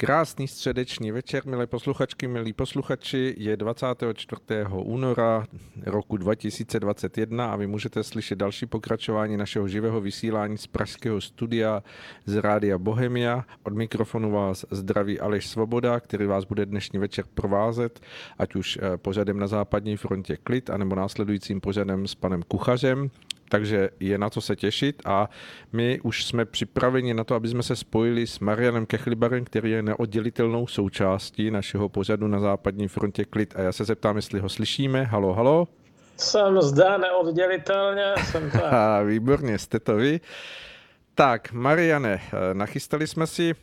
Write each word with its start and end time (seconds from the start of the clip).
Krásný 0.00 0.48
středeční 0.48 1.12
večer, 1.12 1.46
milé 1.46 1.66
posluchačky, 1.66 2.28
milí 2.28 2.52
posluchači. 2.52 3.34
Je 3.38 3.56
24. 3.56 4.40
února 4.72 5.46
roku 5.86 6.16
2021 6.16 7.52
a 7.52 7.56
vy 7.56 7.66
můžete 7.66 8.04
slyšet 8.04 8.38
další 8.38 8.66
pokračování 8.66 9.36
našeho 9.36 9.68
živého 9.68 10.00
vysílání 10.00 10.58
z 10.58 10.66
pražského 10.66 11.20
studia 11.20 11.82
z 12.26 12.36
Rádia 12.36 12.78
Bohemia. 12.78 13.44
Od 13.62 13.74
mikrofonu 13.74 14.30
vás 14.30 14.64
zdraví 14.70 15.20
Aleš 15.20 15.46
Svoboda, 15.46 16.00
který 16.00 16.26
vás 16.26 16.44
bude 16.44 16.66
dnešní 16.66 16.98
večer 16.98 17.24
provázet, 17.34 18.00
ať 18.38 18.54
už 18.54 18.78
eh, 18.82 18.96
pořadem 18.96 19.38
na 19.38 19.46
západní 19.46 19.96
frontě 19.96 20.36
Klid, 20.36 20.70
anebo 20.70 20.94
následujícím 20.94 21.60
pořadem 21.60 22.06
s 22.06 22.14
panem 22.14 22.42
Kuchařem 22.48 23.10
takže 23.48 23.90
je 24.00 24.18
na 24.18 24.30
co 24.30 24.40
se 24.40 24.56
těšit 24.56 25.02
a 25.04 25.30
my 25.72 26.00
už 26.02 26.24
jsme 26.24 26.44
připraveni 26.44 27.14
na 27.14 27.24
to, 27.24 27.34
aby 27.34 27.48
jsme 27.48 27.62
se 27.62 27.76
spojili 27.76 28.26
s 28.26 28.38
Marianem 28.38 28.86
Kechlibarem, 28.86 29.44
který 29.44 29.70
je 29.70 29.82
neoddělitelnou 29.82 30.66
součástí 30.66 31.50
našeho 31.50 31.88
pořadu 31.88 32.28
na 32.28 32.40
západní 32.40 32.88
frontě 32.88 33.24
Klid 33.24 33.54
a 33.56 33.62
já 33.62 33.72
se 33.72 33.84
zeptám, 33.84 34.16
jestli 34.16 34.40
ho 34.40 34.48
slyšíme. 34.48 35.04
Halo, 35.04 35.34
halo. 35.34 35.68
Jsem 36.16 36.62
zde 36.62 36.98
neoddělitelně, 36.98 38.14
jsem 38.24 38.50
tady. 38.50 39.06
Výborně, 39.06 39.58
jste 39.58 39.80
to 39.80 39.96
vy. 39.96 40.20
Tak, 41.14 41.52
Mariane, 41.52 42.20
nachystali 42.52 43.06
jsme 43.06 43.26
si 43.26 43.54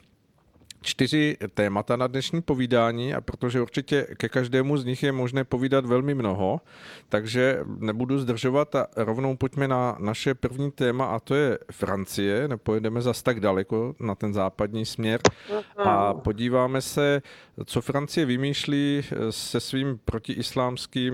čtyři 0.85 1.37
témata 1.53 1.95
na 1.95 2.07
dnešní 2.07 2.41
povídání 2.41 3.13
a 3.13 3.21
protože 3.21 3.61
určitě 3.61 4.07
ke 4.17 4.29
každému 4.29 4.77
z 4.77 4.85
nich 4.85 5.03
je 5.03 5.11
možné 5.11 5.43
povídat 5.43 5.85
velmi 5.85 6.13
mnoho, 6.13 6.61
takže 7.09 7.59
nebudu 7.79 8.19
zdržovat 8.19 8.75
a 8.75 8.87
rovnou 8.95 9.37
pojďme 9.37 9.67
na 9.67 9.97
naše 9.99 10.33
první 10.33 10.71
téma 10.71 11.05
a 11.05 11.19
to 11.19 11.35
je 11.35 11.59
Francie, 11.71 12.47
nepojedeme 12.47 13.01
zas 13.01 13.23
tak 13.23 13.39
daleko 13.39 13.95
na 13.99 14.15
ten 14.15 14.33
západní 14.33 14.85
směr 14.85 15.21
a 15.77 16.13
podíváme 16.13 16.81
se, 16.81 17.21
co 17.65 17.81
Francie 17.81 18.25
vymýšlí 18.25 19.01
se 19.29 19.59
svým 19.59 19.99
protiislámským 20.05 21.13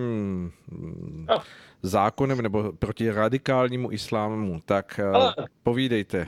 zákonem 1.82 2.42
nebo 2.42 2.72
proti 2.72 3.12
radikálnímu 3.12 3.92
islámu. 3.92 4.62
Tak 4.66 5.00
povídejte. 5.64 6.28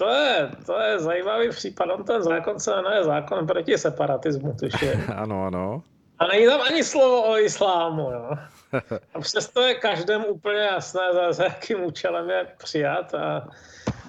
To 0.00 0.08
je, 0.08 0.50
to 0.66 0.80
je 0.80 0.98
zajímavý 0.98 1.50
případ. 1.50 1.90
On 1.90 2.04
ten 2.04 2.22
zákon 2.22 2.60
se 2.60 2.76
jmenuje 2.76 3.04
zákon 3.04 3.46
proti 3.46 3.78
separatismu, 3.78 4.56
tuším. 4.60 5.04
ano, 5.16 5.44
ano. 5.44 5.82
A 6.18 6.26
není 6.26 6.46
tam 6.46 6.60
ani 6.60 6.84
slovo 6.84 7.22
o 7.22 7.38
islámu. 7.38 8.10
Jo. 8.10 8.30
A 9.14 9.20
přesto 9.20 9.62
je 9.62 9.74
každému 9.74 10.26
úplně 10.26 10.60
jasné, 10.60 11.00
za, 11.12 11.32
za 11.32 11.44
jakým 11.44 11.84
účelem 11.84 12.30
je 12.30 12.46
přijat. 12.58 13.14
A, 13.14 13.48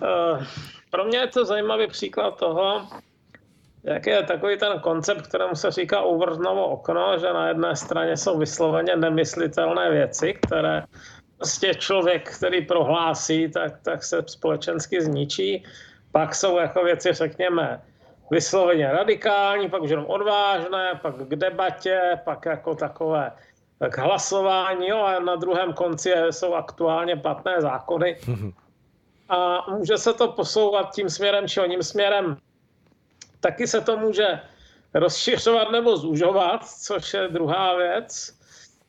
uh, 0.01 0.43
pro 0.89 1.05
mě 1.05 1.17
je 1.17 1.27
to 1.27 1.45
zajímavý 1.45 1.87
příklad 1.87 2.37
toho, 2.37 2.87
jak 3.83 4.07
je 4.07 4.23
takový 4.23 4.57
ten 4.57 4.79
koncept, 4.79 5.27
kterému 5.27 5.55
se 5.55 5.71
říká 5.71 6.01
uvrhnovo 6.01 6.65
okno, 6.65 7.19
že 7.19 7.33
na 7.33 7.47
jedné 7.47 7.75
straně 7.75 8.17
jsou 8.17 8.37
vysloveně 8.37 8.95
nemyslitelné 8.95 9.91
věci, 9.91 10.33
které 10.33 10.83
prostě 11.41 11.73
člověk, 11.73 12.29
který 12.37 12.65
prohlásí, 12.65 13.51
tak, 13.51 13.81
tak 13.81 14.03
se 14.03 14.23
společensky 14.27 15.01
zničí. 15.01 15.63
Pak 16.11 16.35
jsou 16.35 16.57
jako 16.57 16.83
věci, 16.83 17.13
řekněme, 17.13 17.81
vysloveně 18.31 18.91
radikální, 18.91 19.69
pak 19.69 19.81
už 19.81 19.89
jenom 19.89 20.05
odvážné, 20.05 20.99
pak 21.01 21.15
k 21.15 21.35
debatě, 21.35 22.19
pak 22.25 22.45
jako 22.45 22.75
takové 22.75 23.31
k 23.89 23.97
hlasování, 23.97 24.87
jo, 24.87 25.01
a 25.01 25.19
na 25.19 25.35
druhém 25.35 25.73
konci 25.73 26.13
jsou 26.29 26.53
aktuálně 26.53 27.15
platné 27.15 27.61
zákony. 27.61 28.17
A 29.29 29.65
může 29.71 29.97
se 29.97 30.13
to 30.13 30.27
posouvat 30.27 30.93
tím 30.93 31.09
směrem 31.09 31.47
či 31.47 31.59
oním 31.59 31.83
směrem. 31.83 32.37
Taky 33.39 33.67
se 33.67 33.81
to 33.81 33.97
může 33.97 34.39
rozšiřovat 34.93 35.71
nebo 35.71 35.97
zužovat, 35.97 36.65
což 36.65 37.13
je 37.13 37.27
druhá 37.27 37.75
věc 37.75 38.40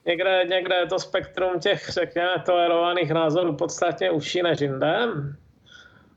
někde, 0.07 0.45
někde 0.49 0.75
je 0.75 0.87
to 0.87 0.99
spektrum 0.99 1.61
těch, 1.61 1.89
řekněme, 1.89 2.43
tolerovaných 2.47 3.11
názorů 3.11 3.57
podstatně 3.57 4.11
užší 4.11 4.43
než 4.43 4.61
jinde. 4.61 5.09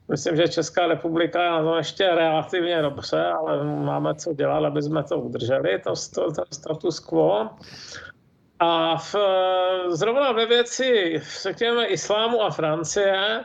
Myslím, 0.07 0.35
že 0.35 0.47
Česká 0.47 0.88
republika 0.88 1.44
je 1.44 1.50
na 1.50 1.63
tom 1.63 1.78
ještě 1.78 2.16
relativně 2.16 2.81
dobře, 2.81 3.25
ale 3.25 3.63
máme 3.63 4.16
co 4.16 4.34
dělat, 4.34 4.66
aby 4.66 4.81
jsme 4.81 5.03
to 5.03 5.19
udrželi, 5.19 5.79
to, 5.79 5.94
to, 6.16 6.31
to 6.31 6.44
status 6.51 7.00
quo. 7.00 7.50
A 8.59 8.97
v, 8.97 9.16
zrovna 9.90 10.31
ve 10.31 10.46
věci, 10.46 11.22
řekněme, 11.41 11.85
islámu 11.85 12.44
a 12.44 12.50
Francie, 12.50 13.44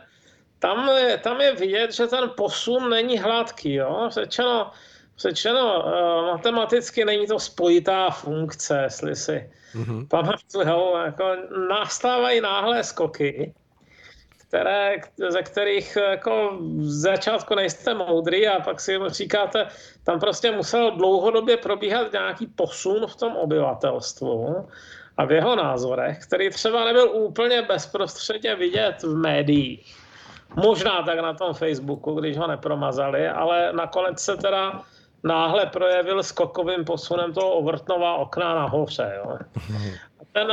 tam 0.59 0.91
tam 1.23 1.41
je 1.41 1.55
vidět, 1.55 1.93
že 1.93 2.07
ten 2.07 2.31
posun 2.37 2.91
není 2.91 3.19
hladký. 3.19 3.75
Jo? 3.75 4.09
Řečeno, 4.11 4.71
řečeno 5.21 5.85
uh, 5.85 6.27
matematicky 6.27 7.05
není 7.05 7.27
to 7.27 7.39
spojitá 7.39 8.11
funkce, 8.11 8.81
jestli 8.83 9.17
si 9.17 9.51
mm-hmm. 9.75 10.09
pamatuju, 10.09 10.97
jako 11.05 11.37
nastávají 11.69 12.41
náhle 12.41 12.85
skoky, 12.85 13.55
které, 14.49 14.97
ze 15.29 15.43
kterých 15.43 15.97
jako 16.11 16.59
v 16.61 16.91
začátku 16.91 17.55
nejste 17.55 17.95
moudrý 17.95 18.49
a 18.49 18.61
pak 18.61 18.81
si 18.81 18.99
říkáte, 19.07 19.67
tam 20.05 20.21
prostě 20.21 20.51
musel 20.51 20.91
dlouhodobě 20.91 21.57
probíhat 21.57 22.13
nějaký 22.13 22.47
posun 22.47 23.07
v 23.07 23.17
tom 23.17 23.37
obyvatelstvu 23.37 24.69
a 25.17 25.25
v 25.25 25.33
jeho 25.33 25.57
názorech, 25.57 26.19
který 26.27 26.51
třeba 26.51 26.85
nebyl 26.85 27.11
úplně 27.11 27.63
bezprostředně 27.63 28.55
vidět 28.55 29.03
v 29.03 29.17
médiích. 29.17 29.97
Možná 30.57 31.03
tak 31.03 31.19
na 31.19 31.35
tom 31.35 31.55
Facebooku, 31.55 32.15
když 32.15 32.37
ho 32.37 32.47
nepromazali, 32.47 33.29
ale 33.29 33.73
nakonec 33.73 34.21
se 34.21 34.37
teda 34.37 34.83
náhle 35.23 35.67
projevil 35.67 36.23
skokovým 36.23 36.85
posunem 36.85 37.33
toho 37.33 37.51
ovrtnová 37.51 38.15
okna 38.15 38.55
nahoře. 38.55 39.13
Jo. 39.17 39.39
Ten, 40.33 40.53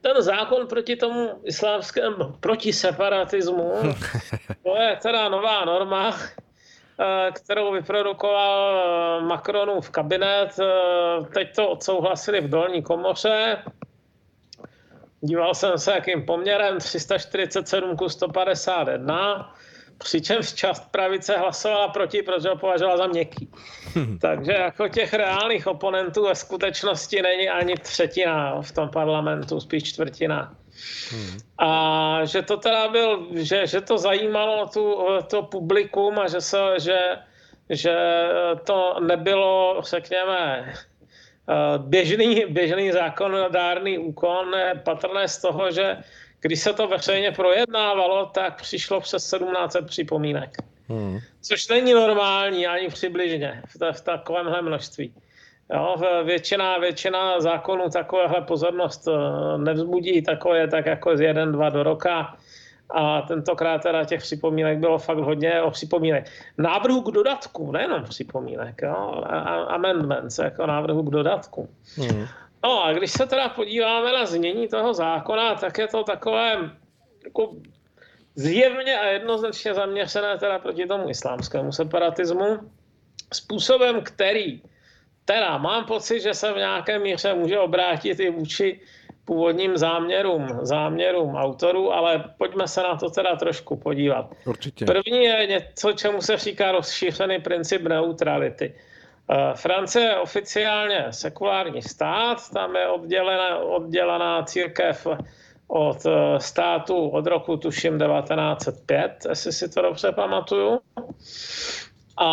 ten 0.00 0.22
zákon 0.22 0.66
proti 0.66 0.96
tomu 0.96 1.30
islámskému, 1.44 2.24
proti 2.40 2.72
separatismu, 2.72 3.72
to 4.62 4.76
je 4.76 4.96
teda 5.02 5.28
nová 5.28 5.64
norma, 5.64 6.16
eh, 7.00 7.30
kterou 7.32 7.72
vyprodukoval 7.72 8.78
eh, 8.78 9.24
Macronův 9.24 9.90
kabinet. 9.90 10.58
Eh, 10.60 11.24
teď 11.34 11.54
to 11.54 11.68
odsouhlasili 11.68 12.40
v 12.40 12.50
dolní 12.50 12.82
komoře. 12.82 13.62
Díval 15.20 15.54
jsem 15.54 15.78
se, 15.78 15.92
jakým 15.92 16.26
poměrem 16.26 16.78
347 16.78 17.96
ku 17.96 18.08
151 18.08 19.54
přičemž 19.98 20.52
část 20.52 20.90
pravice 20.90 21.36
hlasovala 21.36 21.88
proti, 21.88 22.22
protože 22.22 22.48
ho 22.48 22.56
považovala 22.56 22.96
za 22.96 23.06
měkký. 23.06 23.50
Takže 24.20 24.52
jako 24.52 24.88
těch 24.88 25.14
reálných 25.14 25.66
oponentů 25.66 26.24
ve 26.26 26.34
skutečnosti 26.34 27.22
není 27.22 27.48
ani 27.48 27.74
třetina 27.76 28.62
v 28.62 28.72
tom 28.72 28.88
parlamentu, 28.88 29.60
spíš 29.60 29.84
čtvrtina. 29.84 30.54
Hmm. 31.10 31.38
A 31.58 32.20
že 32.24 32.42
to 32.42 32.56
teda 32.56 32.88
byl, 32.88 33.26
že, 33.32 33.66
že 33.66 33.80
to 33.80 33.98
zajímalo 33.98 34.66
tu, 34.66 35.06
to 35.30 35.42
publikum 35.42 36.18
a 36.18 36.28
že, 36.28 36.40
se, 36.40 36.58
že, 36.78 36.98
že 37.70 37.96
to 38.64 39.00
nebylo, 39.00 39.82
řekněme, 39.84 40.72
běžný, 41.78 42.44
běžný 42.48 42.92
zákonodárný 42.92 43.98
úkon, 43.98 44.52
patrné 44.84 45.28
z 45.28 45.40
toho, 45.40 45.70
že 45.70 45.96
když 46.40 46.60
se 46.60 46.72
to 46.72 46.88
veřejně 46.88 47.32
projednávalo, 47.32 48.26
tak 48.26 48.62
přišlo 48.62 49.00
přes 49.00 49.30
1700 49.30 49.86
připomínek. 49.86 50.56
Hmm. 50.88 51.18
Což 51.42 51.68
není 51.68 51.92
normální 51.92 52.66
ani 52.66 52.88
přibližně 52.88 53.62
v, 53.66 53.92
v 53.92 54.00
takovémhle 54.00 54.62
množství. 54.62 55.14
Jo, 55.74 55.96
většina, 56.24 56.78
většina 56.78 57.40
zákonů 57.40 57.90
takovéhle 57.90 58.40
pozornost 58.40 59.08
eh, 59.08 59.58
nevzbudí, 59.58 60.22
takové 60.22 60.68
tak 60.68 60.86
jako 60.86 61.16
z 61.16 61.20
jeden, 61.20 61.52
dva 61.52 61.68
do 61.68 61.82
roka. 61.82 62.36
A 62.90 63.22
tentokrát 63.22 63.82
teda 63.82 64.04
těch 64.04 64.20
připomínek 64.20 64.78
bylo 64.78 64.98
fakt 64.98 65.18
hodně 65.18 65.62
o 65.62 65.70
připomínek. 65.70 66.30
Návrhu 66.58 67.00
k 67.00 67.14
dodatku, 67.14 67.72
nejenom 67.72 68.04
připomínek, 68.04 68.82
jo, 68.82 69.24
amendments, 69.68 70.38
jako 70.38 70.66
návrhu 70.66 71.02
k 71.02 71.10
dodatku. 71.10 71.68
Hmm. 71.96 72.26
No 72.64 72.84
a 72.84 72.92
když 72.92 73.12
se 73.12 73.26
teda 73.26 73.48
podíváme 73.48 74.12
na 74.12 74.26
znění 74.26 74.68
toho 74.68 74.94
zákona, 74.94 75.54
tak 75.54 75.78
je 75.78 75.88
to 75.88 76.04
takové 76.04 76.70
jako 77.24 77.56
zjevně 78.34 78.98
a 78.98 79.06
jednoznačně 79.06 79.74
zaměřené 79.74 80.38
teda 80.38 80.58
proti 80.58 80.86
tomu 80.86 81.08
islámskému 81.10 81.72
separatismu 81.72 82.58
způsobem, 83.32 84.02
který 84.02 84.62
teda 85.24 85.58
mám 85.58 85.84
pocit, 85.84 86.20
že 86.20 86.34
se 86.34 86.52
v 86.52 86.56
nějaké 86.56 86.98
míře 86.98 87.34
může 87.34 87.58
obrátit 87.58 88.20
i 88.20 88.30
vůči 88.30 88.80
původním 89.24 89.76
záměrům, 89.76 90.58
záměrům 90.62 91.34
autorů, 91.34 91.92
ale 91.92 92.24
pojďme 92.38 92.68
se 92.68 92.82
na 92.82 92.96
to 92.96 93.10
teda 93.10 93.36
trošku 93.36 93.76
podívat. 93.76 94.30
Určitě. 94.46 94.84
První 94.84 95.24
je 95.24 95.46
něco, 95.46 95.92
čemu 95.92 96.22
se 96.22 96.36
říká 96.36 96.72
rozšířený 96.72 97.38
princip 97.40 97.82
neutrality. 97.82 98.74
Eh, 99.30 99.54
Francie 99.54 100.04
je 100.04 100.16
oficiálně 100.16 101.06
sekulární 101.10 101.82
stát, 101.82 102.50
tam 102.52 102.76
je 102.76 102.88
oddělená, 102.88 103.58
oddělená 103.58 104.42
církev 104.42 105.06
od 105.68 106.06
eh, 106.06 106.40
státu 106.40 107.08
od 107.08 107.26
roku 107.26 107.56
tuším 107.56 107.98
1905, 107.98 109.26
jestli 109.28 109.52
si 109.52 109.68
to 109.68 109.82
dobře 109.82 110.12
pamatuju. 110.12 110.80
A, 112.16 112.26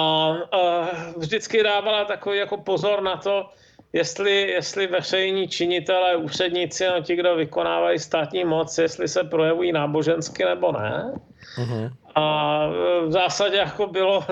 a 0.51 0.89
vždycky 1.17 1.63
dávala 1.63 2.05
takový 2.05 2.37
jako 2.37 2.57
pozor 2.57 3.01
na 3.01 3.17
to, 3.17 3.49
jestli, 3.93 4.51
jestli 4.51 4.87
veřejní 4.87 5.47
činitelé, 5.47 6.15
úředníci, 6.15 6.85
no 6.87 7.01
ti, 7.01 7.15
kdo 7.15 7.35
vykonávají 7.35 7.99
státní 7.99 8.45
moc, 8.45 8.77
jestli 8.77 9.07
se 9.07 9.23
projevují 9.23 9.71
nábožensky 9.71 10.45
nebo 10.45 10.71
ne. 10.71 11.13
Uh-huh. 11.57 11.91
A 12.15 12.67
v 13.05 13.11
zásadě 13.11 13.57
jako 13.57 13.87
bylo, 13.87 14.25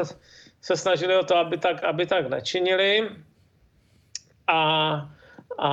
se 0.62 0.78
snažili 0.78 1.18
o 1.18 1.24
to, 1.24 1.36
aby 1.38 1.58
tak, 1.58 1.84
aby 1.84 2.06
tak 2.06 2.30
nečinili. 2.30 3.10
A, 4.48 4.60
a 5.60 5.70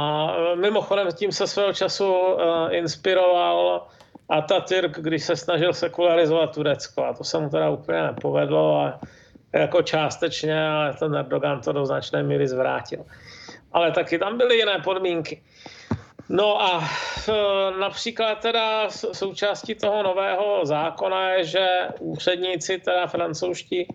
mimochodem 0.55 1.12
tím 1.12 1.32
se 1.32 1.46
svého 1.46 1.73
času 1.73 2.12
uh, 2.12 2.38
inspiroval 2.70 3.87
Atatürk, 4.29 4.99
když 5.00 5.25
se 5.25 5.37
snažil 5.37 5.73
sekularizovat 5.73 6.55
Turecko. 6.55 7.05
A 7.05 7.12
to 7.12 7.25
se 7.25 7.38
mu 7.38 7.49
teda 7.49 7.70
úplně 7.70 8.02
nepovedlo 8.02 8.81
a 8.81 9.00
jako 9.52 9.82
částečně, 9.82 10.69
ale 10.69 10.94
ten 10.94 11.14
Erdogan 11.14 11.61
to 11.61 11.73
do 11.73 11.87
značné 11.87 12.23
míry 12.23 12.49
zvrátil. 12.49 13.05
Ale 13.73 13.93
taky 13.93 14.19
tam 14.19 14.38
byly 14.38 14.56
jiné 14.56 14.79
podmínky. 14.79 15.43
No 16.29 16.62
a 16.62 16.81
e, 17.29 17.32
například 17.81 18.40
teda 18.40 18.90
součástí 18.90 19.75
toho 19.75 20.02
nového 20.02 20.61
zákona 20.67 21.31
je, 21.31 21.44
že 21.44 21.67
úředníci, 22.00 22.79
teda 22.79 23.06
francouzští, 23.06 23.88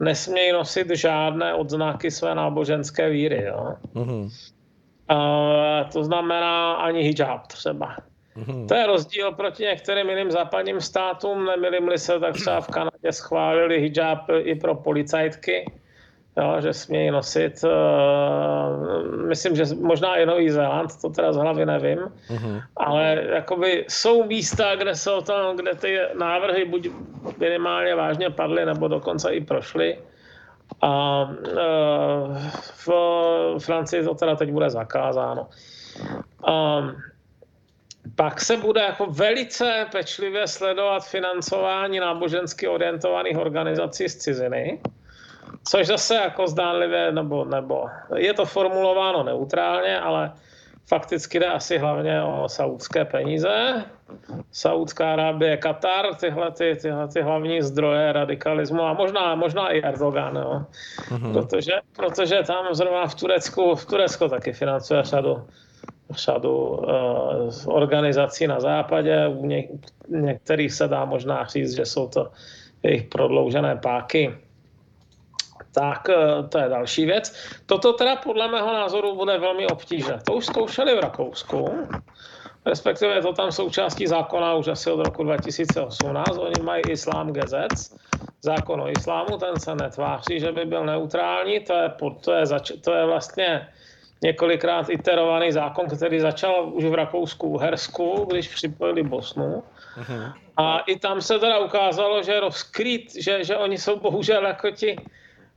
nesmějí 0.00 0.52
nosit 0.52 0.90
žádné 0.90 1.54
odznaky 1.54 2.10
své 2.10 2.34
náboženské 2.34 3.10
víry. 3.10 3.44
Jo? 3.44 3.74
Mm-hmm. 3.94 4.28
A 5.08 5.84
to 5.92 6.04
znamená 6.04 6.74
ani 6.74 7.02
hijab 7.02 7.46
třeba. 7.46 7.96
Mm-hmm. 8.36 8.68
To 8.68 8.74
je 8.74 8.86
rozdíl 8.86 9.32
proti 9.32 9.62
některým 9.62 10.08
jiným 10.08 10.30
západním 10.30 10.80
státům. 10.80 11.44
Nemilím 11.46 11.98
se, 11.98 12.20
tak 12.20 12.34
třeba 12.34 12.60
v 12.60 12.68
Kanadě 12.68 13.12
schválili 13.12 13.80
hijab 13.80 14.18
i 14.38 14.54
pro 14.54 14.74
policajtky 14.74 15.72
jo, 16.36 16.60
že 16.60 16.72
smějí 16.72 17.10
nosit. 17.10 17.64
Uh, 17.64 17.70
myslím, 19.26 19.56
že 19.56 19.64
možná 19.80 20.16
i 20.16 20.26
Nový 20.26 20.50
Zéland, 20.50 21.00
to 21.00 21.10
teda 21.10 21.32
z 21.32 21.36
hlavy 21.36 21.66
nevím, 21.66 21.98
uh-huh. 21.98 22.62
ale 22.76 23.22
jakoby 23.28 23.84
jsou 23.88 24.24
místa, 24.26 24.74
kde 24.74 24.94
jsou 24.94 25.20
to, 25.20 25.52
kde 25.56 25.74
ty 25.74 25.98
návrhy 26.18 26.64
buď 26.64 26.88
minimálně 27.38 27.94
vážně 27.94 28.30
padly, 28.30 28.66
nebo 28.66 28.88
dokonce 28.88 29.34
i 29.34 29.40
prošly. 29.40 29.98
A 30.82 31.22
uh, 31.22 32.36
v 32.86 32.88
Francii 33.58 34.04
to 34.04 34.14
teda 34.14 34.36
teď 34.36 34.50
bude 34.50 34.70
zakázáno. 34.70 35.48
Um, 36.48 36.96
pak 38.16 38.40
se 38.40 38.56
bude 38.56 38.80
jako 38.80 39.06
velice 39.06 39.86
pečlivě 39.92 40.46
sledovat 40.46 41.06
financování 41.06 42.00
nábožensky 42.00 42.68
orientovaných 42.68 43.38
organizací 43.38 44.08
z 44.08 44.16
ciziny. 44.16 44.80
Což 45.68 45.86
zase 45.86 46.14
jako 46.14 46.48
zdánlivě, 46.48 47.12
nebo, 47.12 47.44
nebo 47.44 47.86
je 48.16 48.34
to 48.34 48.46
formulováno 48.46 49.22
neutrálně, 49.22 50.00
ale 50.00 50.32
fakticky 50.86 51.40
jde 51.40 51.46
asi 51.46 51.78
hlavně 51.78 52.22
o 52.22 52.48
saudské 52.48 53.04
peníze. 53.04 53.84
Saudská 54.52 55.12
Arábie, 55.12 55.56
Katar, 55.56 56.14
tyhle, 56.14 56.50
ty, 56.50 56.76
tyhle 56.82 57.08
ty 57.08 57.22
hlavní 57.22 57.62
zdroje 57.62 58.12
radikalismu 58.12 58.82
a 58.82 58.92
možná, 58.92 59.34
možná 59.34 59.68
i 59.68 59.82
Erdogan, 59.82 60.36
jo. 60.36 60.62
Mm-hmm. 61.08 61.32
Protože, 61.32 61.72
protože 61.96 62.42
tam 62.46 62.74
zrovna 62.74 63.06
v 63.06 63.14
Turecku, 63.14 63.74
v 63.74 63.86
Turecku 63.86 64.28
taky 64.28 64.52
financuje 64.52 65.02
řadu, 65.02 65.42
řadu 66.10 66.66
uh, 66.66 66.86
organizací 67.66 68.46
na 68.46 68.60
západě, 68.60 69.28
u 69.28 69.46
ně, 69.46 69.68
některých 70.08 70.72
se 70.72 70.88
dá 70.88 71.04
možná 71.04 71.44
říct, 71.44 71.76
že 71.76 71.86
jsou 71.86 72.08
to 72.08 72.30
jejich 72.82 73.04
prodloužené 73.04 73.76
páky 73.76 74.34
tak 75.74 76.08
eh, 76.08 76.42
to 76.48 76.58
je 76.58 76.68
další 76.68 77.06
věc. 77.06 77.34
Toto 77.66 77.92
teda 77.92 78.16
podle 78.16 78.48
mého 78.48 78.72
názoru 78.72 79.14
bude 79.14 79.38
velmi 79.38 79.66
obtížné. 79.66 80.18
To 80.26 80.32
už 80.32 80.46
zkoušeli 80.46 80.96
v 80.96 81.00
Rakousku, 81.00 81.88
respektive 82.66 83.14
je 83.14 83.22
to 83.22 83.32
tam 83.32 83.52
součástí 83.52 84.06
zákona 84.06 84.54
už 84.54 84.68
asi 84.68 84.90
od 84.90 85.00
roku 85.04 85.22
2018. 85.22 86.38
Oni 86.38 86.62
mají 86.62 86.82
Islám 86.88 87.32
Gezec, 87.32 87.96
zákon 88.42 88.80
o 88.80 88.90
islámu, 88.90 89.38
ten 89.38 89.60
se 89.60 89.74
netváří, 89.74 90.40
že 90.40 90.52
by 90.52 90.64
byl 90.64 90.86
neutrální, 90.86 91.60
to 91.60 91.72
je, 91.72 91.90
to 92.20 92.32
je, 92.32 92.46
zač, 92.46 92.72
to 92.80 92.92
je 92.92 93.04
vlastně 93.06 93.68
několikrát 94.22 94.88
iterovaný 94.90 95.52
zákon, 95.52 95.86
který 95.86 96.20
začal 96.20 96.70
už 96.72 96.84
v 96.84 96.94
Rakousku, 96.94 97.48
Uhersku, 97.48 98.26
když 98.30 98.48
připojili 98.48 99.02
Bosnu. 99.02 99.62
Uh-huh. 100.00 100.32
A 100.56 100.78
i 100.78 100.98
tam 100.98 101.20
se 101.20 101.38
teda 101.38 101.58
ukázalo, 101.58 102.22
že 102.22 102.40
rozkryt, 102.40 103.14
že, 103.14 103.44
že 103.44 103.56
oni 103.56 103.78
jsou 103.78 104.00
bohužel 104.00 104.46
jako 104.46 104.70
ti 104.70 104.96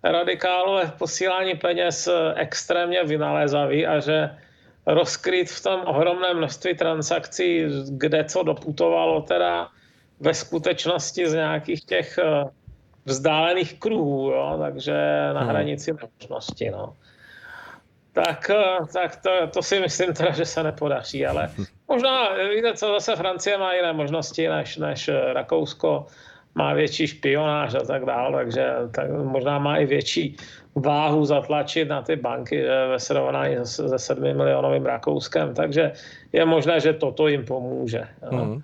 radikálové 0.03 0.85
v 0.85 0.93
posílání 0.93 1.55
peněz 1.55 2.09
extrémně 2.35 3.03
vynalézavý 3.03 3.87
a 3.87 3.99
že 3.99 4.29
rozkryt 4.87 5.51
v 5.51 5.63
tom 5.63 5.81
ohromné 5.85 6.33
množství 6.33 6.75
transakcí, 6.75 7.65
kde 7.89 8.23
co 8.23 8.43
doputovalo 8.43 9.21
teda 9.21 9.67
ve 10.19 10.33
skutečnosti 10.33 11.29
z 11.29 11.33
nějakých 11.33 11.85
těch 11.85 12.17
eh, 12.17 12.43
vzdálených 13.05 13.79
kruhů, 13.79 14.31
jo? 14.31 14.57
takže 14.61 14.93
na 15.33 15.39
hmm. 15.39 15.49
hranici 15.49 15.93
nemožnosti. 15.93 16.69
No. 16.69 16.95
Tak, 18.13 18.49
eh, 18.49 18.77
tak 18.93 19.15
to, 19.15 19.47
to 19.47 19.63
si 19.63 19.79
myslím 19.79 20.13
teda, 20.13 20.31
že 20.31 20.45
se 20.45 20.63
nepodaří, 20.63 21.25
ale 21.25 21.51
možná, 21.87 22.35
víte 22.55 22.73
co, 22.73 22.87
zase 22.87 23.15
Francie 23.15 23.57
má 23.57 23.73
jiné 23.73 23.93
možnosti 23.93 24.47
než, 24.49 24.77
než 24.77 25.09
Rakousko 25.33 26.05
má 26.57 26.73
větší 26.73 27.07
špionáž 27.07 27.73
a 27.73 27.79
tak 27.79 28.05
dále, 28.05 28.37
takže 28.37 28.73
tak 28.91 29.11
možná 29.11 29.59
má 29.59 29.77
i 29.77 29.85
větší 29.85 30.37
váhu 30.75 31.25
zatlačit 31.25 31.89
na 31.89 32.01
ty 32.01 32.15
banky 32.15 32.63
ve 32.89 32.99
srovnání 32.99 33.55
se 33.63 33.99
7 33.99 34.23
milionovým 34.23 34.85
Rakouskem, 34.85 35.53
takže 35.53 35.91
je 36.33 36.45
možné, 36.45 36.79
že 36.79 36.93
toto 36.93 37.27
jim 37.27 37.45
pomůže. 37.45 38.03
Mm. 38.31 38.61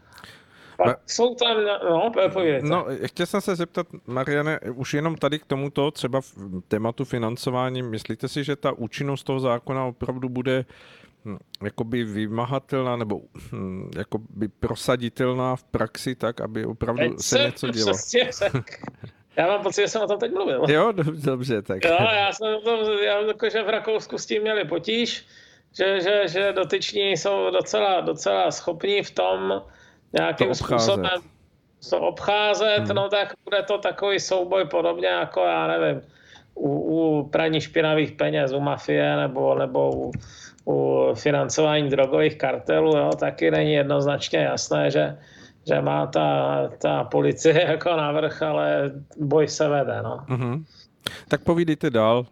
Pak 0.78 1.00
jsou 1.06 1.36
tam, 1.36 1.58
no, 1.90 2.12
pověděte. 2.34 2.68
No, 2.68 2.86
chtěl 3.06 3.26
jsem 3.26 3.42
se 3.42 3.56
zeptat, 3.56 3.88
Mariane, 4.08 4.60
už 4.76 4.94
jenom 4.94 5.16
tady 5.16 5.40
k 5.40 5.46
tomuto, 5.46 5.92
třeba 5.92 6.22
v 6.22 6.34
tématu 6.68 7.06
financování, 7.06 7.82
myslíte 7.82 8.28
si, 8.28 8.44
že 8.44 8.56
ta 8.56 8.72
účinnost 8.72 9.24
toho 9.24 9.40
zákona 9.40 9.86
opravdu 9.86 10.30
bude 10.30 10.66
Hm, 10.66 11.03
jakoby 11.64 12.04
vymahatelná 12.04 12.96
nebo 12.96 13.22
hm, 13.52 13.92
jakoby 13.98 14.48
prosaditelná 14.48 15.56
v 15.56 15.64
praxi 15.64 16.16
tak, 16.16 16.42
aby 16.42 16.66
opravdu 16.66 17.10
teď 17.10 17.20
se 17.20 17.40
něco 17.40 17.68
dělo. 17.68 17.94
Já 19.38 19.48
mám 19.48 19.64
pocit, 19.64 19.82
že 19.82 19.88
jsem 19.88 20.02
o 20.02 20.08
tom 20.08 20.20
teď 20.20 20.34
mluvil. 20.34 20.66
Jo, 20.70 20.92
dobře, 21.26 21.62
tak. 21.62 21.86
Jo, 21.86 21.98
já 22.00 22.34
jsem 22.34 22.62
to, 22.64 22.92
já 22.92 23.22
jako, 23.22 23.50
že 23.50 23.64
v 23.64 23.70
Rakousku 23.70 24.18
s 24.18 24.26
tím 24.26 24.42
měli 24.42 24.66
potíž, 24.66 25.26
že, 25.78 26.02
že, 26.02 26.28
že 26.28 26.54
dotyční 26.54 27.12
jsou 27.12 27.52
docela, 27.52 28.02
docela 28.02 28.52
schopní 28.52 29.04
v 29.04 29.12
tom 29.12 29.62
nějakým 30.14 30.48
to 30.48 30.56
způsobem 30.56 31.22
to 31.90 32.00
obcházet, 32.00 32.80
hmm. 32.80 32.96
no 32.96 33.10
tak 33.10 33.34
bude 33.44 33.64
to 33.64 33.78
takový 33.78 34.20
souboj 34.20 34.66
podobně 34.66 35.08
jako, 35.08 35.40
já 35.42 35.68
nevím, 35.68 36.02
u, 36.56 36.70
u 36.70 37.30
praní 37.30 37.62
špinavých 37.62 38.12
peněz, 38.12 38.54
u 38.54 38.60
mafie 38.60 39.18
nebo, 39.18 39.56
nebo 39.56 39.92
u, 39.96 40.12
u 40.66 41.10
financování 41.16 41.90
drogových 41.90 42.38
kartelů, 42.38 42.98
jo, 42.98 43.12
taky 43.20 43.52
není 43.52 43.74
jednoznačně 43.74 44.40
jasné, 44.40 44.92
že, 44.92 45.18
že 45.68 45.82
má 45.82 46.08
ta, 46.08 46.60
ta 46.82 47.04
policie 47.04 47.66
jako 47.72 47.96
návrh, 47.96 48.42
ale 48.42 48.92
boj 49.18 49.48
se 49.48 49.68
vede. 49.68 50.02
No. 50.02 50.26
Mm-hmm. 50.30 50.64
Tak 51.28 51.44
povídejte 51.44 51.90
dál. 51.90 52.26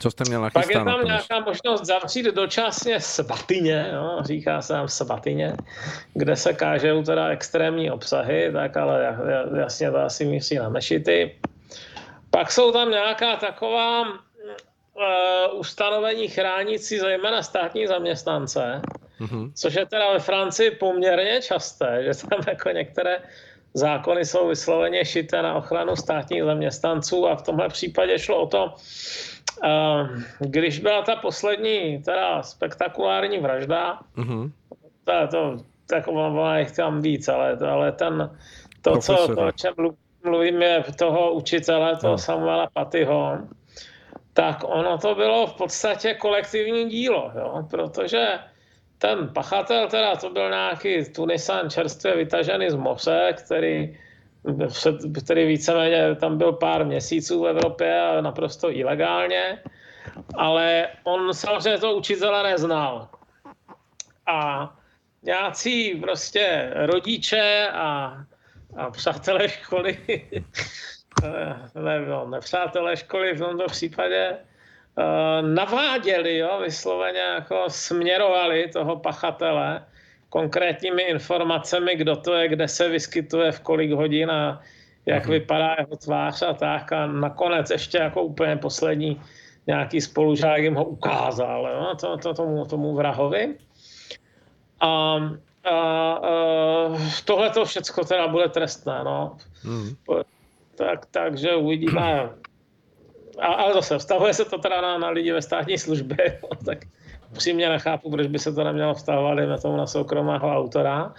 Co 0.00 0.10
jste 0.10 0.24
měl 0.28 0.50
Pak 0.52 0.70
je 0.70 0.74
tam 0.74 1.04
nějaká 1.04 1.40
možnost 1.40 1.84
zavřít 1.84 2.26
dočasně 2.26 3.00
svatyně, 3.00 3.90
no, 3.92 4.18
říká 4.22 4.62
se 4.62 4.72
tam 4.72 4.88
svatyně, 4.88 5.56
kde 6.14 6.36
se 6.36 6.52
kážou 6.52 7.02
teda 7.02 7.28
extrémní 7.28 7.90
obsahy, 7.90 8.50
tak 8.52 8.76
ale 8.76 9.18
jasně 9.58 9.90
to 9.90 9.98
asi 9.98 10.24
míří 10.24 10.56
na 10.56 10.68
mešity. 10.68 11.36
Pak 12.30 12.52
jsou 12.52 12.72
tam 12.72 12.90
nějaká 12.90 13.36
taková 13.36 14.04
ustanovení 15.52 16.28
chránící 16.28 16.98
zejména 16.98 17.42
státní 17.42 17.86
zaměstnance, 17.86 18.82
mm-hmm. 19.20 19.52
což 19.54 19.74
je 19.74 19.86
teda 19.86 20.12
ve 20.12 20.18
Francii 20.18 20.70
poměrně 20.70 21.42
časté, 21.42 22.04
že 22.04 22.10
tam 22.28 22.40
jako 22.48 22.70
některé 22.70 23.22
zákony 23.74 24.24
jsou 24.24 24.48
vysloveně 24.48 25.04
šité 25.04 25.42
na 25.42 25.54
ochranu 25.54 25.96
státních 25.96 26.44
zaměstnanců 26.44 27.26
a 27.26 27.36
v 27.36 27.42
tomhle 27.42 27.68
případě 27.68 28.18
šlo 28.18 28.42
o 28.42 28.46
to, 28.46 28.74
uh, 29.64 30.08
když 30.38 30.78
byla 30.78 31.02
ta 31.02 31.16
poslední 31.16 32.02
teda 32.02 32.42
spektakulární 32.42 33.38
vražda, 33.38 33.98
mm-hmm. 34.16 34.50
to, 35.04 35.28
to 35.30 35.64
tak 35.90 36.08
ona 36.08 36.58
jich 36.58 36.72
tam 36.72 37.02
víc, 37.02 37.28
ale, 37.28 37.58
ale 37.70 37.92
ten, 37.92 38.38
to, 38.82 38.96
co, 38.96 39.34
to, 39.34 39.46
o 39.46 39.52
čem 39.52 39.74
mluvím, 40.24 40.62
je 40.62 40.84
toho 40.98 41.32
učitele, 41.32 41.96
toho 41.96 42.12
no. 42.12 42.18
Samuela 42.18 42.68
Patyho, 42.72 43.38
tak 44.40 44.64
ono 44.64 44.98
to 44.98 45.14
bylo 45.14 45.46
v 45.46 45.54
podstatě 45.54 46.14
kolektivní 46.14 46.88
dílo, 46.88 47.32
jo? 47.34 47.66
protože 47.70 48.38
ten 48.98 49.28
pachatel, 49.28 49.88
teda 49.88 50.16
to 50.16 50.30
byl 50.30 50.50
nějaký 50.50 51.12
Tunisan 51.12 51.70
čerstvě 51.70 52.16
vytažený 52.16 52.70
z 52.70 52.74
moře, 52.74 53.34
který 53.44 53.98
který 55.22 55.46
víceméně 55.46 56.14
tam 56.14 56.38
byl 56.38 56.52
pár 56.52 56.86
měsíců 56.86 57.42
v 57.42 57.46
Evropě 57.46 58.00
a 58.00 58.20
naprosto 58.20 58.76
ilegálně, 58.76 59.62
ale 60.34 60.88
on 61.04 61.34
samozřejmě 61.34 61.78
to 61.78 61.94
učitele 61.96 62.42
neznal. 62.42 63.08
A 64.26 64.70
nějací 65.22 65.94
prostě 65.94 66.72
rodiče 66.74 67.68
a, 67.72 68.16
a 68.76 68.90
přátelé 68.90 69.48
školy, 69.48 69.98
ne, 71.74 72.06
no, 72.08 72.28
nepřátelé 72.28 72.96
školy 72.96 73.34
v 73.34 73.38
tomto 73.38 73.66
případě, 73.66 74.36
eh, 74.98 75.42
naváděli, 75.42 76.36
jo, 76.38 76.60
vysloveně 76.62 77.20
jako 77.20 77.64
směrovali 77.68 78.68
toho 78.72 78.96
pachatele 78.96 79.84
konkrétními 80.28 81.02
informacemi, 81.02 81.96
kdo 81.96 82.16
to 82.16 82.34
je, 82.34 82.48
kde 82.48 82.68
se 82.68 82.88
vyskytuje, 82.88 83.52
v 83.52 83.60
kolik 83.60 83.90
hodin 83.92 84.30
a 84.30 84.60
jak 85.06 85.26
mm-hmm. 85.26 85.30
vypadá 85.30 85.76
jeho 85.78 85.96
tvář 85.96 86.42
a 86.42 86.52
tak. 86.52 86.92
A 86.92 87.06
nakonec 87.06 87.70
ještě 87.70 87.98
jako 87.98 88.22
úplně 88.22 88.56
poslední 88.56 89.20
nějaký 89.66 90.00
spolužák 90.00 90.62
jim 90.62 90.74
ho 90.74 90.84
ukázal, 90.84 91.68
jo, 91.72 91.94
to, 92.00 92.16
to, 92.16 92.34
tomu, 92.34 92.64
tomu 92.64 92.94
vrahovi. 92.94 93.54
A, 94.80 95.16
a, 95.64 95.70
a 95.70 96.30
tohle 97.24 97.50
to 97.50 97.64
všechno 97.64 98.04
teda 98.04 98.28
bude 98.28 98.48
trestné, 98.48 99.04
no. 99.04 99.36
Mm. 99.64 99.94
Tak, 100.80 101.06
takže 101.06 101.54
uvidíme. 101.54 102.30
A, 103.38 103.46
ale 103.46 103.74
zase, 103.74 103.98
vztahuje 103.98 104.34
se 104.34 104.44
to 104.44 104.58
teda 104.58 104.80
na, 104.80 104.98
na 104.98 105.08
lidi 105.08 105.32
ve 105.32 105.42
státní 105.42 105.78
službě, 105.78 106.40
tak 106.64 106.78
upřímně 107.30 107.68
nechápu, 107.68 108.10
proč 108.10 108.26
by 108.26 108.38
se 108.38 108.52
to 108.52 108.64
nemělo 108.64 108.94
vztahovat 108.94 109.38
na 109.38 109.58
tomu 109.58 109.76
na 109.76 109.86
soukromého 109.86 110.56
autora, 110.56 111.14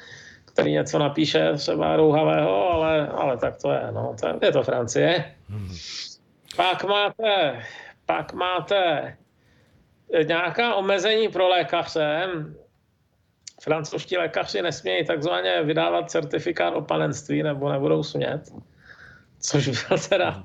který 0.45 0.71
něco 0.71 0.99
napíše 0.99 1.53
třeba 1.53 1.95
rouhavého, 1.95 2.71
ale, 2.71 3.07
ale 3.07 3.37
tak 3.37 3.61
to 3.61 3.71
je, 3.71 3.91
no, 3.91 4.15
to 4.19 4.27
je, 4.27 4.33
je 4.41 4.51
to 4.51 4.63
Francie. 4.63 5.35
Hmm. 5.49 5.75
Pak 6.55 6.83
máte, 6.83 7.61
pak 8.05 8.33
máte 8.33 9.17
nějaká 10.27 10.75
omezení 10.75 11.27
pro 11.27 11.47
lékaře. 11.47 12.29
Francouzští 13.61 14.17
lékaři 14.17 14.61
nesmějí 14.61 15.05
takzvaně 15.05 15.63
vydávat 15.63 16.11
certifikát 16.11 16.75
o 16.75 16.81
panenství 16.81 17.43
nebo 17.43 17.71
nebudou 17.71 18.03
smět, 18.03 18.41
což 19.41 19.67
byl 19.67 19.97
teda 20.09 20.43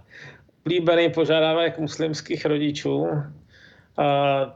oblíbený 0.65 1.11
požadavek 1.11 1.79
muslimských 1.79 2.47
rodičů 2.47 3.09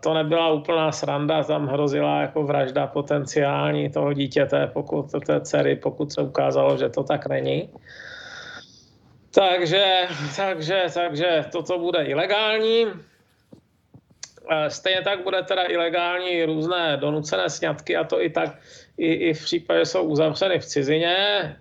to 0.01 0.15
nebyla 0.15 0.53
úplná 0.53 0.93
sranda, 0.93 1.45
tam 1.45 1.67
hrozila 1.67 2.21
jako 2.21 2.43
vražda 2.43 2.87
potenciální 2.87 3.91
toho 3.91 4.13
dítěte, 4.13 4.67
pokud 4.67 5.07
té 5.27 5.41
dcery, 5.41 5.77
pokud 5.77 6.13
se 6.13 6.23
ukázalo, 6.23 6.77
že 6.77 6.89
to 6.89 7.03
tak 7.05 7.27
není. 7.27 7.69
Takže, 9.35 10.07
takže, 10.37 10.85
takže 10.95 11.45
toto 11.53 11.79
bude 11.79 12.05
ilegální. 12.05 12.87
Stejně 14.69 15.03
tak 15.03 15.23
bude 15.23 15.43
teda 15.43 15.63
ilegální 15.63 16.45
různé 16.45 16.97
donucené 16.97 17.51
sňatky 17.51 17.97
a 17.97 18.05
to 18.05 18.23
i 18.23 18.31
tak, 18.31 18.59
i, 18.99 19.13
i 19.13 19.35
v 19.35 19.45
případě, 19.45 19.81
že 19.81 19.87
jsou 19.87 20.03
uzavřeny 20.03 20.59
v 20.59 20.65
cizině. 20.65 21.57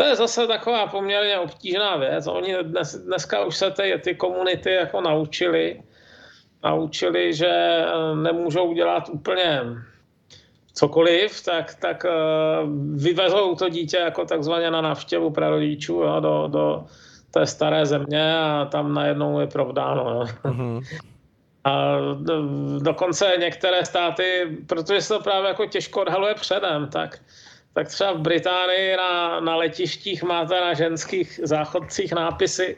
To 0.00 0.06
je 0.06 0.16
zase 0.16 0.46
taková 0.46 0.86
poměrně 0.86 1.38
obtížná 1.38 1.96
věc. 1.96 2.26
Oni 2.26 2.56
dnes, 2.62 2.94
dneska 2.94 3.44
už 3.44 3.56
se 3.56 3.70
ty, 3.70 4.00
ty 4.04 4.14
komunity 4.14 4.72
jako 4.72 5.00
naučili, 5.00 5.82
naučili, 6.64 7.34
že 7.34 7.48
eh, 7.48 8.14
nemůžou 8.14 8.72
dělat 8.72 9.08
úplně 9.08 9.62
cokoliv, 10.72 11.44
tak, 11.44 11.74
tak 11.74 12.04
eh, 12.04 12.10
vyvezou 12.94 13.54
to 13.54 13.68
dítě 13.68 13.96
jako 13.96 14.24
takzvaně 14.24 14.70
na 14.70 14.80
návštěvu 14.80 15.30
prarodičů 15.30 15.94
jo, 15.94 16.20
do, 16.20 16.48
do 16.48 16.84
té 17.30 17.46
staré 17.46 17.86
země 17.86 18.38
a 18.38 18.64
tam 18.64 18.94
najednou 18.94 19.40
je 19.40 19.46
provdáno. 19.46 20.10
Jo. 20.10 20.24
Mm-hmm. 20.44 20.80
A 21.64 21.96
do, 22.14 22.42
dokonce 22.78 23.32
některé 23.38 23.84
státy, 23.84 24.58
protože 24.66 25.00
se 25.00 25.14
to 25.14 25.20
právě 25.20 25.48
jako 25.48 25.66
těžko 25.66 26.00
odhaluje 26.00 26.34
předem, 26.34 26.88
tak, 26.88 27.18
tak 27.74 27.88
třeba 27.88 28.12
v 28.12 28.20
Británii 28.20 28.96
na, 28.96 29.40
na 29.40 29.56
letištích 29.56 30.22
máte 30.22 30.60
na 30.60 30.74
ženských 30.74 31.40
záchodcích 31.42 32.12
nápisy 32.12 32.76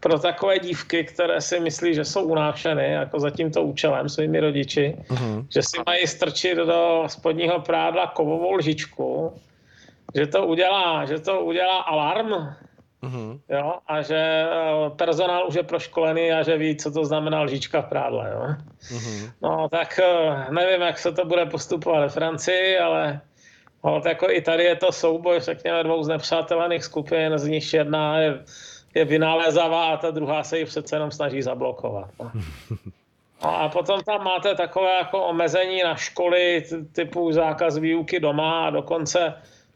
pro 0.00 0.18
takové 0.18 0.58
dívky, 0.58 1.04
které 1.04 1.40
si 1.40 1.60
myslí, 1.60 1.94
že 1.94 2.04
jsou 2.04 2.24
unášeny 2.24 2.92
jako 2.92 3.20
za 3.20 3.30
tímto 3.30 3.62
účelem 3.62 4.08
svými 4.08 4.40
rodiči, 4.40 4.96
uh-huh. 5.08 5.46
že 5.48 5.62
si 5.62 5.76
mají 5.86 6.06
strčit 6.06 6.58
do 6.58 7.04
spodního 7.06 7.60
prádla 7.60 8.06
kovovou 8.06 8.52
lžičku, 8.52 9.32
že 10.14 10.26
to 10.26 10.46
udělá, 10.46 11.04
že 11.04 11.18
to 11.18 11.40
udělá 11.40 11.80
alarm, 11.80 12.32
uh-huh. 13.02 13.40
jo, 13.48 13.74
a 13.86 14.02
že 14.02 14.16
eh, 14.16 14.90
personál 14.96 15.48
už 15.48 15.54
je 15.54 15.62
proškolený 15.62 16.32
a 16.32 16.42
že 16.42 16.56
ví, 16.56 16.76
co 16.76 16.90
to 16.90 17.04
znamená 17.04 17.42
lžička 17.42 17.82
v 17.82 17.88
prádle, 17.88 18.30
jo. 18.32 18.54
Uh-huh. 18.80 19.30
No, 19.42 19.68
tak 19.68 19.98
eh, 19.98 20.52
nevím, 20.52 20.80
jak 20.80 20.98
se 20.98 21.12
to 21.12 21.24
bude 21.24 21.46
postupovat 21.46 22.00
ve 22.00 22.08
Francii, 22.08 22.78
ale 22.78 23.20
no, 23.84 24.02
jako 24.06 24.30
i 24.30 24.40
tady 24.40 24.64
je 24.64 24.76
to 24.76 24.92
souboj, 24.92 25.40
řekněme, 25.40 25.84
dvou 25.84 26.02
znepřátelených 26.02 26.84
skupin, 26.84 27.38
z 27.38 27.46
nich 27.46 27.74
jedna 27.74 28.18
je 28.18 28.44
je 28.94 29.04
vynalézavá 29.04 29.90
a 29.90 29.96
ta 29.96 30.10
druhá 30.10 30.42
se 30.44 30.58
ji 30.58 30.64
přece 30.64 30.96
jenom 30.96 31.10
snaží 31.10 31.42
zablokovat. 31.42 32.10
No. 32.18 32.30
A 33.42 33.68
potom 33.68 34.00
tam 34.00 34.24
máte 34.24 34.54
takové 34.54 34.96
jako 34.96 35.24
omezení 35.24 35.82
na 35.82 35.96
školy 35.96 36.64
typu 36.92 37.32
zákaz 37.32 37.78
výuky 37.78 38.20
doma 38.20 38.66
a 38.66 38.70
dokonce, 38.70 39.34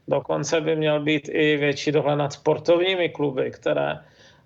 dokonce 0.09 0.61
by 0.61 0.77
měl 0.77 1.01
být 1.01 1.29
i 1.33 1.57
větší 1.57 1.93
dohled 1.93 2.17
nad 2.17 2.33
sportovními 2.33 3.09
kluby, 3.09 3.51
které 3.51 3.99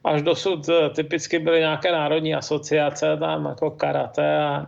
až 0.05 0.23
dosud 0.23 0.69
eh, 0.69 0.91
typicky 0.91 1.39
byly 1.39 1.61
nějaké 1.61 1.93
národní 1.93 2.35
asociace, 2.35 3.17
tam 3.17 3.47
jako 3.47 3.71
karate 3.71 4.39
a 4.39 4.67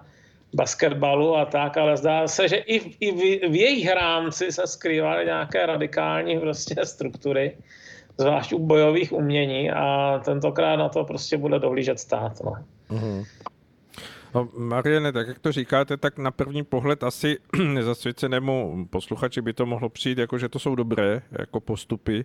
basketbalu 0.54 1.36
a 1.36 1.44
tak, 1.44 1.76
ale 1.76 1.96
zdá 1.96 2.28
se, 2.28 2.48
že 2.48 2.56
i 2.56 2.78
v, 2.78 2.96
i 3.00 3.12
v, 3.12 3.50
v 3.50 3.54
jejich 3.54 3.90
rámci 3.92 4.52
se 4.52 4.66
skrývaly 4.66 5.24
nějaké 5.24 5.66
radikální 5.66 6.38
prostě 6.40 6.74
struktury, 6.84 7.56
zvlášť 8.18 8.52
u 8.52 8.58
bojových 8.58 9.12
umění 9.12 9.70
a 9.70 10.18
tentokrát 10.24 10.76
na 10.76 10.88
to 10.88 11.04
prostě 11.04 11.36
bude 11.36 11.58
dohlížet 11.58 12.00
stát. 12.00 12.32
No. 12.44 12.52
Mm-hmm. 12.90 13.24
No, 14.34 14.48
Mariane, 14.56 15.12
tak 15.12 15.28
jak 15.28 15.38
to 15.38 15.52
říkáte, 15.52 15.96
tak 15.96 16.18
na 16.18 16.30
první 16.30 16.62
pohled 16.62 17.02
asi 17.02 17.38
nezasvěcenému 17.64 18.86
posluchači 18.90 19.42
by 19.42 19.52
to 19.52 19.66
mohlo 19.66 19.88
přijít, 19.88 20.18
jako 20.18 20.38
že 20.38 20.48
to 20.48 20.58
jsou 20.58 20.74
dobré 20.74 21.22
jako 21.32 21.60
postupy, 21.60 22.24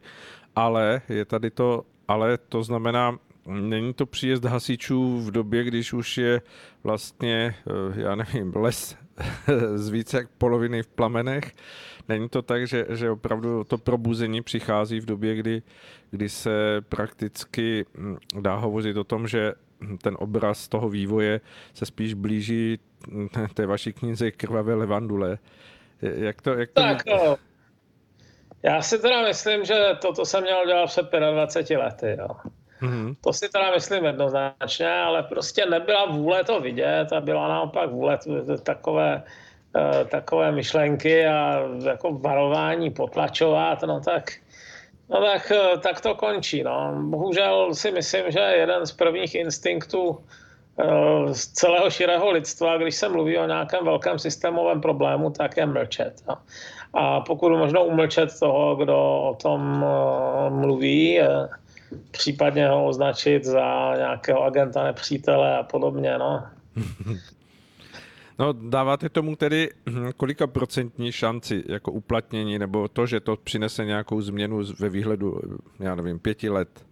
ale 0.56 1.02
je 1.10 1.26
tady 1.26 1.52
to, 1.52 1.84
ale 2.08 2.38
to 2.38 2.64
znamená, 2.64 3.18
není 3.46 3.94
to 3.94 4.06
příjezd 4.06 4.46
hasičů 4.46 5.20
v 5.20 5.32
době, 5.32 5.64
když 5.64 5.94
už 5.94 6.18
je 6.18 6.42
vlastně, 6.84 7.56
eh, 7.68 8.02
já 8.02 8.16
nevím, 8.16 8.54
les 8.56 8.98
z 9.76 9.90
více 9.90 10.18
jak 10.18 10.30
poloviny 10.38 10.84
v 10.84 10.88
plamenech, 10.88 11.52
Není 12.08 12.30
to 12.30 12.42
tak, 12.42 12.68
že, 12.68 12.86
že 12.90 13.10
opravdu 13.10 13.64
to 13.64 13.78
probuzení 13.78 14.42
přichází 14.42 15.00
v 15.00 15.06
době, 15.06 15.36
kdy, 15.36 15.62
kdy 16.12 16.30
se 16.30 16.82
prakticky 16.90 17.86
hm, 17.98 18.18
dá 18.42 18.56
hovořit 18.56 18.98
o 18.98 19.04
tom, 19.04 19.28
že 19.28 19.54
ten 20.02 20.18
obraz 20.20 20.68
toho 20.68 20.90
vývoje 20.90 21.42
se 21.74 21.86
spíš 21.86 22.14
blíží 22.14 22.80
hm, 23.08 23.28
té 23.54 23.66
vaší 23.66 23.94
knize 23.94 24.32
Krvavé 24.32 24.76
levandule. 24.76 25.38
Jak 26.02 26.42
to, 26.42 26.54
jak 26.54 26.72
to... 26.72 26.82
Tak, 26.82 27.06
no. 27.06 27.38
Já 28.64 28.82
si 28.82 29.00
teda 29.00 29.28
myslím, 29.28 29.66
že 29.66 29.76
toto 30.02 30.26
se 30.26 30.42
mělo 30.42 30.66
dělat 30.66 30.86
před 30.86 31.12
25 31.34 31.78
lety. 31.78 32.18
Jo. 32.20 32.28
Mm-hmm. 32.82 33.16
To 33.22 33.34
si 33.34 33.50
teda 33.50 33.72
myslím 33.72 34.06
jednoznačně, 34.06 34.94
ale 34.94 35.24
prostě 35.24 35.66
nebyla 35.66 36.06
vůle 36.06 36.44
to 36.44 36.60
vidět 36.60 37.14
a 37.14 37.22
byla 37.22 37.48
naopak 37.48 37.90
vůle 37.90 38.20
takové 38.64 39.24
Eh, 39.76 40.06
takové 40.06 40.52
myšlenky 40.52 41.26
a 41.26 41.62
jako 41.84 42.14
varování 42.14 42.90
potlačovat, 42.90 43.82
no 43.82 44.00
tak, 44.00 44.32
no 45.10 45.22
tak, 45.22 45.52
eh, 45.52 45.78
tak 45.78 46.02
to 46.02 46.16
končí. 46.16 46.64
No. 46.64 46.96
Bohužel 47.02 47.76
si 47.76 47.92
myslím, 47.92 48.32
že 48.32 48.40
jeden 48.40 48.86
z 48.86 48.92
prvních 48.92 49.36
instinktů 49.36 50.24
eh, 50.80 51.34
z 51.34 51.48
celého 51.48 51.90
širého 51.90 52.32
lidstva, 52.32 52.78
když 52.78 52.96
se 52.96 53.10
mluví 53.10 53.38
o 53.38 53.48
nějakém 53.48 53.86
velkém 53.86 54.20
systémovém 54.20 54.82
problému, 54.82 55.30
tak 55.30 55.58
je 55.58 55.66
mlčet. 55.66 56.24
No. 56.28 56.38
A 56.94 57.22
pokud 57.22 57.50
možno 57.50 57.86
umlčet 57.86 58.40
toho, 58.40 58.76
kdo 58.76 58.98
o 59.32 59.36
tom 59.42 59.86
mluví, 60.50 61.20
případně 62.12 62.68
ho 62.68 62.86
označit 62.86 63.46
za 63.46 63.94
nějakého 63.98 64.44
agenta 64.44 64.84
nepřítele 64.84 65.58
a 65.58 65.64
podobně. 65.64 66.18
No. 66.18 66.44
No, 68.40 68.54
dáváte 68.54 69.10
tomu 69.10 69.36
tedy 69.36 69.70
hm, 69.90 70.10
kolika 70.18 70.48
procentní 70.48 71.12
šanci 71.12 71.64
jako 71.68 71.92
uplatnění, 71.92 72.60
nebo 72.60 72.88
to, 72.88 73.06
že 73.06 73.20
to 73.20 73.36
přinese 73.36 73.86
nějakou 73.86 74.22
změnu 74.22 74.62
ve 74.80 74.90
výhledu, 74.90 75.40
já 75.80 75.96
nevím, 75.96 76.20
pěti 76.20 76.50
let? 76.50 76.86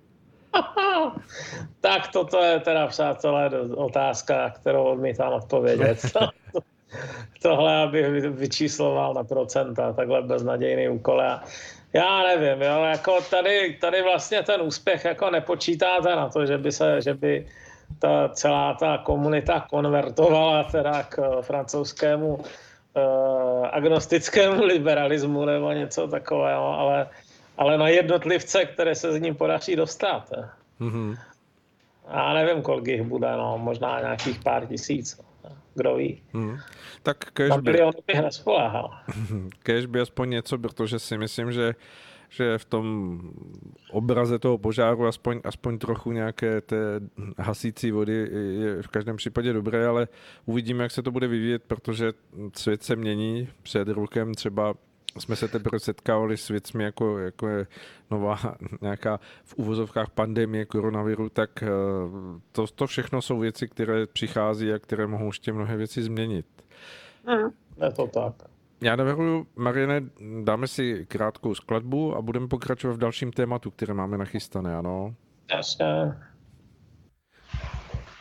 tak 1.81 2.07
toto 2.07 2.37
je 2.37 2.59
teda, 2.59 2.87
přátelé, 2.87 3.49
otázka, 3.75 4.49
kterou 4.49 4.83
odmítám 4.83 5.33
odpovědět. 5.33 5.99
tohle, 7.41 7.83
abych 7.83 8.05
vyčísloval 8.29 9.13
na 9.13 9.23
procenta, 9.23 9.93
takhle 9.93 10.21
beznadějný 10.21 10.89
úkol. 10.89 11.21
Já 11.93 12.23
nevím, 12.23 12.61
jo, 12.61 12.83
jako 12.83 13.21
tady, 13.21 13.77
tady 13.81 14.01
vlastně 14.01 14.43
ten 14.43 14.61
úspěch 14.61 15.05
jako 15.05 15.29
nepočítáte 15.29 16.15
na 16.15 16.29
to, 16.29 16.45
že 16.45 16.57
by 16.57 16.71
se, 16.71 17.01
že 17.01 17.13
by 17.13 17.47
ta 17.99 18.29
celá 18.29 18.73
ta 18.73 18.97
komunita 18.97 19.65
konvertovala 19.69 20.63
teda 20.63 21.03
k 21.03 21.41
francouzskému 21.41 22.35
uh, 22.35 22.43
agnostickému 23.71 24.63
liberalismu 24.63 25.45
nebo 25.45 25.71
něco 25.71 26.07
takového, 26.07 26.79
ale, 26.79 27.07
ale 27.57 27.77
na 27.77 27.87
jednotlivce, 27.87 28.65
které 28.65 28.95
se 28.95 29.13
z 29.13 29.21
ním 29.21 29.35
podaří 29.35 29.75
dostat. 29.75 30.31
Mm-hmm. 30.81 31.17
Já 32.13 32.33
nevím, 32.33 32.61
kolik 32.61 32.87
jich 32.87 33.01
bude, 33.01 33.31
no, 33.37 33.57
možná 33.57 33.99
nějakých 33.99 34.39
pár 34.43 34.65
tisíc. 34.65 35.21
Kdo 35.75 35.95
ví. 35.95 36.21
Hmm. 36.33 36.57
Tak 37.03 37.17
kež 37.17 37.51
by... 37.61 37.71
bych 38.07 38.21
nespoléhal. 38.21 38.93
Kež 39.59 39.85
by 39.93 39.99
aspoň 39.99 40.29
něco, 40.29 40.57
protože 40.57 40.99
si 40.99 41.17
myslím, 41.17 41.51
že 41.51 41.75
že 42.33 42.57
v 42.57 42.65
tom 42.65 43.19
obraze 43.91 44.39
toho 44.39 44.57
požáru 44.57 45.07
aspoň, 45.07 45.41
aspoň 45.43 45.77
trochu 45.77 46.11
nějaké 46.11 46.61
té 46.61 46.77
hasící 47.37 47.91
vody 47.91 48.29
je 48.59 48.81
v 48.81 48.87
každém 48.87 49.15
případě 49.15 49.53
dobré, 49.53 49.87
ale 49.87 50.07
uvidíme, 50.45 50.83
jak 50.83 50.91
se 50.91 51.03
to 51.03 51.11
bude 51.11 51.27
vyvíjet, 51.27 51.63
protože 51.67 52.13
svět 52.55 52.83
se 52.83 52.95
mění. 52.95 53.49
Před 53.63 53.87
rokem 53.87 54.33
třeba 54.33 54.73
jsme 55.19 55.35
se 55.35 55.47
teprve 55.47 55.79
setkávali 55.79 56.37
s 56.37 56.47
věcmi, 56.47 56.83
jako, 56.83 57.17
jako 57.17 57.47
je 57.47 57.67
nová 58.11 58.37
nějaká 58.81 59.19
v 59.43 59.53
uvozovkách 59.57 60.09
pandemie 60.09 60.65
koronaviru, 60.65 61.29
tak 61.29 61.63
eh, 61.63 61.67
to, 62.51 62.67
to 62.67 62.87
všechno 62.87 63.21
jsou 63.21 63.39
věci, 63.39 63.67
které 63.67 64.07
přichází 64.07 64.73
a 64.73 64.79
které 64.79 65.07
mohou 65.07 65.27
ještě 65.27 65.53
mnohé 65.53 65.77
věci 65.77 66.03
změnit. 66.03 66.45
Mm, 67.27 67.49
je 67.85 67.91
to 67.91 68.07
tak. 68.07 68.33
Já 68.81 68.95
navrhuji, 68.95 69.45
Mariane, 69.55 70.01
dáme 70.43 70.67
si 70.67 71.05
krátkou 71.05 71.55
skladbu 71.55 72.15
a 72.15 72.21
budeme 72.21 72.47
pokračovat 72.47 72.93
v 72.93 72.97
dalším 72.97 73.31
tématu, 73.31 73.71
které 73.71 73.93
máme 73.93 74.17
nachystané, 74.17 74.75
ano? 74.75 75.15
Jasně. 75.53 76.13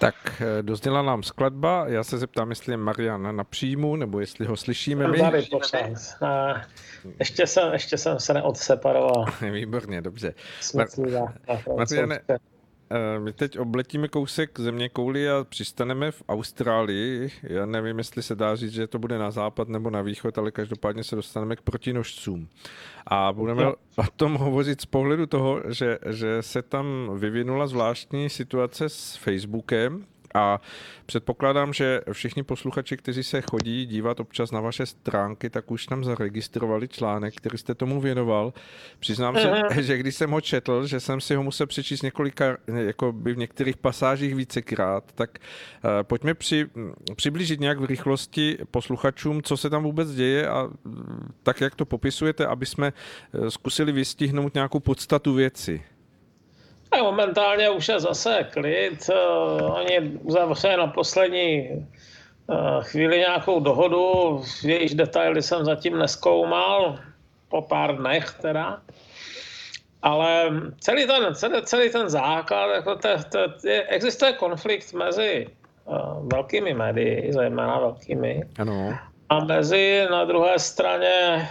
Tak 0.02 0.42
eh, 0.42 0.62
dozněla 0.62 1.02
nám 1.02 1.22
skladba, 1.22 1.84
já 1.88 2.04
se 2.04 2.18
zeptám, 2.18 2.50
jestli 2.50 2.72
je 2.72 2.76
Marian 2.76 3.36
na 3.36 3.44
příjmu, 3.44 3.96
nebo 3.96 4.20
jestli 4.20 4.46
ho 4.46 4.56
slyšíme 4.56 5.08
my. 5.08 5.18
Tady, 5.18 5.48
ještě, 7.18 7.46
jsem, 7.46 7.72
ještě 7.72 7.98
jsem 7.98 8.20
se 8.20 8.34
neodseparoval. 8.34 9.24
Výborně, 9.52 10.00
dobře. 10.00 10.34
Mar- 10.74 11.32
Mariane, 11.76 12.20
my 13.18 13.32
teď 13.32 13.58
obletíme 13.58 14.08
kousek 14.08 14.60
země 14.60 14.88
kouli 14.88 15.30
a 15.30 15.44
přistaneme 15.44 16.10
v 16.10 16.22
Austrálii. 16.28 17.30
Já 17.42 17.66
nevím, 17.66 17.98
jestli 17.98 18.22
se 18.22 18.34
dá 18.34 18.56
říct, 18.56 18.72
že 18.72 18.86
to 18.86 18.98
bude 18.98 19.18
na 19.18 19.30
západ 19.30 19.68
nebo 19.68 19.90
na 19.90 20.02
východ, 20.02 20.38
ale 20.38 20.50
každopádně 20.50 21.04
se 21.04 21.16
dostaneme 21.16 21.56
k 21.56 21.60
protinožcům. 21.60 22.48
A 23.06 23.32
budeme 23.32 23.66
o 23.96 24.04
tom 24.16 24.34
hovořit 24.34 24.80
z 24.80 24.86
pohledu 24.86 25.26
toho, 25.26 25.62
že, 25.68 25.98
že 26.10 26.42
se 26.42 26.62
tam 26.62 27.10
vyvinula 27.16 27.66
zvláštní 27.66 28.30
situace 28.30 28.88
s 28.88 29.16
Facebookem, 29.16 30.06
a 30.34 30.60
předpokládám, 31.06 31.72
že 31.72 32.00
všichni 32.12 32.42
posluchači, 32.42 32.96
kteří 32.96 33.22
se 33.22 33.40
chodí 33.40 33.86
dívat 33.86 34.20
občas 34.20 34.50
na 34.50 34.60
vaše 34.60 34.86
stránky, 34.86 35.50
tak 35.50 35.70
už 35.70 35.86
tam 35.86 36.04
zaregistrovali 36.04 36.88
článek, 36.88 37.34
který 37.36 37.58
jste 37.58 37.74
tomu 37.74 38.00
věnoval. 38.00 38.52
Přiznám 38.98 39.36
se, 39.36 39.52
uh-huh. 39.52 39.80
že 39.80 39.98
když 39.98 40.14
jsem 40.14 40.30
ho 40.30 40.40
četl, 40.40 40.86
že 40.86 41.00
jsem 41.00 41.20
si 41.20 41.34
ho 41.34 41.42
musel 41.42 41.66
přečíst 41.66 42.02
několika, 42.02 42.56
jako 42.66 43.12
by 43.12 43.34
v 43.34 43.38
některých 43.38 43.76
pasážích 43.76 44.34
vícekrát, 44.34 45.12
tak 45.12 45.38
uh, 45.38 45.90
pojďme 46.02 46.34
při, 46.34 46.66
přiblížit 47.16 47.60
nějak 47.60 47.80
v 47.80 47.84
rychlosti 47.84 48.58
posluchačům, 48.70 49.42
co 49.42 49.56
se 49.56 49.70
tam 49.70 49.82
vůbec 49.82 50.14
děje 50.14 50.48
a 50.48 50.68
tak, 51.42 51.60
jak 51.60 51.74
to 51.74 51.84
popisujete, 51.84 52.46
aby 52.46 52.66
jsme 52.66 52.92
eh, 52.92 53.50
zkusili 53.50 53.92
vystihnout 53.92 54.54
nějakou 54.54 54.80
podstatu 54.80 55.34
věci. 55.34 55.82
Momentálně 57.00 57.70
už 57.70 57.88
je 57.88 58.00
zase 58.00 58.46
klid. 58.52 59.10
Eh, 59.12 59.62
oni 59.62 60.00
uzavřeli 60.00 60.76
na 60.76 60.86
poslední 60.86 61.68
eh, 61.68 62.56
chvíli 62.80 63.18
nějakou 63.18 63.60
dohodu, 63.60 64.42
jejíž 64.62 64.94
detaily 64.94 65.42
jsem 65.42 65.64
zatím 65.64 65.98
neskoumal, 65.98 66.98
po 67.48 67.62
pár 67.62 67.96
dnech 67.96 68.34
teda. 68.40 68.80
Ale 70.02 70.50
celý 70.80 71.06
ten, 71.06 71.34
celý, 71.34 71.62
celý 71.62 71.90
ten 71.90 72.08
základ, 72.08 72.74
jako 72.74 72.94
te, 72.94 73.16
te, 73.28 73.68
je, 73.68 73.82
existuje 73.82 74.32
konflikt 74.32 74.92
mezi 74.92 75.46
uh, 75.84 76.28
velkými 76.32 76.74
médii, 76.74 77.32
zejména 77.32 77.78
velkými, 77.78 78.42
ano. 78.58 78.98
a 79.28 79.44
mezi 79.44 80.06
na 80.10 80.24
druhé 80.24 80.58
straně 80.58 81.48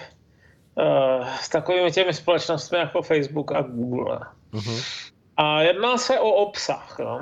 uh, 0.76 1.28
s 1.28 1.50
takovými 1.50 1.92
těmi 1.92 2.14
společnostmi 2.14 2.78
jako 2.78 3.02
Facebook 3.02 3.52
a 3.52 3.62
Google. 3.62 4.20
Uh-huh. 4.54 5.11
A 5.42 5.62
jedná 5.62 5.98
se 5.98 6.20
o 6.20 6.30
obsah 6.30 7.00
no? 7.00 7.22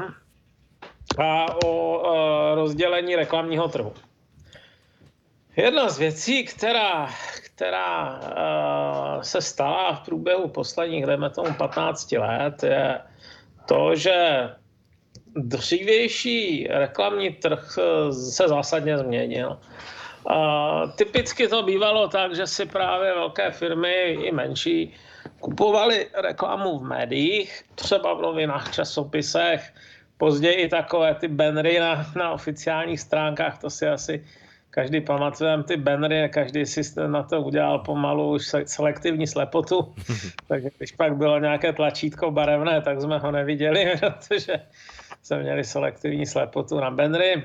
a 1.18 1.46
o 1.66 2.00
uh, 2.00 2.56
rozdělení 2.56 3.16
reklamního 3.16 3.68
trhu. 3.68 3.94
Jedna 5.56 5.90
z 5.90 5.98
věcí, 6.00 6.46
která, 6.46 7.10
která 7.46 8.20
uh, 8.20 9.22
se 9.22 9.42
stala 9.42 9.96
v 9.96 10.06
průběhu 10.06 10.48
posledních, 10.48 11.06
dejme 11.06 11.30
tomu, 11.30 11.54
15 11.54 12.12
let, 12.12 12.64
je 12.64 13.02
to, 13.66 13.96
že 13.96 14.50
dřívější 15.36 16.68
reklamní 16.70 17.30
trh 17.30 17.78
se 18.12 18.48
zásadně 18.48 18.98
změnil. 18.98 19.60
Uh, 20.24 20.92
typicky 20.96 21.48
to 21.48 21.64
bývalo 21.64 22.08
tak, 22.08 22.36
že 22.36 22.48
si 22.48 22.66
právě 22.66 23.14
velké 23.14 23.52
firmy 23.52 24.18
i 24.22 24.32
menší 24.32 24.94
kupovali 25.40 26.08
reklamu 26.14 26.80
v 26.80 26.84
médiích, 26.84 27.64
třeba 27.76 28.14
v 28.14 28.22
novinách, 28.22 28.72
časopisech, 28.72 29.74
později 30.18 30.56
i 30.56 30.70
takové 30.70 31.16
ty 31.16 31.28
bannery 31.28 31.80
na, 31.80 32.06
na 32.16 32.32
oficiálních 32.32 33.00
stránkách, 33.00 33.62
to 33.62 33.70
si 33.70 33.88
asi 33.88 34.26
každý 34.70 35.02
pamatujeme 35.02 35.64
ty 35.64 35.78
bannery, 35.78 36.30
každý 36.30 36.66
si 36.66 36.82
na 37.08 37.24
to 37.24 37.42
udělal 37.42 37.80
pomalu 37.80 38.32
už 38.32 38.52
selektivní 38.66 39.28
slepotu, 39.28 39.96
takže 40.48 40.70
když 40.78 40.92
pak 40.92 41.16
bylo 41.16 41.40
nějaké 41.40 41.74
tlačítko 41.74 42.32
barevné, 42.32 42.82
tak 42.82 43.02
jsme 43.02 43.20
ho 43.20 43.32
neviděli, 43.32 43.94
protože 44.00 44.60
jsme 45.24 45.40
měli 45.40 45.64
selektivní 45.64 46.26
slepotu 46.26 46.80
na 46.80 46.92
bannery. 46.92 47.44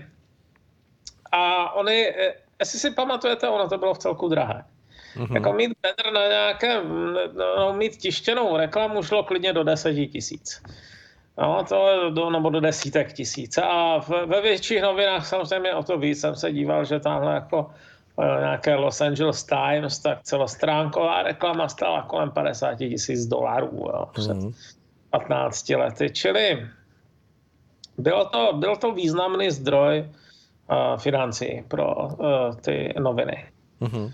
A 1.33 1.73
oni, 1.75 2.09
eh, 2.09 2.35
jestli 2.61 2.79
si 2.79 2.91
pamatujete, 2.91 3.49
ono 3.49 3.69
to 3.69 3.79
bylo 3.79 3.95
v 3.95 3.99
celku 3.99 4.29
drahé. 4.29 4.65
Mm-hmm. 5.17 5.35
Jako 5.35 5.53
mít 5.53 5.73
banner 5.83 6.13
na 6.15 6.29
nějaké, 6.29 6.85
no, 7.57 7.73
mít 7.73 7.97
tištěnou 7.97 8.57
reklamu 8.57 9.03
šlo 9.03 9.23
klidně 9.23 9.53
do 9.53 9.65
10 9.65 9.95
tisíc. 9.95 10.63
No, 11.39 11.65
to 11.69 12.11
do, 12.11 12.31
nebo 12.31 12.51
do 12.51 12.61
desítek 12.61 13.13
tisíc. 13.13 13.59
A 13.59 14.01
v, 14.01 14.09
ve 14.27 14.41
větších 14.41 14.83
novinách 14.83 15.27
samozřejmě 15.27 15.75
o 15.75 15.83
to 15.83 15.99
víc 15.99 16.21
jsem 16.21 16.37
se 16.37 16.53
díval, 16.53 16.85
že 16.85 17.01
tamhle 17.01 17.35
jako 17.35 17.71
eh, 18.23 18.41
nějaké 18.41 18.75
Los 18.75 19.01
Angeles 19.01 19.45
Times, 19.45 19.99
tak 19.99 20.23
celostránková 20.23 21.23
reklama 21.23 21.69
stála 21.69 22.03
kolem 22.03 22.31
50 22.31 22.75
tisíc 22.75 23.27
dolarů 23.27 23.87
jo, 23.87 24.09
před 24.13 24.37
mm. 24.37 24.53
15 25.11 25.69
lety. 25.69 26.11
Čili 26.11 26.69
bylo 27.99 28.25
to, 28.25 28.53
byl 28.53 28.77
to 28.77 28.93
významný 28.93 29.51
zdroj 29.51 30.11
uh, 30.71 30.99
financí 30.99 31.65
pro 31.69 31.95
uh, 31.95 32.57
ty 32.61 32.95
noviny. 32.99 33.47
Mm-hmm. 33.81 34.13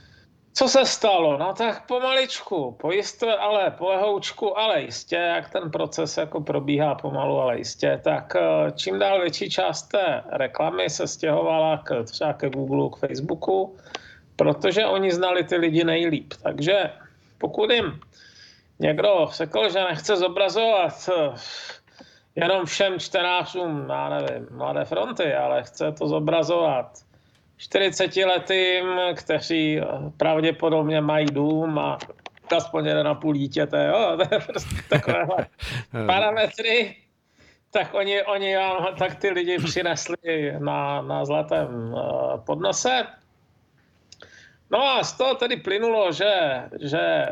Co 0.53 0.69
se 0.69 0.87
stalo? 0.87 1.39
No 1.39 1.55
tak 1.55 1.87
pomaličku, 1.87 2.73
pojistě, 2.81 3.33
ale 3.33 3.71
polehoučku, 3.71 4.59
ale 4.59 4.83
jistě, 4.83 5.17
jak 5.17 5.51
ten 5.51 5.71
proces 5.71 6.17
jako 6.17 6.41
probíhá 6.41 6.95
pomalu, 6.95 7.41
ale 7.41 7.59
jistě, 7.59 8.01
tak 8.05 8.37
eh, 8.37 8.73
čím 8.77 8.99
dál 8.99 9.21
větší 9.21 9.51
část 9.51 9.83
té 9.83 10.23
reklamy 10.33 10.91
se 10.91 11.07
stěhovala 11.07 11.79
k, 11.79 12.05
třeba 12.05 12.33
ke 12.33 12.51
Google, 12.51 12.91
k 12.93 12.97
Facebooku, 12.97 13.77
protože 14.37 14.87
oni 14.87 15.13
znali 15.13 15.45
ty 15.45 15.57
lidi 15.57 15.85
nejlíp. 15.85 16.35
Takže 16.43 16.91
pokud 17.39 17.71
jim 17.71 18.01
někdo 18.79 19.29
řekl, 19.33 19.69
že 19.73 19.85
nechce 19.85 20.17
zobrazovat 20.17 21.09
eh, 21.09 21.35
jenom 22.35 22.67
všem 22.67 22.99
čtenářům, 22.99 23.87
já 23.89 24.09
nevím, 24.09 24.49
Mladé 24.51 24.85
fronty, 24.85 25.35
ale 25.35 25.63
chce 25.63 25.93
to 25.93 26.09
zobrazovat 26.09 27.10
40-letým, 27.61 29.15
kteří 29.15 29.81
pravděpodobně 30.17 31.01
mají 31.01 31.27
dům 31.27 31.79
a 31.79 31.99
aspoň 32.57 32.87
jeden 32.87 33.09
a 33.09 33.15
půl 33.15 33.35
dítěte, 33.35 33.87
jo, 33.87 34.17
to 34.29 34.35
je 34.35 34.41
prostě 34.41 34.77
takové 34.89 35.27
parametry, 36.07 36.97
tak 37.71 37.95
oni, 37.95 38.23
oni 38.23 38.57
vám, 38.57 38.97
tak 38.99 39.15
ty 39.15 39.31
lidi 39.31 39.59
přinesli 39.59 40.55
na, 40.59 41.03
na 41.03 41.25
zlatém 41.25 41.93
uh, 41.93 42.41
podnose. 42.45 43.07
No 44.71 44.89
a 44.89 45.05
z 45.05 45.13
toho 45.13 45.35
tedy 45.35 45.57
plynulo, 45.57 46.13
že, 46.13 46.63
že 46.81 47.27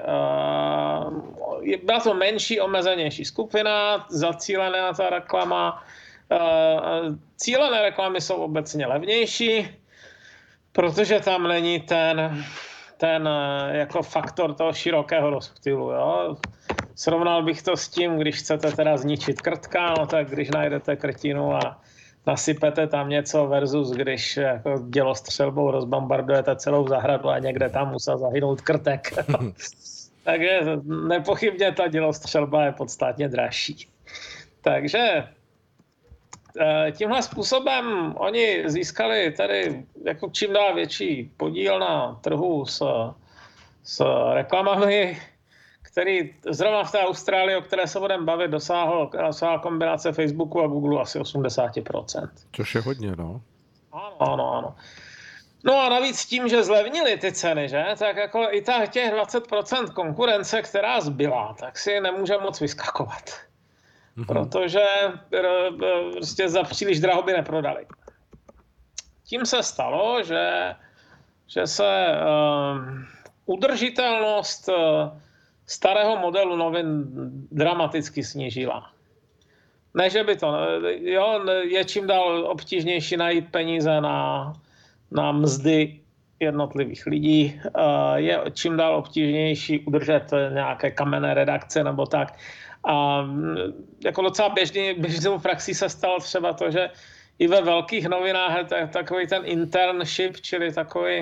uh, 1.04 1.22
byla 1.84 2.00
to 2.00 2.14
menší, 2.14 2.60
omezenější 2.60 3.24
skupina, 3.24 4.06
zacílená 4.10 4.82
na 4.82 4.92
ta 4.92 5.10
reklama. 5.10 5.84
Uh, 6.32 7.16
cílené 7.36 7.82
reklamy 7.82 8.20
jsou 8.20 8.36
obecně 8.36 8.86
levnější, 8.86 9.68
protože 10.78 11.20
tam 11.20 11.48
není 11.48 11.80
ten, 11.80 12.44
ten 12.96 13.28
jako 13.70 14.02
faktor 14.02 14.54
toho 14.54 14.72
širokého 14.72 15.30
rozptylu. 15.30 15.90
Jo? 15.90 16.36
Srovnal 16.94 17.42
bych 17.42 17.62
to 17.62 17.76
s 17.76 17.88
tím, 17.88 18.18
když 18.18 18.36
chcete 18.36 18.72
teda 18.72 18.96
zničit 18.96 19.42
krtka, 19.42 19.94
no 19.98 20.06
tak 20.06 20.30
když 20.30 20.50
najdete 20.50 20.96
krtinu 20.96 21.54
a 21.54 21.80
nasypete 22.26 22.86
tam 22.86 23.08
něco 23.08 23.46
versus 23.46 23.90
když 23.90 24.36
jako 24.36 24.82
dělostřelbou 24.88 25.70
rozbombardujete 25.70 26.56
celou 26.56 26.88
zahradu 26.88 27.28
a 27.28 27.38
někde 27.38 27.68
tam 27.68 27.90
musel 27.90 28.18
zahynout 28.18 28.60
krtek. 28.60 29.10
Takže 30.24 30.60
nepochybně 31.08 31.72
ta 31.72 31.88
dělostřelba 31.88 32.64
je 32.64 32.72
podstatně 32.72 33.28
dražší. 33.28 33.88
Takže 34.62 34.98
eh, 34.98 35.28
tímhle 36.92 37.22
způsobem 37.22 38.14
oni 38.16 38.62
získali 38.66 39.32
tady 39.32 39.84
jako 40.04 40.30
čím 40.30 40.52
dál 40.52 40.74
větší 40.74 41.30
podíl 41.36 41.78
na 41.78 42.18
trhu 42.20 42.66
s, 42.66 42.82
s 43.82 44.04
reklamami, 44.34 45.18
který 45.82 46.34
zrovna 46.50 46.84
v 46.84 46.92
té 46.92 46.98
Austrálii, 46.98 47.56
o 47.56 47.62
které 47.62 47.86
se 47.86 48.00
budeme 48.00 48.24
bavit, 48.24 48.50
dosáhl, 48.50 49.10
dosáhl 49.26 49.58
kombinace 49.58 50.12
Facebooku 50.12 50.62
a 50.62 50.66
Google 50.66 51.02
asi 51.02 51.18
80%. 51.18 52.28
Což 52.52 52.74
je 52.74 52.80
hodně, 52.80 53.12
no. 53.16 53.40
Ano, 53.92 54.32
ano, 54.32 54.54
ano. 54.54 54.74
No 55.64 55.80
a 55.80 55.88
navíc 55.88 56.26
tím, 56.26 56.48
že 56.48 56.64
zlevnili 56.64 57.16
ty 57.16 57.32
ceny, 57.32 57.68
že, 57.68 57.84
tak 57.98 58.16
jako 58.16 58.46
i 58.50 58.62
ta 58.62 58.86
těch 58.86 59.12
20% 59.12 59.92
konkurence, 59.92 60.62
která 60.62 61.00
zbyla, 61.00 61.54
tak 61.60 61.78
si 61.78 62.00
nemůže 62.00 62.38
moc 62.38 62.60
vyskakovat. 62.60 63.47
Mm-hmm. 64.18 64.26
Protože 64.26 64.84
prostě 66.12 66.48
za 66.48 66.62
příliš 66.62 67.00
draho 67.00 67.22
by 67.22 67.32
neprodali. 67.32 67.86
Tím 69.24 69.46
se 69.46 69.62
stalo, 69.62 70.22
že, 70.22 70.74
že 71.46 71.66
se 71.66 72.06
uh, 72.08 72.84
udržitelnost 73.46 74.68
uh, 74.68 74.74
starého 75.66 76.16
modelu 76.16 76.56
novin 76.56 77.04
dramaticky 77.52 78.24
snížila. 78.24 78.90
Ne, 79.94 80.10
že 80.10 80.24
by 80.24 80.36
to, 80.36 80.56
jo, 81.00 81.44
je 81.62 81.84
čím 81.84 82.06
dál 82.06 82.44
obtížnější 82.44 83.16
najít 83.16 83.50
peníze 83.50 84.00
na, 84.00 84.52
na 85.10 85.32
mzdy 85.32 86.00
jednotlivých 86.40 87.06
lidí, 87.06 87.60
je 88.14 88.40
čím 88.52 88.76
dál 88.76 88.96
obtížnější 88.96 89.80
udržet 89.80 90.30
nějaké 90.52 90.90
kamenné 90.90 91.34
redakce 91.34 91.84
nebo 91.84 92.06
tak. 92.06 92.38
A 92.84 93.24
jako 94.04 94.22
docela 94.22 94.48
běžně, 94.48 94.94
běžnou 94.94 95.38
praxí 95.38 95.74
se 95.74 95.88
stalo 95.88 96.20
třeba 96.20 96.52
to, 96.52 96.70
že 96.70 96.90
i 97.38 97.46
ve 97.46 97.62
velkých 97.62 98.08
novinách 98.08 98.56
je 98.76 98.86
takový 98.86 99.26
ten 99.26 99.42
internship, 99.44 100.40
čili 100.40 100.72
takový 100.72 101.20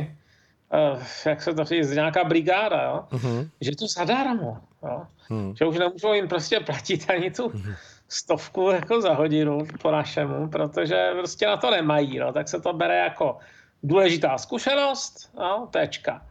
uh, 0.73 1.03
jak 1.27 1.43
se 1.43 1.55
to 1.55 1.65
říct, 1.65 1.91
nějaká 1.91 2.25
brigáda, 2.25 2.83
jo? 2.83 3.05
Uh-huh. 3.11 3.49
že 3.61 3.77
to 3.77 3.87
zadarmo, 3.87 4.59
jo? 4.83 5.03
Uh-huh. 5.31 5.55
že 5.59 5.65
už 5.65 5.79
nemůžou 5.79 6.13
jim 6.13 6.29
prostě 6.29 6.61
platit 6.61 7.11
ani 7.11 7.31
tu 7.31 7.49
uh-huh. 7.49 7.77
stovku 8.09 8.71
jako 8.71 9.01
za 9.01 9.15
hodinu 9.15 9.59
po 9.83 9.91
našemu, 9.91 10.49
protože 10.49 11.11
prostě 11.19 11.47
na 11.47 11.57
to 11.57 11.71
nemají, 11.71 12.19
no? 12.19 12.33
tak 12.33 12.49
se 12.49 12.61
to 12.61 12.73
bere 12.73 12.97
jako 12.99 13.39
důležitá 13.83 14.39
zkušenost, 14.39 15.31
no? 15.39 15.69
tečka. 15.71 16.27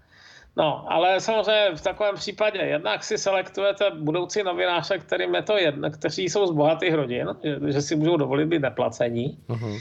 No, 0.58 0.86
ale 0.88 1.20
samozřejmě 1.20 1.76
v 1.76 1.82
takovém 1.82 2.16
případě 2.16 2.60
jednak 2.60 3.04
si 3.04 3.18
selektujete 3.18 3.92
budoucí 3.92 4.44
novináře, 4.44 4.98
kterým 5.00 5.36
je 5.36 5.42
to 5.42 5.58
jedno, 5.58 5.92
kteří 5.92 6.30
jsou 6.30 6.48
z 6.48 6.52
bohatých 6.52 6.94
rodin, 6.94 7.28
že, 7.44 7.72
že 7.72 7.82
si 7.82 7.96
můžou 7.96 8.18
dovolit 8.18 8.46
být 8.46 8.62
neplacení. 8.62 9.40
Uh-huh. 9.48 9.80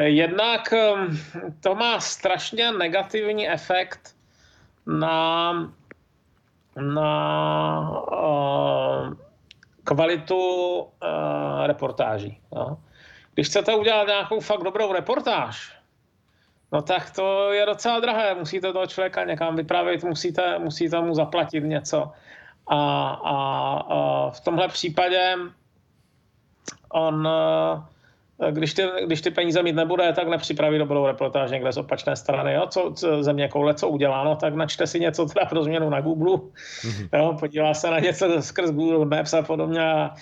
Jednak 0.00 0.72
ehm, 0.72 1.18
to 1.60 1.74
má 1.74 2.00
strašně 2.00 2.72
negativní 2.72 3.48
efekt 3.48 4.16
na, 4.86 5.52
na 6.76 7.90
uh, 8.12 9.14
kvalitu 9.84 10.80
uh, 10.80 11.66
reportáží. 11.66 12.40
No. 12.52 12.78
Když 13.34 13.46
chcete 13.46 13.74
udělat 13.74 14.06
nějakou 14.06 14.40
fakt 14.40 14.62
dobrou 14.62 14.92
reportáž, 14.92 15.75
no 16.72 16.82
tak 16.82 17.10
to 17.10 17.52
je 17.52 17.66
docela 17.66 18.00
drahé. 18.00 18.34
Musíte 18.34 18.72
toho 18.72 18.86
člověka 18.86 19.24
někam 19.24 19.56
vypravit, 19.56 20.04
musíte, 20.04 20.58
musíte 20.58 21.00
mu 21.00 21.14
zaplatit 21.14 21.60
něco. 21.60 22.10
A, 22.66 23.08
a, 23.10 23.36
a 23.88 24.30
v 24.30 24.40
tomhle 24.40 24.68
případě 24.68 25.34
on 26.88 27.26
uh, 27.26 27.82
když 28.50 28.74
ty, 28.74 28.82
když 29.06 29.20
ty 29.20 29.30
peníze 29.30 29.62
mít 29.62 29.76
nebude, 29.76 30.12
tak 30.12 30.28
nepřipraví 30.28 30.78
dobrou 30.78 31.06
reportáž 31.06 31.50
někde 31.50 31.72
z 31.72 31.76
opačné 31.76 32.16
strany. 32.16 32.54
Jo? 32.54 32.66
Co, 32.70 32.92
co 32.96 33.22
země 33.22 33.48
koule, 33.48 33.74
co 33.74 33.88
udělá, 33.88 34.24
no, 34.24 34.36
tak 34.36 34.54
načte 34.54 34.86
si 34.86 35.00
něco 35.00 35.26
teda 35.26 35.46
pro 35.46 35.64
změnu 35.64 35.90
na 35.90 36.00
Google, 36.00 36.36
mm-hmm. 36.36 37.08
jo? 37.18 37.36
podívá 37.40 37.74
se 37.74 37.90
na 37.90 37.98
něco 37.98 38.42
skrz 38.42 38.70
Google 38.70 39.16
Maps 39.16 39.34
a 39.34 39.42
podobně 39.42 39.92
a, 39.92 40.14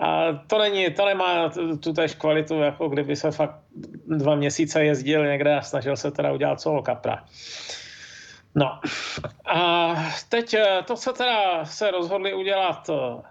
a 0.00 0.32
to, 0.46 0.58
není, 0.58 0.90
to 0.90 1.06
nemá 1.06 1.48
tu 1.80 1.92
tež 1.92 2.14
kvalitu, 2.14 2.54
jako 2.54 2.88
kdyby 2.88 3.16
se 3.16 3.30
fakt 3.30 3.56
dva 4.06 4.34
měsíce 4.34 4.84
jezdil 4.84 5.26
někde 5.26 5.56
a 5.56 5.62
snažil 5.62 5.96
se 5.96 6.10
teda 6.10 6.32
udělat 6.32 6.60
co 6.60 6.82
kapra. 6.82 7.24
No 8.54 8.80
a 9.44 9.94
teď 10.28 10.54
eh, 10.54 10.82
to, 10.86 10.96
co 10.96 11.12
teda 11.12 11.64
se 11.64 11.90
rozhodli 11.90 12.34
udělat 12.34 12.90
eh, 12.90 13.22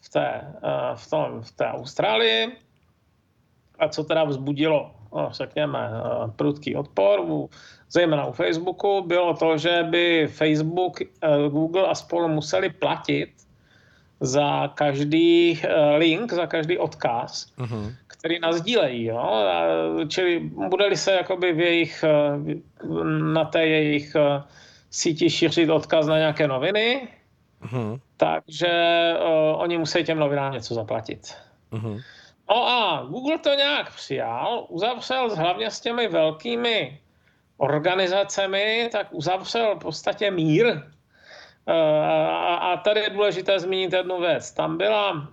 v 0.00 0.08
té, 0.08 0.26
eh, 0.64 0.94
v 0.94 1.10
tom, 1.10 1.42
v 1.42 1.52
té 1.52 1.66
Austrálii, 1.66 2.56
a 3.78 3.88
co 3.88 4.04
teda 4.04 4.24
vzbudilo, 4.24 4.94
řekněme, 5.30 5.90
prudký 6.36 6.76
odpor, 6.76 7.20
u, 7.20 7.50
zejména 7.90 8.26
u 8.26 8.32
Facebooku, 8.32 9.02
bylo 9.06 9.34
to, 9.34 9.58
že 9.58 9.82
by 9.82 10.26
Facebook, 10.26 11.00
Google 11.48 11.86
a 11.86 11.94
spolu 11.94 12.28
museli 12.28 12.70
platit 12.70 13.32
za 14.20 14.68
každý 14.74 15.60
eh, 15.62 15.96
link, 15.96 16.32
za 16.32 16.46
každý 16.46 16.78
odkaz, 16.78 17.52
uh-huh. 17.58 17.94
který 18.06 18.38
nás 18.38 18.56
sdílejí. 18.56 19.04
Jo? 19.04 19.44
Čili 20.08 20.40
bude-li 20.40 20.96
se 20.96 21.12
jakoby 21.12 21.52
v 21.52 21.60
jejich, 21.60 22.04
na 23.32 23.44
té 23.44 23.66
jejich 23.66 24.16
síti 24.90 25.30
šířit 25.30 25.70
odkaz 25.70 26.06
na 26.06 26.18
nějaké 26.18 26.48
noviny, 26.48 27.08
uh-huh. 27.62 28.00
takže 28.16 28.70
uh, 29.18 29.62
oni 29.62 29.78
musí 29.78 30.04
těm 30.04 30.18
novinám 30.18 30.52
něco 30.52 30.74
zaplatit. 30.74 31.34
Uh-huh. 31.72 32.02
No 32.50 32.68
a 32.68 33.06
Google 33.08 33.38
to 33.38 33.54
nějak 33.54 33.94
přijal, 33.94 34.66
uzavřel 34.68 35.36
hlavně 35.36 35.70
s 35.70 35.80
těmi 35.80 36.08
velkými 36.08 37.00
organizacemi, 37.56 38.88
tak 38.92 39.06
uzavřel 39.10 39.76
v 39.76 39.78
podstatě 39.78 40.30
mír. 40.30 40.82
Eh, 41.70 42.30
a 42.60 42.76
tady 42.76 43.00
je 43.00 43.10
důležité 43.10 43.60
zmínit 43.60 43.92
jednu 43.92 44.20
věc. 44.20 44.52
Tam 44.52 44.76
byla, 44.76 45.28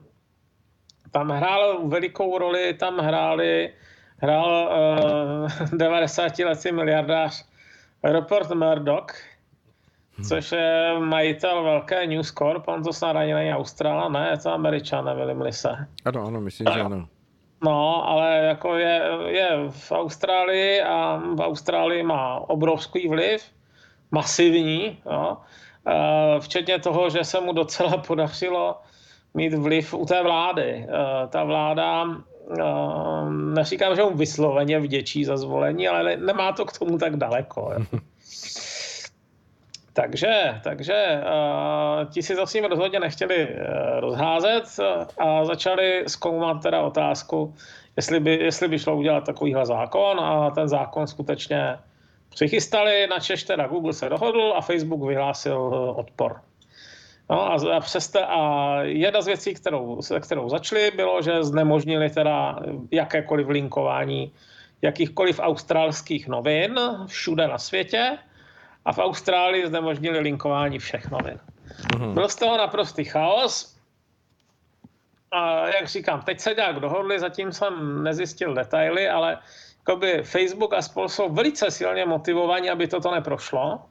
tam 1.12 1.30
hrál 1.30 1.88
velikou 1.88 2.38
roli, 2.38 2.74
tam 2.74 2.98
hráli, 2.98 3.74
hrál 4.18 4.70
uh, 5.72 5.78
90 5.78 6.40
letý 6.40 6.72
miliardář 6.72 7.46
Rupert 8.04 8.52
Murdoch, 8.52 9.08
což 10.28 10.52
je 10.52 10.96
majitel 11.00 11.64
velké 11.64 12.08
News 12.08 12.32
Corp, 12.32 12.68
on 12.68 12.84
to 12.84 12.94
snad 12.94 13.16
ani 13.16 13.34
není 13.34 13.54
Austrála, 13.54 14.10
ne, 14.10 14.30
je 14.32 14.38
to 14.38 14.52
Američan, 14.52 15.06
nevím 15.06 15.52
se. 15.52 15.70
Ano, 16.06 16.28
ano, 16.28 16.42
myslím, 16.42 16.68
že 16.74 16.82
ano. 16.82 17.08
No, 17.64 18.08
ale 18.08 18.38
jako 18.38 18.76
je, 18.76 19.02
je 19.28 19.50
v 19.70 19.92
Austrálii 19.92 20.82
a 20.82 21.22
v 21.36 21.40
Austrálii 21.40 22.04
má 22.04 22.40
obrovský 22.50 23.08
vliv, 23.08 23.44
masivní, 24.12 24.98
jo, 25.06 25.38
včetně 26.40 26.80
toho, 26.80 27.10
že 27.10 27.24
se 27.24 27.42
mu 27.42 27.54
docela 27.54 27.98
podařilo 28.08 28.76
mít 29.34 29.54
vliv 29.54 29.94
u 29.94 30.06
té 30.06 30.24
vlády. 30.24 30.88
Ta 31.30 31.44
vláda, 31.44 32.06
neříkám, 33.30 33.96
že 33.96 34.04
mu 34.04 34.18
vysloveně 34.18 34.80
vděčí 34.80 35.26
za 35.26 35.38
zvolení, 35.38 35.88
ale 35.88 36.18
nemá 36.18 36.52
to 36.52 36.66
k 36.66 36.80
tomu 36.80 36.98
tak 36.98 37.16
daleko. 37.16 37.74
Takže, 39.98 40.62
takže 40.64 41.22
uh, 41.22 42.12
ti 42.12 42.24
si 42.24 42.36
to 42.36 42.48
s 42.48 42.54
ním 42.54 42.66
rozhodně 42.66 43.00
nechtěli 43.00 43.48
uh, 43.48 44.00
rozházet 44.00 44.64
a 45.18 45.46
začali 45.46 46.04
zkoumat 46.08 46.62
teda 46.64 46.82
otázku, 46.82 47.54
jestli 47.96 48.20
by, 48.20 48.36
jestli 48.36 48.68
by 48.68 48.80
šlo 48.80 48.96
udělat 48.96 49.26
takovýhle 49.26 49.66
zákon 49.66 50.20
a 50.20 50.50
ten 50.50 50.68
zákon 50.68 51.08
skutečně 51.08 51.78
přichystali, 52.30 53.08
na 53.08 53.20
Češ 53.20 53.44
teda 53.44 53.68
Google 53.68 53.94
se 53.94 54.10
dohodl 54.10 54.54
a 54.58 54.62
Facebook 54.62 55.08
vyhlásil 55.08 55.58
uh, 55.58 56.00
odpor. 56.00 56.42
No 57.30 57.52
a, 57.52 57.76
a, 57.76 57.80
přeste, 57.80 58.26
a 58.26 58.74
jedna 58.82 59.22
z 59.22 59.26
věcí, 59.26 59.54
kterou, 59.54 60.02
se 60.02 60.20
kterou 60.20 60.50
začali, 60.50 60.92
bylo, 60.96 61.22
že 61.22 61.44
znemožnili 61.44 62.10
teda 62.10 62.60
jakékoliv 62.92 63.48
linkování 63.48 64.32
jakýchkoliv 64.82 65.40
australských 65.40 66.28
novin 66.28 66.80
všude 67.06 67.48
na 67.48 67.58
světě 67.58 68.18
a 68.86 68.94
v 68.94 68.98
Austrálii 69.00 69.68
znemožnili 69.68 70.20
linkování 70.20 70.80
všech 70.80 71.12
novin. 71.12 71.40
Mm-hmm. 71.94 72.14
Byl 72.14 72.30
z 72.30 72.36
toho 72.36 72.58
naprostý 72.58 73.04
chaos. 73.04 73.78
A 75.32 75.68
jak 75.68 75.88
říkám, 75.88 76.22
teď 76.22 76.40
se 76.40 76.54
nějak 76.54 76.80
dohodli, 76.80 77.20
zatím 77.20 77.52
jsem 77.52 78.04
nezjistil 78.04 78.54
detaily, 78.54 79.10
ale 79.10 79.38
Facebook 80.24 80.74
a 80.74 80.82
spol 80.82 81.10
jsou 81.10 81.30
velice 81.30 81.72
silně 81.72 82.06
motivovaní, 82.06 82.70
aby 82.70 82.88
toto 82.88 83.12
neprošlo, 83.12 83.82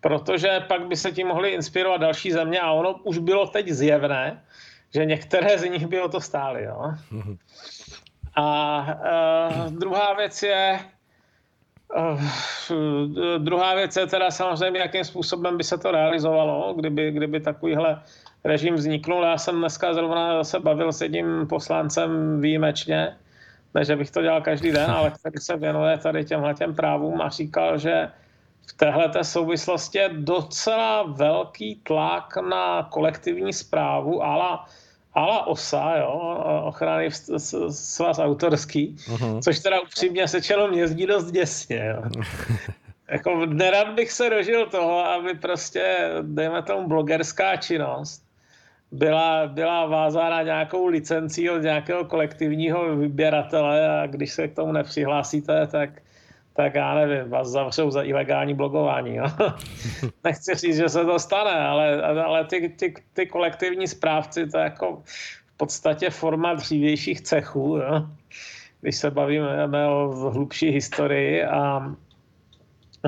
protože 0.00 0.60
pak 0.68 0.86
by 0.86 0.96
se 0.96 1.12
tím 1.12 1.26
mohly 1.26 1.50
inspirovat 1.50 2.00
další 2.00 2.32
země 2.32 2.60
a 2.60 2.70
ono 2.70 2.94
už 3.04 3.18
bylo 3.18 3.46
teď 3.46 3.68
zjevné, 3.68 4.44
že 4.94 5.04
některé 5.04 5.58
z 5.58 5.64
nich 5.64 5.86
by 5.86 6.00
o 6.00 6.08
to 6.08 6.20
stály. 6.20 6.64
Jo? 6.64 6.94
A 8.36 8.46
uh, 8.86 9.72
druhá 9.72 10.14
věc 10.14 10.42
je, 10.42 10.80
uh, 11.96 12.22
druhá 13.38 13.74
věc 13.74 13.96
je 13.96 14.06
teda 14.06 14.30
samozřejmě, 14.30 14.80
jakým 14.80 15.04
způsobem 15.04 15.56
by 15.56 15.64
se 15.64 15.78
to 15.78 15.90
realizovalo, 15.90 16.74
kdyby, 16.74 17.10
kdyby 17.10 17.40
takovýhle 17.40 18.02
režim 18.44 18.74
vzniknul. 18.74 19.22
Já 19.22 19.38
jsem 19.38 19.58
dneska 19.58 19.94
zrovna 19.94 20.44
se 20.44 20.60
bavil 20.60 20.92
s 20.92 21.00
jedním 21.00 21.46
poslancem 21.46 22.40
výjimečně, 22.40 23.16
ne, 23.74 23.84
že 23.84 23.96
bych 23.96 24.10
to 24.10 24.22
dělal 24.22 24.40
každý 24.40 24.72
den, 24.72 24.90
ale 24.96 25.10
který 25.10 25.38
se 25.38 25.56
věnuje 25.56 25.98
tady 25.98 26.24
těmhle 26.24 26.54
těm 26.54 26.74
právům 26.74 27.20
a 27.20 27.28
říkal, 27.28 27.78
že 27.78 28.10
v 28.68 28.72
téhle 28.72 29.24
souvislosti 29.24 29.98
je 29.98 30.10
docela 30.12 31.02
velký 31.02 31.80
tlak 31.82 32.36
na 32.36 32.82
kolektivní 32.82 33.52
zprávu, 33.52 34.22
ale 34.22 34.58
ala 35.14 35.46
OSA, 35.46 35.96
jo, 35.96 36.44
ochrany 36.64 37.10
svaz 37.70 38.18
autorský, 38.18 38.96
uh-huh. 38.96 39.42
což 39.42 39.58
teda 39.58 39.80
upřímně 39.80 40.28
sečeno 40.28 40.68
mě 40.68 40.88
zdí 40.88 41.06
dost 41.06 41.30
děsně. 41.30 41.86
Jo. 41.86 42.02
jako 43.08 43.46
nerad 43.46 43.88
bych 43.94 44.12
se 44.12 44.30
dožil 44.30 44.66
toho, 44.66 45.04
aby 45.06 45.34
prostě, 45.34 46.10
dejme 46.22 46.62
tomu, 46.62 46.88
blogerská 46.88 47.56
činnost 47.56 48.29
byla, 48.92 49.46
byla 49.46 49.86
vázána 49.86 50.42
nějakou 50.42 50.86
licencí 50.86 51.50
od 51.50 51.58
nějakého 51.58 52.04
kolektivního 52.04 52.96
vyběratele 52.96 54.00
a 54.00 54.06
když 54.06 54.32
se 54.32 54.48
k 54.48 54.54
tomu 54.54 54.72
nepřihlásíte, 54.72 55.66
tak, 55.66 55.90
tak 56.56 56.74
já 56.74 56.94
nevím, 56.94 57.30
vás 57.30 57.48
zavřou 57.48 57.90
za 57.90 58.02
ilegální 58.02 58.54
blogování. 58.54 59.16
Jo? 59.16 59.26
Nechci 60.24 60.54
říct, 60.54 60.76
že 60.76 60.88
se 60.88 61.04
to 61.04 61.18
stane, 61.18 61.60
ale, 61.60 62.02
ale 62.02 62.44
ty, 62.44 62.68
ty, 62.68 62.94
ty 63.12 63.26
kolektivní 63.26 63.88
správci, 63.88 64.46
to 64.46 64.58
je 64.58 64.64
jako 64.64 65.02
v 65.46 65.56
podstatě 65.56 66.10
forma 66.10 66.54
dřívějších 66.54 67.20
cechů, 67.20 67.76
jo? 67.76 68.06
když 68.80 68.96
se 68.96 69.10
bavíme 69.10 69.88
o 69.88 70.30
hlubší 70.30 70.70
historii 70.70 71.44
a 71.44 71.92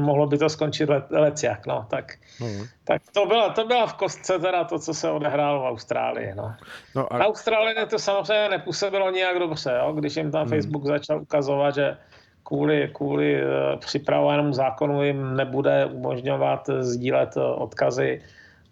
mohlo 0.00 0.26
by 0.26 0.38
to 0.38 0.48
skončit 0.48 0.88
let, 0.88 1.42
jak, 1.42 1.66
no, 1.66 1.86
tak, 1.90 2.12
hmm. 2.38 2.66
tak 2.84 3.02
to, 3.12 3.26
byla, 3.26 3.48
to 3.48 3.66
byla 3.66 3.86
v 3.86 3.94
kostce 3.94 4.38
teda 4.38 4.64
to, 4.64 4.78
co 4.78 4.94
se 4.94 5.10
odehrálo 5.10 5.60
v 5.62 5.66
Austrálii, 5.66 6.34
no. 6.34 6.54
no 6.94 7.12
a... 7.12 7.18
Na 7.18 7.26
Austrálii 7.26 7.86
to 7.90 7.98
samozřejmě 7.98 8.48
nepůsobilo 8.48 9.10
nijak 9.10 9.38
dobře, 9.38 9.78
jo, 9.78 9.92
když 9.92 10.16
jim 10.16 10.30
tam 10.30 10.40
hmm. 10.40 10.50
Facebook 10.50 10.86
začal 10.86 11.22
ukazovat, 11.22 11.74
že 11.74 11.96
kvůli, 12.42 12.90
kvůli 12.94 13.42
eh, 13.42 13.46
připravovanému 13.76 14.52
zákonu 14.52 15.04
jim 15.04 15.36
nebude 15.36 15.86
umožňovat 15.86 16.70
sdílet 16.80 17.36
eh, 17.36 17.40
odkazy 17.40 18.22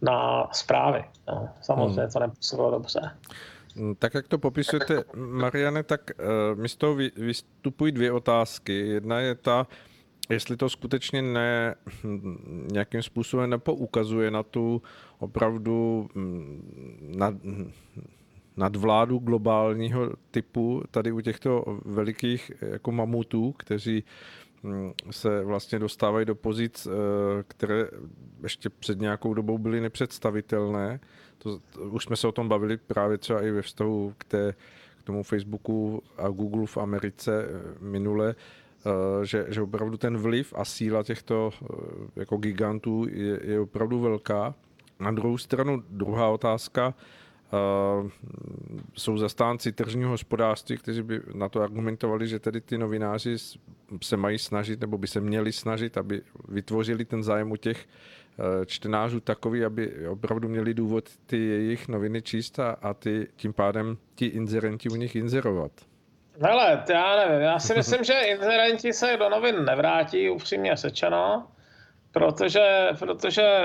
na 0.02 0.48
zprávy. 0.52 1.04
No, 1.28 1.48
samozřejmě 1.61 2.02
hmm. 2.02 2.11
to 2.11 2.18
nepůsobilo 2.18 2.70
dobře. 2.70 3.11
Hmm, 3.76 3.94
tak 3.94 4.14
jak 4.14 4.28
to 4.28 4.38
popisujete, 4.38 5.04
Mariane, 5.14 5.83
tak 5.83 6.00
mi 6.54 6.68
z 6.68 6.76
toho 6.76 6.94
vystupují 7.16 7.92
dvě 7.92 8.12
otázky. 8.12 8.88
Jedna 8.88 9.20
je 9.20 9.35
ta, 9.35 9.66
jestli 10.28 10.56
to 10.56 10.68
skutečně 10.68 11.22
ne, 11.22 11.74
nějakým 12.72 13.02
způsobem 13.02 13.50
nepoukazuje 13.50 14.30
na 14.30 14.42
tu 14.42 14.83
opravdu 15.18 16.09
mm, 16.14 17.12
nad, 17.18 17.35
nadvládu 18.56 19.18
globálního 19.18 20.11
typu 20.30 20.83
tady 20.90 21.12
u 21.12 21.20
těchto 21.20 21.80
velikých 21.85 22.52
jako 22.61 22.92
mamutů, 22.92 23.52
kteří 23.52 24.04
se 25.11 25.44
vlastně 25.44 25.78
dostávají 25.78 26.26
do 26.26 26.35
pozic, 26.35 26.87
eh, 26.87 26.90
které 27.48 27.88
ještě 28.42 28.70
před 28.70 29.00
nějakou 29.00 29.35
dobou 29.35 29.59
byly 29.59 29.80
nepředstavitelné. 29.80 31.00
To, 31.38 31.59
to, 31.59 31.80
už 31.80 32.04
jsme 32.04 32.16
se 32.16 32.28
o 32.28 32.33
tom 32.33 32.48
bavili 32.48 32.76
právě 32.76 33.18
třeba 33.18 33.42
i 33.42 33.50
ve 33.50 33.62
vztahu 33.62 34.14
k, 34.18 34.24
té, 34.24 34.54
k 34.98 35.02
tomu 35.02 35.22
Facebooku 35.22 36.02
a 36.16 36.28
Google 36.28 36.66
v 36.66 36.76
Americe 36.76 37.44
eh, 37.44 37.85
minule, 37.85 38.35
že, 39.23 39.47
že 39.49 39.62
opravdu 39.62 39.97
ten 39.97 40.19
vliv 40.19 40.55
a 40.57 40.64
síla 40.64 41.03
těchto 41.03 41.51
eh, 41.53 41.66
jako 42.16 42.37
gigantů 42.37 43.07
je, 43.11 43.40
je 43.43 43.61
opravdu 43.61 44.01
velká. 44.01 44.55
Na 45.01 45.11
druhou 45.11 45.38
stranu 45.38 45.83
druhá 45.90 46.29
otázka, 46.29 46.95
Uh, 48.01 48.11
jsou 48.95 49.19
zastánci 49.19 49.73
tržního 49.73 50.11
hospodářství, 50.11 50.77
kteří 50.77 51.03
by 51.03 51.21
na 51.35 51.49
to 51.49 51.62
argumentovali, 51.62 52.29
že 52.29 52.38
tedy 52.38 52.61
ty 52.61 52.79
novináři 52.79 53.37
se 54.03 54.16
mají 54.16 54.38
snažit, 54.38 54.81
nebo 54.81 54.99
by 54.99 55.07
se 55.07 55.21
měli 55.21 55.53
snažit, 55.53 55.97
aby 55.97 56.23
vytvořili 56.49 57.05
ten 57.05 57.23
zájem 57.23 57.53
u 57.53 57.57
těch 57.57 57.87
čtenářů 58.66 59.21
takový, 59.21 59.64
aby 59.64 60.09
opravdu 60.09 60.49
měli 60.49 60.75
důvod 60.75 61.11
ty 61.27 61.38
jejich 61.38 61.88
noviny 61.88 62.23
číst 62.23 62.59
a, 62.59 62.71
a 62.71 62.95
ty, 62.95 63.29
tím 63.37 63.53
pádem 63.53 63.99
ti 64.14 64.27
inzerenti 64.27 64.88
u 64.88 64.97
nich 64.97 65.16
inzerovat. 65.16 65.73
Hele, 66.43 66.85
já 66.88 67.16
nevím, 67.16 67.40
já 67.40 67.59
si 67.59 67.75
myslím, 67.75 68.05
že 68.05 68.12
inzerenti 68.12 68.93
se 68.93 69.16
do 69.16 69.29
novin 69.29 69.64
nevrátí, 69.64 70.31
upřímně 70.31 70.77
sečeno, 70.77 71.47
protože, 72.12 72.88
protože 72.99 73.62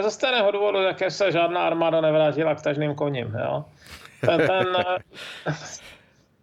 ze 0.00 0.10
stejného 0.10 0.50
důvodu, 0.50 0.82
jaké 0.82 1.10
se 1.10 1.32
žádná 1.32 1.66
armáda 1.66 2.00
nevrátila 2.00 2.54
k 2.54 2.62
tažným 2.62 2.94
koním. 2.94 3.36
Jo? 3.44 3.64
Ten, 4.20 4.46
ten, 4.46 4.66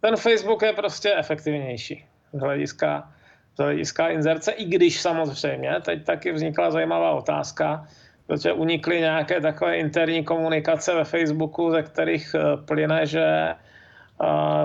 ten 0.00 0.16
Facebook 0.16 0.62
je 0.62 0.72
prostě 0.72 1.14
efektivnější 1.14 2.04
z 2.32 2.40
hlediska, 2.40 3.12
z 3.54 3.58
hlediska 3.58 4.08
inzerce, 4.08 4.52
i 4.52 4.64
když 4.64 5.00
samozřejmě 5.00 5.80
teď 5.80 6.04
taky 6.04 6.32
vznikla 6.32 6.70
zajímavá 6.70 7.10
otázka, 7.10 7.86
protože 8.26 8.52
unikly 8.52 9.00
nějaké 9.00 9.40
takové 9.40 9.76
interní 9.76 10.24
komunikace 10.24 10.94
ve 10.94 11.04
Facebooku, 11.04 11.70
ze 11.70 11.82
kterých 11.82 12.34
eh, 12.34 12.56
plyne, 12.56 13.06
že 13.06 13.54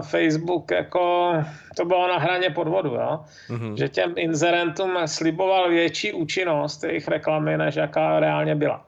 Facebook 0.02 0.72
jako, 0.72 1.34
to 1.78 1.86
bylo 1.86 2.08
na 2.08 2.18
hraně 2.18 2.50
podvodu, 2.50 2.90
jo? 2.90 3.20
Mm-hmm. 3.50 3.74
že 3.74 3.90
těm 3.90 4.14
inzerentům 4.16 4.98
sliboval 5.06 5.70
větší 5.70 6.14
účinnost 6.14 6.84
jejich 6.84 7.08
reklamy, 7.08 7.58
než 7.58 7.76
jaká 7.76 8.20
reálně 8.20 8.56
byla. 8.56 8.86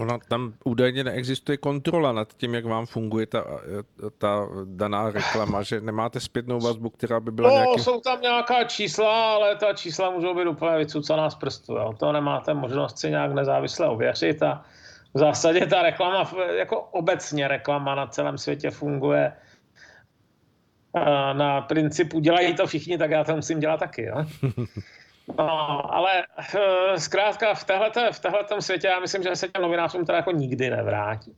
Ona 0.00 0.18
tam 0.28 0.52
údajně 0.64 1.04
neexistuje 1.04 1.56
kontrola 1.56 2.12
nad 2.12 2.28
tím, 2.36 2.54
jak 2.54 2.64
vám 2.64 2.86
funguje 2.86 3.26
ta, 3.26 3.44
ta 4.18 4.48
daná 4.64 5.10
reklama, 5.10 5.62
že 5.62 5.80
nemáte 5.80 6.20
zpětnou 6.20 6.60
vazbu, 6.60 6.90
která 6.90 7.20
by 7.20 7.30
byla 7.30 7.48
no, 7.48 7.54
nějakým... 7.54 7.84
jsou 7.84 8.00
tam 8.00 8.20
nějaká 8.20 8.64
čísla, 8.64 9.34
ale 9.34 9.56
ta 9.56 9.72
čísla 9.72 10.10
můžou 10.10 10.34
být 10.34 10.46
úplně 10.46 10.78
vycucaná 10.78 11.30
z 11.30 11.34
prstu. 11.34 11.72
Jo. 11.72 11.94
To 11.98 12.12
nemáte 12.12 12.54
možnost 12.54 12.98
si 12.98 13.10
nějak 13.10 13.32
nezávisle 13.32 13.88
ověřit 13.88 14.42
a 14.42 14.64
v 15.14 15.18
zásadě 15.18 15.66
ta 15.66 15.82
reklama, 15.82 16.30
jako 16.56 16.80
obecně 16.80 17.48
reklama 17.48 17.94
na 17.94 18.06
celém 18.06 18.38
světě 18.38 18.70
funguje 18.70 19.32
na 21.32 21.60
principu 21.60 22.20
dělají 22.20 22.54
to 22.54 22.66
všichni, 22.66 22.98
tak 22.98 23.10
já 23.10 23.24
to 23.24 23.36
musím 23.36 23.60
dělat 23.60 23.80
taky. 23.80 24.02
Jo? 24.02 24.24
No, 25.38 25.94
ale 25.94 26.22
eh, 26.54 27.00
zkrátka 27.00 27.54
v 27.54 27.64
téhleté, 27.64 28.12
v 28.12 28.20
téhletom 28.20 28.62
světě 28.62 28.86
já 28.86 29.00
myslím, 29.00 29.22
že 29.22 29.36
se 29.36 29.48
těm 29.48 29.62
novinářům 29.62 30.06
to 30.06 30.12
jako 30.12 30.30
nikdy 30.30 30.70
nevrátí. 30.70 31.36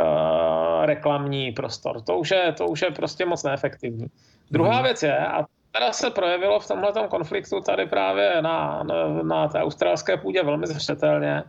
Uh, 0.00 0.84
reklamní 0.84 1.52
prostor. 1.52 2.00
To 2.00 2.18
už, 2.18 2.30
je, 2.30 2.52
to 2.52 2.66
už 2.66 2.82
je 2.82 2.90
prostě 2.90 3.24
moc 3.24 3.42
neefektivní. 3.42 4.06
Druhá 4.50 4.76
mm. 4.76 4.82
věc 4.82 5.02
je, 5.02 5.18
a 5.18 5.44
teda 5.72 5.92
se 5.92 6.10
projevilo 6.10 6.60
v 6.60 6.68
tomhle 6.68 6.92
konfliktu 7.08 7.60
tady 7.60 7.86
právě 7.86 8.42
na, 8.42 8.82
na, 8.82 9.22
na 9.22 9.48
té 9.48 9.58
australské 9.58 10.16
půdě 10.16 10.42
velmi 10.42 10.66
zřetelně, 10.66 11.42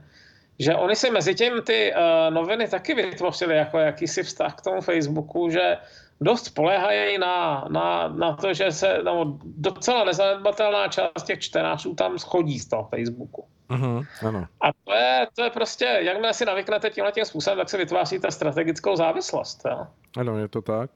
že 0.60 0.76
oni 0.76 0.96
si 0.96 1.12
mezi 1.12 1.36
tím 1.36 1.62
ty 1.62 1.94
uh, 1.94 2.34
noviny 2.34 2.68
taky 2.68 2.94
vytvořili 2.94 3.58
jako 3.58 3.80
jakýsi 3.80 4.24
vztah 4.24 4.56
k 4.56 4.62
tomu 4.62 4.82
Facebooku, 4.82 5.50
že 5.50 5.78
dost 6.22 6.46
spolehají 6.46 7.18
na, 7.18 7.66
na, 7.70 8.08
na 8.08 8.36
to, 8.36 8.54
že 8.54 8.72
se 8.72 9.00
no, 9.04 9.40
docela 9.44 10.04
nezanedbatelná 10.04 10.88
část 10.88 11.24
těch 11.24 11.40
čtenářů 11.40 11.96
tam 11.96 12.20
schodí 12.20 12.60
z 12.60 12.68
toho 12.68 12.84
Facebooku. 12.84 13.46
Uh-huh, 13.70 14.06
ano. 14.28 14.48
A 14.62 14.68
to 14.86 14.94
je, 14.94 15.28
to 15.36 15.44
je 15.44 15.50
prostě, 15.50 15.86
jakmile 15.86 16.34
si 16.34 16.46
navyknete 16.46 16.90
tímhle 16.90 17.12
tím 17.12 17.26
způsobem, 17.26 17.60
tak 17.60 17.70
se 17.70 17.78
vytváříte 17.78 18.32
strategickou 18.32 18.96
závislost. 18.96 19.62
Jo? 19.70 19.88
Ano, 20.18 20.38
je 20.38 20.48
to 20.48 20.62
tak. 20.62 20.90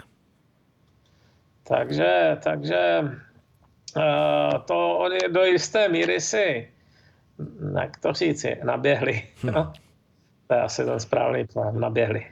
Takže, 1.67 2.37
takže 2.43 3.01
uh, 3.97 4.63
to 4.65 4.97
oni 4.97 5.17
do 5.29 5.43
jisté 5.43 5.89
míry 5.89 6.21
si, 6.21 6.71
jak 7.81 7.97
to 7.97 8.13
říci, 8.13 8.57
naběhli. 8.63 9.27
Hm. 9.43 9.51
No? 9.51 9.73
To 10.47 10.53
je 10.53 10.61
asi 10.61 10.85
ten 10.85 10.99
správný 10.99 11.47
plán, 11.47 11.79
naběhli. 11.79 12.25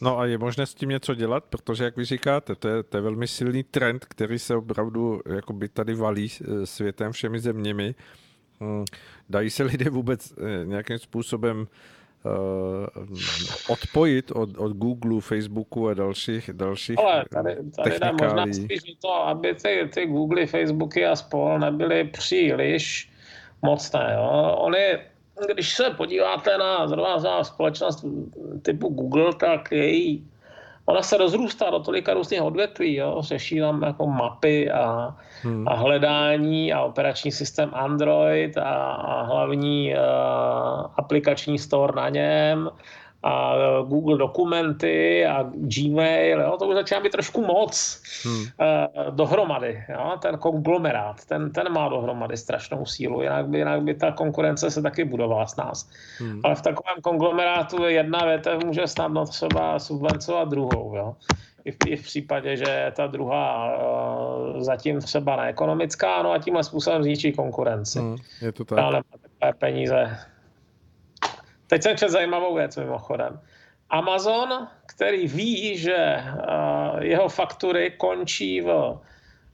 No 0.00 0.18
a 0.18 0.26
je 0.26 0.38
možné 0.38 0.66
s 0.66 0.74
tím 0.74 0.88
něco 0.88 1.14
dělat, 1.14 1.44
protože 1.44 1.84
jak 1.84 1.96
vy 1.96 2.04
říkáte, 2.04 2.54
to 2.54 2.68
je, 2.68 2.82
to 2.82 2.96
je 2.96 3.00
velmi 3.00 3.28
silný 3.28 3.62
trend, 3.62 4.04
který 4.04 4.38
se 4.38 4.56
opravdu 4.56 5.20
jakoby 5.34 5.68
tady 5.68 5.94
valí 5.94 6.28
eh, 6.40 6.66
světem 6.66 7.12
všemi 7.12 7.40
zeměmi. 7.40 7.94
Hm, 8.60 8.84
dají 9.28 9.50
se 9.50 9.62
lidé 9.62 9.90
vůbec 9.90 10.32
eh, 10.32 10.66
nějakým 10.66 10.98
způsobem 10.98 11.66
odpojit 13.68 14.30
od, 14.30 14.58
od 14.58 14.72
Google, 14.72 15.20
Facebooku 15.20 15.88
a 15.88 15.94
dalších, 15.94 16.50
dalších 16.52 16.98
Ale 16.98 17.24
tady, 17.30 17.56
tady 17.76 17.98
jde 17.98 18.12
možná 18.12 18.46
spíš 18.46 18.80
to, 19.00 19.14
aby 19.14 19.54
ty, 19.54 19.90
ty 19.94 20.06
Google, 20.06 20.46
Facebooky 20.46 21.06
a 21.06 21.16
spol 21.16 21.58
nebyly 21.58 22.04
příliš 22.04 23.10
mocné. 23.62 24.12
Jo? 24.14 24.56
Oni, 24.58 24.98
když 25.54 25.74
se 25.74 25.90
podíváte 25.90 26.58
na 26.58 26.88
zrovna 26.88 27.44
společnost 27.44 28.04
typu 28.62 28.88
Google, 28.88 29.34
tak 29.34 29.72
její 29.72 30.32
ona 30.86 31.02
se 31.02 31.16
rozrůstá 31.16 31.70
do 31.70 31.78
tolika 31.78 32.14
různých 32.14 32.42
odvětví, 32.42 32.94
jo? 32.94 33.16
řeší 33.20 33.60
tam 33.60 33.82
jako 33.82 34.06
mapy 34.06 34.70
a, 34.70 35.16
hmm. 35.42 35.68
a 35.68 35.74
hledání 35.74 36.72
a 36.72 36.82
operační 36.82 37.32
systém 37.32 37.70
Android 37.72 38.58
a, 38.58 38.92
a 38.92 39.22
hlavní 39.22 39.94
uh, 39.94 40.00
aplikační 40.96 41.58
store 41.58 41.92
na 41.96 42.08
něm 42.08 42.70
a 43.22 43.54
Google 43.86 44.18
dokumenty 44.18 45.26
a 45.26 45.42
Gmail, 45.54 46.40
jo, 46.40 46.56
to 46.58 46.66
už 46.66 46.74
začíná 46.74 47.00
být 47.00 47.12
trošku 47.12 47.46
moc 47.46 48.02
hmm. 48.24 48.40
uh, 48.42 49.14
dohromady. 49.14 49.84
Jo, 49.88 50.18
ten 50.22 50.38
konglomerát, 50.38 51.24
ten, 51.24 51.52
ten 51.52 51.72
má 51.72 51.88
dohromady 51.88 52.36
strašnou 52.36 52.86
sílu, 52.86 53.22
jinak 53.22 53.46
by, 53.46 53.58
jinak 53.58 53.82
by 53.82 53.94
ta 53.94 54.12
konkurence 54.12 54.70
se 54.70 54.82
taky 54.82 55.04
budovala 55.04 55.46
s 55.46 55.56
nás. 55.56 55.90
Hmm. 56.18 56.40
Ale 56.44 56.54
v 56.54 56.62
takovém 56.62 56.96
konglomerátu 57.02 57.84
jedna 57.84 58.24
větev 58.24 58.64
může 58.64 58.86
snadno 58.86 59.26
třeba 59.26 59.78
subvencovat 59.78 60.48
druhou. 60.48 60.96
Jo. 60.96 61.14
I 61.64 61.72
v, 61.72 61.76
I 61.86 61.96
v 61.96 62.02
případě, 62.02 62.56
že 62.56 62.92
ta 62.96 63.06
druhá 63.06 63.76
uh, 63.76 64.60
zatím 64.60 65.00
třeba 65.00 65.36
neekonomická, 65.36 66.22
no 66.22 66.32
a 66.32 66.38
tímhle 66.38 66.64
způsobem 66.64 67.02
zničí 67.02 67.32
konkurenci. 67.32 67.98
Hmm, 67.98 68.16
je 68.40 68.52
to 68.52 68.64
tak. 68.64 68.78
Ale 68.78 69.02
takové 69.12 69.52
peníze 69.58 70.18
Teď 71.72 71.82
jsem 71.82 71.96
četl 71.96 72.12
zajímavou 72.12 72.54
věc 72.54 72.76
mimochodem. 72.76 73.40
Amazon, 73.90 74.68
který 74.86 75.26
ví, 75.26 75.78
že 75.78 76.24
uh, 76.24 77.02
jeho 77.02 77.28
faktury 77.28 77.90
končí 77.90 78.60
v, 78.60 78.98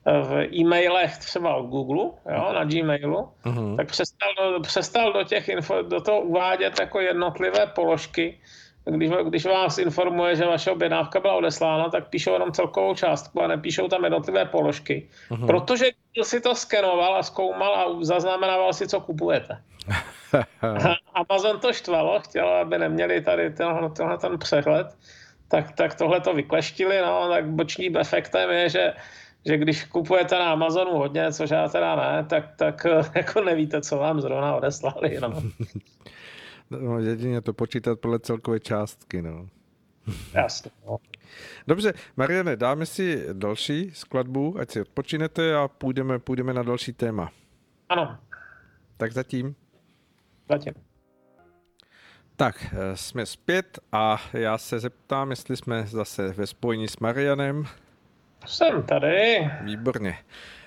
v 0.05 0.49
e-mailech 0.55 1.19
třeba 1.19 1.55
od 1.55 1.67
Google, 1.67 2.05
jo, 2.35 2.53
na 2.53 2.65
Gmailu, 2.65 3.29
uh-huh. 3.45 3.77
tak 3.77 3.87
přestal 3.87 4.29
do, 4.53 4.61
přestal 4.61 5.13
do, 5.13 5.25
těch 5.25 5.49
info, 5.49 5.83
do 5.83 6.01
toho 6.01 6.21
uvádět 6.21 6.81
jako 6.81 7.01
jednotlivé 7.01 7.67
položky. 7.67 8.41
Když, 8.85 9.11
když 9.29 9.47
vás 9.47 9.79
informuje, 9.79 10.37
že 10.37 10.47
vaše 10.47 10.71
objednávka 10.71 11.21
byla 11.21 11.35
odeslána, 11.35 11.89
tak 11.89 12.09
píšou 12.09 12.33
jenom 12.33 12.53
celkovou 12.53 12.95
částku 12.95 13.43
a 13.43 13.47
nepíšou 13.47 13.89
tam 13.89 14.05
jednotlivé 14.05 14.45
položky. 14.45 15.09
Uh-huh. 15.31 15.47
Protože 15.47 15.87
si 16.23 16.41
to 16.41 16.55
skenoval 16.55 17.17
a 17.17 17.23
zkoumal 17.23 17.75
a 17.75 18.05
zaznamenával 18.05 18.73
si, 18.73 18.89
co 18.89 19.01
kupujete. 19.01 19.63
Amazon 21.19 21.61
to 21.61 21.73
štvalo, 21.73 22.21
chtělo, 22.21 22.53
aby 22.53 22.79
neměli 22.79 23.21
tady 23.21 23.51
tenhle, 23.51 23.91
tenhle 23.91 24.19
ten 24.19 24.39
přehled, 24.39 24.97
tak, 25.49 25.73
tak 25.73 25.95
tohle 25.95 26.21
to 26.21 26.35
vykleštili, 26.35 27.01
no, 27.01 27.29
tak 27.29 27.47
bočním 27.47 27.97
efektem 27.97 28.51
je, 28.51 28.69
že 28.69 28.93
že 29.47 29.59
když 29.59 29.85
kupujete 29.85 30.39
na 30.39 30.53
Amazonu 30.53 30.91
hodně, 30.91 31.33
což 31.33 31.51
já 31.51 31.69
teda 31.69 31.97
ne, 31.97 32.25
tak, 32.25 32.57
tak 32.57 32.87
jako 33.15 33.41
nevíte, 33.41 33.81
co 33.81 33.99
vám 33.99 34.21
zrovna 34.21 34.57
odeslali. 34.57 35.19
No. 35.21 35.43
no 36.71 36.99
jedině 36.99 37.41
to 37.41 37.53
počítat 37.53 38.01
podle 38.01 38.19
celkové 38.19 38.61
částky. 38.61 39.23
No. 39.23 39.49
Jasně. 40.35 40.71
No. 40.87 40.97
Dobře, 41.67 41.93
Mariane, 42.17 42.57
dáme 42.57 42.87
si 42.87 43.27
další 43.33 43.91
skladbu, 43.91 44.59
ať 44.59 44.71
si 44.71 44.81
odpočinete 44.81 45.57
a 45.57 45.69
půjdeme, 45.69 46.19
půjdeme 46.19 46.55
na 46.55 46.63
další 46.63 46.93
téma. 46.93 47.31
Ano. 47.89 48.19
Tak 48.97 49.13
zatím. 49.13 49.55
Zatím. 50.49 50.88
Tak, 52.41 52.67
eh, 52.73 52.97
jsme 52.97 53.27
zpět 53.27 53.79
a 53.93 54.23
já 54.33 54.59
se 54.59 54.81
zeptám, 54.81 55.31
jestli 55.31 55.57
jsme 55.57 55.87
zase 55.87 56.29
ve 56.29 56.47
spojení 56.47 56.89
s 56.89 56.97
Marianem. 56.97 57.65
Jsem 58.47 58.83
tady. 58.83 59.51
Výborně. 59.63 60.19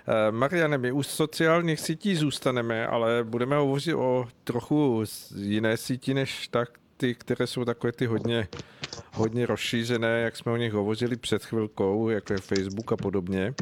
Eh, 0.08 0.32
Mariane, 0.32 0.78
my 0.78 0.92
už 0.92 1.08
sociálních 1.08 1.80
sítí 1.80 2.16
zůstaneme, 2.16 2.88
ale 2.88 3.24
budeme 3.24 3.56
hovořit 3.56 3.94
o 3.94 4.28
trochu 4.44 5.04
jiné 5.36 5.78
síti 5.78 6.14
než 6.14 6.48
tak 6.48 6.70
ty, 6.98 7.16
které 7.16 7.48
jsou 7.48 7.66
takové 7.66 7.92
ty 7.94 8.06
hodně, 8.06 8.48
hodně 9.14 9.46
rozšířené, 9.46 10.22
jak 10.22 10.38
jsme 10.38 10.52
o 10.52 10.58
nich 10.58 10.74
hovořili 10.74 11.16
před 11.16 11.46
chvilkou, 11.46 12.10
jako 12.10 12.34
je 12.34 12.40
Facebook 12.40 12.92
a 12.92 12.98
podobně. 12.98 13.54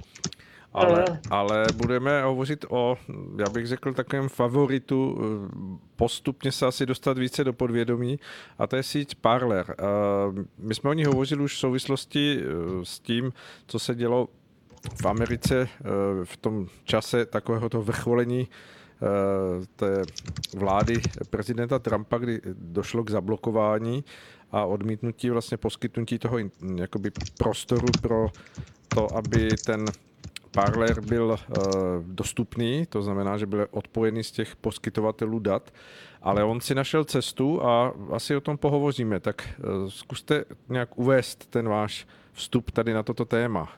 Ale, 0.74 1.06
ale 1.30 1.66
budeme 1.76 2.24
hovořit 2.24 2.66
o, 2.70 2.98
já 3.38 3.50
bych 3.50 3.68
řekl, 3.68 3.94
takovém 3.94 4.30
favoritu, 4.30 5.18
eh, 5.20 5.78
postupně 5.96 6.52
se 6.52 6.66
asi 6.66 6.86
dostat 6.86 7.18
více 7.18 7.44
do 7.44 7.54
podvědomí, 7.54 8.20
a 8.58 8.68
to 8.68 8.76
je 8.76 8.84
síť 8.84 9.16
Parler. 9.16 9.66
Eh, 9.70 9.84
my 10.58 10.76
jsme 10.76 10.90
o 10.90 10.94
ní 10.94 11.06
hovořili 11.06 11.44
už 11.44 11.54
v 11.54 11.60
souvislosti 11.60 12.40
eh, 12.42 12.46
s 12.86 13.00
tím, 13.00 13.34
co 13.68 13.80
se 13.80 13.96
dělo 13.96 14.28
v 15.02 15.06
Americe 15.06 15.68
v 16.24 16.38
tom 16.38 16.68
čase 16.84 17.26
takového 17.26 17.70
toho 17.70 17.84
vrcholení 17.84 18.48
té 19.76 20.02
vlády 20.58 21.02
prezidenta 21.30 21.80
Trumpa, 21.80 22.18
kdy 22.18 22.42
došlo 22.54 23.04
k 23.04 23.10
zablokování 23.10 24.04
a 24.52 24.66
odmítnutí 24.66 25.30
vlastně 25.30 25.58
poskytnutí 25.58 26.20
toho 26.20 26.38
jakoby 26.76 27.12
prostoru 27.38 27.88
pro 28.02 28.28
to, 28.88 29.16
aby 29.16 29.50
ten 29.66 29.86
Parler 30.52 31.02
byl 31.02 31.26
uh, 31.26 31.36
dostupný, 32.02 32.86
to 32.86 33.02
znamená, 33.02 33.38
že 33.38 33.46
byl 33.46 33.68
odpojený 33.72 34.24
z 34.24 34.32
těch 34.32 34.56
poskytovatelů 34.56 35.40
dat, 35.40 35.72
ale 36.22 36.44
on 36.44 36.62
si 36.62 36.76
našel 36.76 37.06
cestu 37.06 37.66
a 37.66 37.94
asi 38.12 38.36
o 38.36 38.42
tom 38.42 38.58
pohovoříme. 38.58 39.20
Tak 39.20 39.50
uh, 39.60 39.90
zkuste 39.90 40.46
nějak 40.70 40.98
uvést 40.98 41.50
ten 41.50 41.70
váš 41.70 42.08
vstup 42.34 42.72
tady 42.72 42.94
na 42.94 43.04
toto 43.04 43.26
téma. 43.26 43.70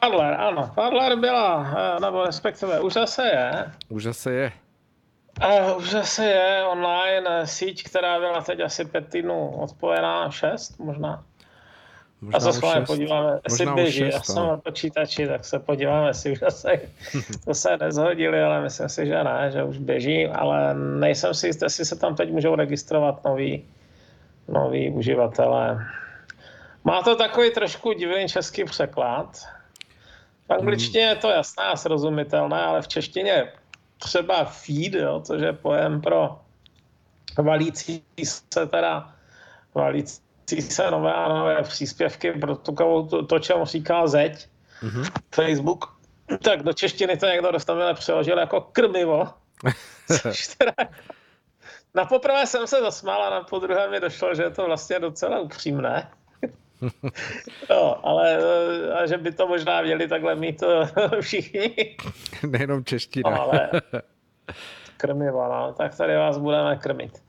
Parler, 0.00 0.34
ano. 0.40 0.72
Parler 0.74 1.18
byla, 1.18 1.74
eh, 1.76 2.00
nebo 2.00 2.24
respektive 2.24 2.80
už 2.80 2.92
zase 2.92 3.22
je. 3.22 3.72
Už 3.88 4.02
zase 4.02 4.32
je. 4.32 4.52
Uh, 5.46 5.78
už 5.78 5.90
zase 5.90 6.24
je 6.24 6.64
online 6.64 7.46
síť, 7.46 7.84
která 7.84 8.18
byla 8.18 8.40
teď 8.40 8.60
asi 8.60 8.84
pět 8.84 9.08
týdnů 9.08 9.50
odpojená, 9.60 10.30
šest 10.30 10.78
možná. 10.78 11.24
Možná 12.20 12.36
a 12.36 12.40
se 12.40 12.52
s 12.52 12.86
podíváme, 12.86 13.40
jestli 13.44 13.66
běží. 13.66 13.98
Šest, 13.98 14.14
Já 14.14 14.22
jsem 14.22 14.46
na 14.46 14.56
počítači, 14.56 15.26
tak 15.26 15.44
se 15.44 15.58
podíváme, 15.58 16.08
jestli 16.08 16.32
už 16.32 16.38
se, 16.48 16.80
to 17.44 17.54
se 17.54 17.76
nezhodili, 17.76 18.42
ale 18.42 18.62
myslím 18.62 18.88
si, 18.88 19.06
že 19.06 19.24
ne, 19.24 19.50
že 19.52 19.64
už 19.64 19.78
běží, 19.78 20.26
ale 20.26 20.74
nejsem 20.74 21.34
si 21.34 21.46
jistý, 21.46 21.64
jestli 21.64 21.84
se 21.84 21.96
tam 21.96 22.14
teď 22.14 22.32
můžou 22.32 22.54
registrovat 22.54 23.24
noví, 23.24 23.64
noví 24.48 24.90
uživatelé. 24.90 25.86
Má 26.84 27.02
to 27.02 27.16
takový 27.16 27.50
trošku 27.50 27.92
divný 27.92 28.28
český 28.28 28.64
překlad. 28.64 29.38
V 30.48 30.52
angličtině 30.52 31.04
je 31.04 31.16
to 31.16 31.28
jasné 31.28 31.64
a 31.64 31.76
srozumitelné, 31.76 32.62
ale 32.62 32.82
v 32.82 32.88
češtině 32.88 33.52
třeba 33.98 34.44
feed, 34.44 34.94
jo, 34.94 35.20
což 35.24 35.42
je 35.42 35.52
pojem 35.52 36.00
pro 36.00 36.38
valící 37.38 38.02
se 38.24 38.66
teda 38.66 39.12
valící 39.74 40.20
se 40.62 40.90
nové 40.90 41.14
a 41.14 41.28
nové 41.28 41.62
příspěvky 41.62 42.32
pro 42.32 42.56
to, 42.56 42.72
to, 43.10 43.26
to 43.26 43.38
čemu 43.38 43.64
říká 43.64 44.06
zeď, 44.06 44.48
mm-hmm. 44.82 45.10
Facebook, 45.34 46.00
tak 46.42 46.62
do 46.62 46.72
češtiny 46.72 47.16
to 47.16 47.26
někdo 47.26 47.52
dostavil 47.52 47.94
přeložil 47.94 48.38
jako 48.38 48.60
krmivo. 48.60 49.28
Teda, 50.58 50.72
na 51.94 52.04
poprvé 52.04 52.46
jsem 52.46 52.66
se 52.66 52.80
zasmál 52.80 53.22
a 53.22 53.30
na 53.30 53.40
podruhé 53.40 53.90
mi 53.90 54.00
došlo, 54.00 54.34
že 54.34 54.42
je 54.42 54.50
to 54.50 54.64
vlastně 54.66 54.98
docela 54.98 55.40
upřímné. 55.40 56.10
No, 57.70 58.06
ale 58.06 58.38
a 58.94 59.06
že 59.06 59.18
by 59.18 59.32
to 59.32 59.46
možná 59.46 59.82
měli 59.82 60.08
takhle 60.08 60.34
mít 60.34 60.62
všichni. 61.20 61.96
Nejenom 62.46 62.84
čeština. 62.84 63.30
No, 63.30 63.42
ale 63.42 63.70
krmivo, 64.96 65.48
no, 65.48 65.74
tak 65.78 65.96
tady 65.96 66.16
vás 66.16 66.38
budeme 66.38 66.76
krmit. 66.76 67.22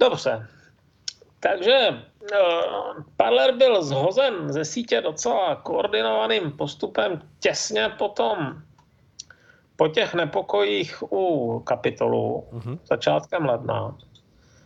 Dobře, 0.00 0.46
takže 1.40 1.88
uh, 1.88 3.04
Parler 3.16 3.54
byl 3.54 3.82
zhozen 3.82 4.52
ze 4.52 4.64
sítě 4.64 5.00
docela 5.00 5.56
koordinovaným 5.56 6.52
postupem 6.52 7.22
těsně 7.40 7.88
potom 7.98 8.62
po 9.76 9.88
těch 9.88 10.14
nepokojích 10.14 11.12
u 11.12 11.60
kapitolu 11.66 12.44
uh-huh. 12.52 12.78
začátkem 12.84 13.44
ledna. 13.44 13.96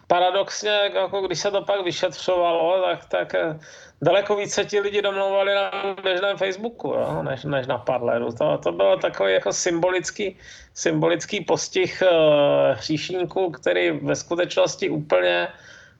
Paradoxně, 0.07 0.91
jako 0.95 1.21
když 1.21 1.39
se 1.39 1.51
to 1.51 1.63
pak 1.63 1.85
vyšetřovalo, 1.85 2.83
tak, 2.83 3.05
tak 3.05 3.35
eh, 3.35 3.59
daleko 4.03 4.37
více 4.37 4.65
ti 4.65 4.81
lidi 4.81 5.03
domlouvali 5.03 5.55
na 5.55 5.71
běžném 6.03 6.37
Facebooku, 6.37 6.89
jo, 6.89 7.23
než, 7.23 7.45
než 7.45 7.67
na 7.67 7.79
Parleru. 7.79 8.33
To, 8.33 8.59
to 8.59 8.73
bylo 8.73 8.97
takový 8.97 9.33
jako 9.33 9.53
symbolický, 9.53 10.37
symbolický 10.75 11.41
postih 11.41 12.03
uh, 12.03 12.77
hříšníků, 12.77 13.51
který 13.51 13.91
ve 13.91 14.17
skutečnosti 14.17 14.91
úplně 14.91 15.49
uh, 15.49 15.55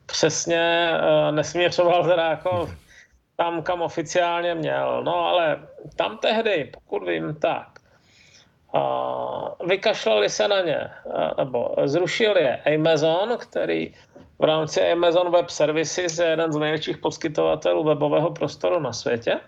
přesně 0.05 0.91
uh, 0.91 1.35
nesměřoval 1.35 2.03
teda 2.03 2.29
jako 2.29 2.69
tam, 3.35 3.61
kam 3.61 3.81
oficiálně 3.81 4.55
měl. 4.55 5.03
No 5.03 5.25
ale 5.25 5.67
tam 5.95 6.17
tehdy, 6.17 6.71
pokud 6.73 7.07
vím, 7.07 7.35
tak 7.35 7.67
vykašlali 9.65 10.29
se 10.29 10.47
na 10.47 10.61
ně, 10.61 10.89
nebo 11.37 11.75
zrušili 11.85 12.41
je 12.41 12.75
Amazon, 12.75 13.37
který 13.37 13.93
v 14.39 14.43
rámci 14.43 14.91
Amazon 14.91 15.31
Web 15.31 15.49
Services 15.49 16.19
je 16.19 16.25
jeden 16.25 16.51
z 16.53 16.57
největších 16.57 16.97
poskytovatelů 16.97 17.83
webového 17.83 18.31
prostoru 18.31 18.79
na 18.79 18.93
světě. 18.93 19.39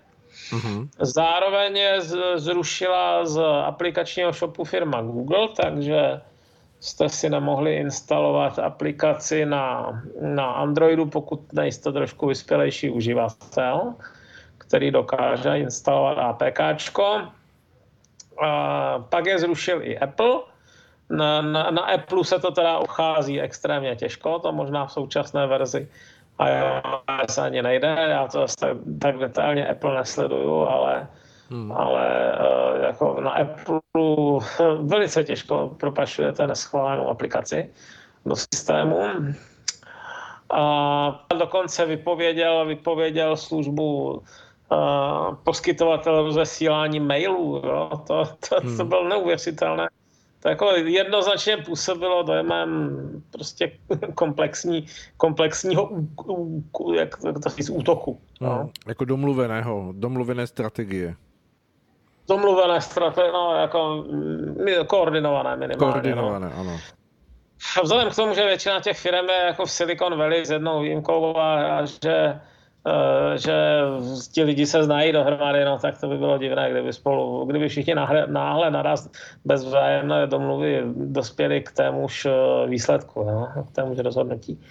Mm-hmm. 0.51 0.89
Zároveň 0.99 1.77
je 1.77 2.01
zrušila 2.35 3.25
z 3.25 3.41
aplikačního 3.65 4.31
shopu 4.31 4.63
firma 4.63 5.01
Google, 5.01 5.47
takže 5.61 6.21
jste 6.79 7.09
si 7.09 7.29
nemohli 7.29 7.75
instalovat 7.75 8.59
aplikaci 8.59 9.45
na, 9.45 9.93
na 10.21 10.45
Androidu, 10.45 11.05
pokud 11.05 11.53
nejste 11.53 11.91
trošku 11.91 12.27
vyspělejší 12.27 12.89
uživatel, 12.89 13.93
který 14.57 14.91
dokáže 14.91 15.57
instalovat 15.57 16.17
APKčko. 16.17 17.21
A 18.43 18.99
pak 19.09 19.25
je 19.25 19.39
zrušil 19.39 19.79
i 19.83 19.99
Apple. 19.99 20.39
Na, 21.09 21.41
na, 21.41 21.71
na 21.71 21.81
Apple 21.81 22.23
se 22.23 22.39
to 22.39 22.51
teda 22.51 22.79
uchází 22.79 23.41
extrémně 23.41 23.95
těžko, 23.95 24.39
to 24.39 24.51
možná 24.51 24.85
v 24.85 24.91
současné 24.91 25.47
verzi 25.47 25.87
se 27.29 27.41
ani 27.41 27.61
nejde, 27.61 27.95
já 28.09 28.27
to 28.27 28.45
tak 29.01 29.17
detailně 29.17 29.67
Apple 29.67 29.95
nesleduju, 29.95 30.67
ale, 30.67 31.07
hmm. 31.49 31.71
ale 31.71 32.37
uh, 32.39 32.83
jako 32.83 33.21
na 33.21 33.31
Apple 33.31 33.79
velice 34.81 35.23
těžko 35.23 35.75
propašujete 35.79 36.47
neschválenou 36.47 37.07
aplikaci 37.07 37.69
do 38.25 38.35
systému. 38.35 38.99
A 40.53 41.25
dokonce 41.37 41.85
vypověděl, 41.85 42.65
vypověděl 42.65 43.37
službu 43.37 44.11
uh, 44.11 45.35
poskytovatel 45.43 46.23
rozesílání 46.23 46.99
mailů. 46.99 47.61
Jo? 47.65 47.89
To, 48.07 48.25
to, 48.49 48.55
hmm. 48.63 48.77
to 48.77 48.85
bylo 48.85 49.09
neuvěřitelné. 49.09 49.89
To 50.39 50.49
jako 50.49 50.71
jednoznačně 50.71 51.57
působilo 51.57 52.23
dojemem 52.23 52.99
prostě 53.31 53.71
komplexní, 54.15 54.85
komplexního 55.17 55.89
jak 56.93 57.17
to 57.43 57.49
říct, 57.49 57.69
útoku. 57.69 58.19
No. 58.41 58.49
Hmm, 58.49 58.69
jako 58.87 59.05
domluveného, 59.05 59.93
domluvené 59.97 60.47
strategie. 60.47 61.15
Domluvené 62.29 62.81
strategie, 62.81 63.31
no 63.31 63.55
jako 63.55 64.05
koordinované 64.87 65.55
minimálně. 65.55 65.93
Koordinované, 65.93 66.49
no. 66.55 66.59
ano. 66.59 66.79
Vzhledem 67.83 68.11
k 68.11 68.15
tomu, 68.15 68.33
že 68.33 68.45
většina 68.45 68.81
těch 68.81 68.99
firm 68.99 69.29
je 69.29 69.43
jako 69.45 69.65
v 69.65 69.71
Silicon 69.71 70.17
Valley 70.17 70.45
s 70.45 70.51
jednou 70.51 70.81
výjimkou 70.81 71.37
a, 71.37 71.77
a 71.77 71.85
že 71.85 72.39
Eh, 72.87 73.37
že 73.37 73.53
ti 74.33 74.43
lidi 74.43 74.65
se 74.65 74.83
znají 74.83 75.11
dohromady, 75.11 75.65
no 75.65 75.79
tak 75.79 75.99
to 75.99 76.07
by 76.07 76.17
bylo 76.17 76.37
divné, 76.37 76.71
kdyby 76.71 76.93
spolu, 76.93 77.45
kdyby 77.45 77.69
všichni 77.69 77.95
náhle, 77.95 78.27
náhle 78.27 78.71
naraz 78.71 79.09
bez 79.45 79.65
vzájemné 79.65 80.27
domluvy 80.27 80.83
dospěli 80.95 81.61
k 81.61 81.71
témuž 81.71 82.25
eh, 82.25 82.67
výsledku, 82.67 83.23
no, 83.23 83.65
k 83.71 83.75
témuž 83.75 83.97
rozhodnutí. 83.97 84.61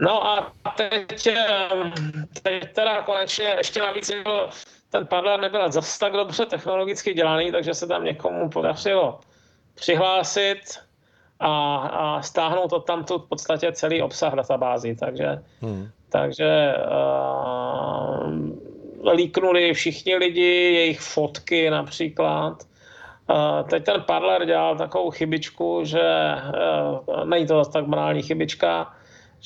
No 0.00 0.26
a 0.26 0.52
teď, 0.76 1.26
eh, 1.26 1.68
teď 2.42 2.72
teda 2.72 3.02
konečně 3.02 3.44
ještě 3.44 3.80
navíc 3.80 4.10
byl, 4.22 4.48
ten 4.90 5.06
padler 5.06 5.40
nebyl 5.40 5.72
zase 5.72 5.98
tak 5.98 6.12
dobře 6.12 6.46
technologicky 6.46 7.14
dělaný, 7.14 7.52
takže 7.52 7.74
se 7.74 7.86
tam 7.86 8.04
někomu 8.04 8.50
podařilo 8.50 9.20
přihlásit 9.74 10.60
a, 11.40 11.76
a 11.76 12.22
stáhnout 12.22 12.68
to 12.68 12.80
tam 12.80 13.04
v 13.04 13.28
podstatě 13.28 13.72
celý 13.72 14.02
obsah 14.02 14.34
databází, 14.34 14.96
takže 14.96 15.42
hmm. 15.60 15.88
Takže 16.08 16.74
uh, 19.04 19.12
líknuli 19.12 19.74
všichni 19.74 20.16
lidi, 20.16 20.72
jejich 20.74 21.00
fotky 21.00 21.70
například. 21.70 22.62
Uh, 23.30 23.68
teď 23.68 23.84
ten 23.84 24.02
Parler 24.02 24.46
dělal 24.46 24.76
takovou 24.76 25.10
chybičku, 25.10 25.80
že 25.84 26.34
uh, 27.08 27.24
není 27.24 27.46
to 27.46 27.64
tak 27.64 27.86
banální 27.86 28.22
chybička, 28.22 28.95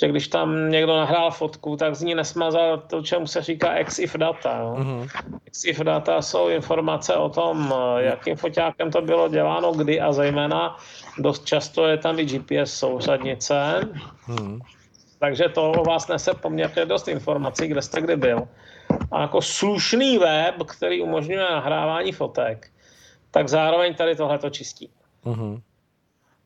že 0.00 0.08
když 0.08 0.28
tam 0.28 0.70
někdo 0.70 0.96
nahrál 0.96 1.30
fotku, 1.30 1.76
tak 1.76 1.94
z 1.94 2.02
ní 2.02 2.14
nesmazal 2.14 2.78
to, 2.78 3.02
čemu 3.02 3.26
se 3.26 3.42
říká 3.42 3.72
EXIF 3.72 4.16
data. 4.16 4.58
Jo. 4.60 4.74
Mm-hmm. 4.78 5.08
EXIF 5.46 5.80
data 5.80 6.22
jsou 6.22 6.48
informace 6.48 7.14
o 7.14 7.28
tom, 7.28 7.74
jakým 7.96 8.36
foťákem 8.36 8.90
to 8.90 9.02
bylo 9.02 9.28
děláno, 9.28 9.72
kdy 9.72 10.00
a 10.00 10.12
zejména 10.12 10.76
dost 11.18 11.44
často 11.44 11.86
je 11.86 11.96
tam 11.96 12.18
i 12.18 12.24
GPS 12.24 12.72
souřadnice. 12.74 13.88
Mm-hmm. 14.28 14.58
Takže 15.18 15.48
to 15.48 15.72
o 15.72 15.84
vás 15.84 16.08
nese 16.08 16.34
poměrně 16.34 16.84
dost 16.86 17.08
informací, 17.08 17.68
kde 17.68 17.82
jste 17.82 18.00
kdy 18.00 18.16
byl. 18.16 18.48
A 19.10 19.20
jako 19.20 19.42
slušný 19.42 20.18
web, 20.18 20.54
který 20.66 21.02
umožňuje 21.02 21.40
nahrávání 21.40 22.12
fotek, 22.12 22.70
tak 23.30 23.48
zároveň 23.48 23.94
tady 23.94 24.16
tohle 24.16 24.38
to 24.38 24.50
čistí. 24.50 24.90
Uh-huh. 25.24 25.60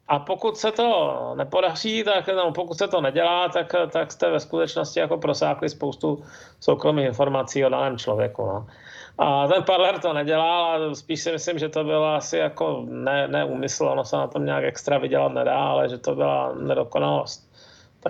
A 0.09 0.19
pokud 0.19 0.57
se 0.57 0.73
to 0.73 1.33
nepodaří, 1.37 2.05
tak 2.05 2.27
no, 2.27 2.53
pokud 2.53 2.79
se 2.79 2.89
to 2.89 3.01
nedělá, 3.01 3.49
tak, 3.49 3.75
tak 3.91 4.13
jste 4.13 4.31
ve 4.31 4.41
skutečnosti 4.41 5.01
jako 5.01 5.19
prosákli 5.19 5.69
spoustu 5.69 6.25
soukromých 6.61 7.07
informací 7.07 7.65
o 7.65 7.69
daném 7.69 7.99
člověku. 7.99 8.47
No. 8.47 8.67
A 9.19 9.47
ten 9.49 9.63
Parler 9.63 9.99
to 9.99 10.13
nedělal 10.13 10.65
a 10.91 10.95
spíš 10.95 11.23
si 11.23 11.33
myslím, 11.33 11.59
že 11.59 11.69
to 11.69 11.85
bylo 11.85 12.15
asi 12.15 12.37
jako 12.37 12.85
ne, 12.89 13.45
ono 13.81 14.05
se 14.05 14.17
na 14.17 14.27
tom 14.27 14.45
nějak 14.45 14.65
extra 14.65 14.99
vydělat 14.99 15.33
nedá, 15.33 15.57
ale 15.57 15.89
že 15.89 15.99
to 15.99 16.15
byla 16.15 16.53
nedokonalost 16.53 17.55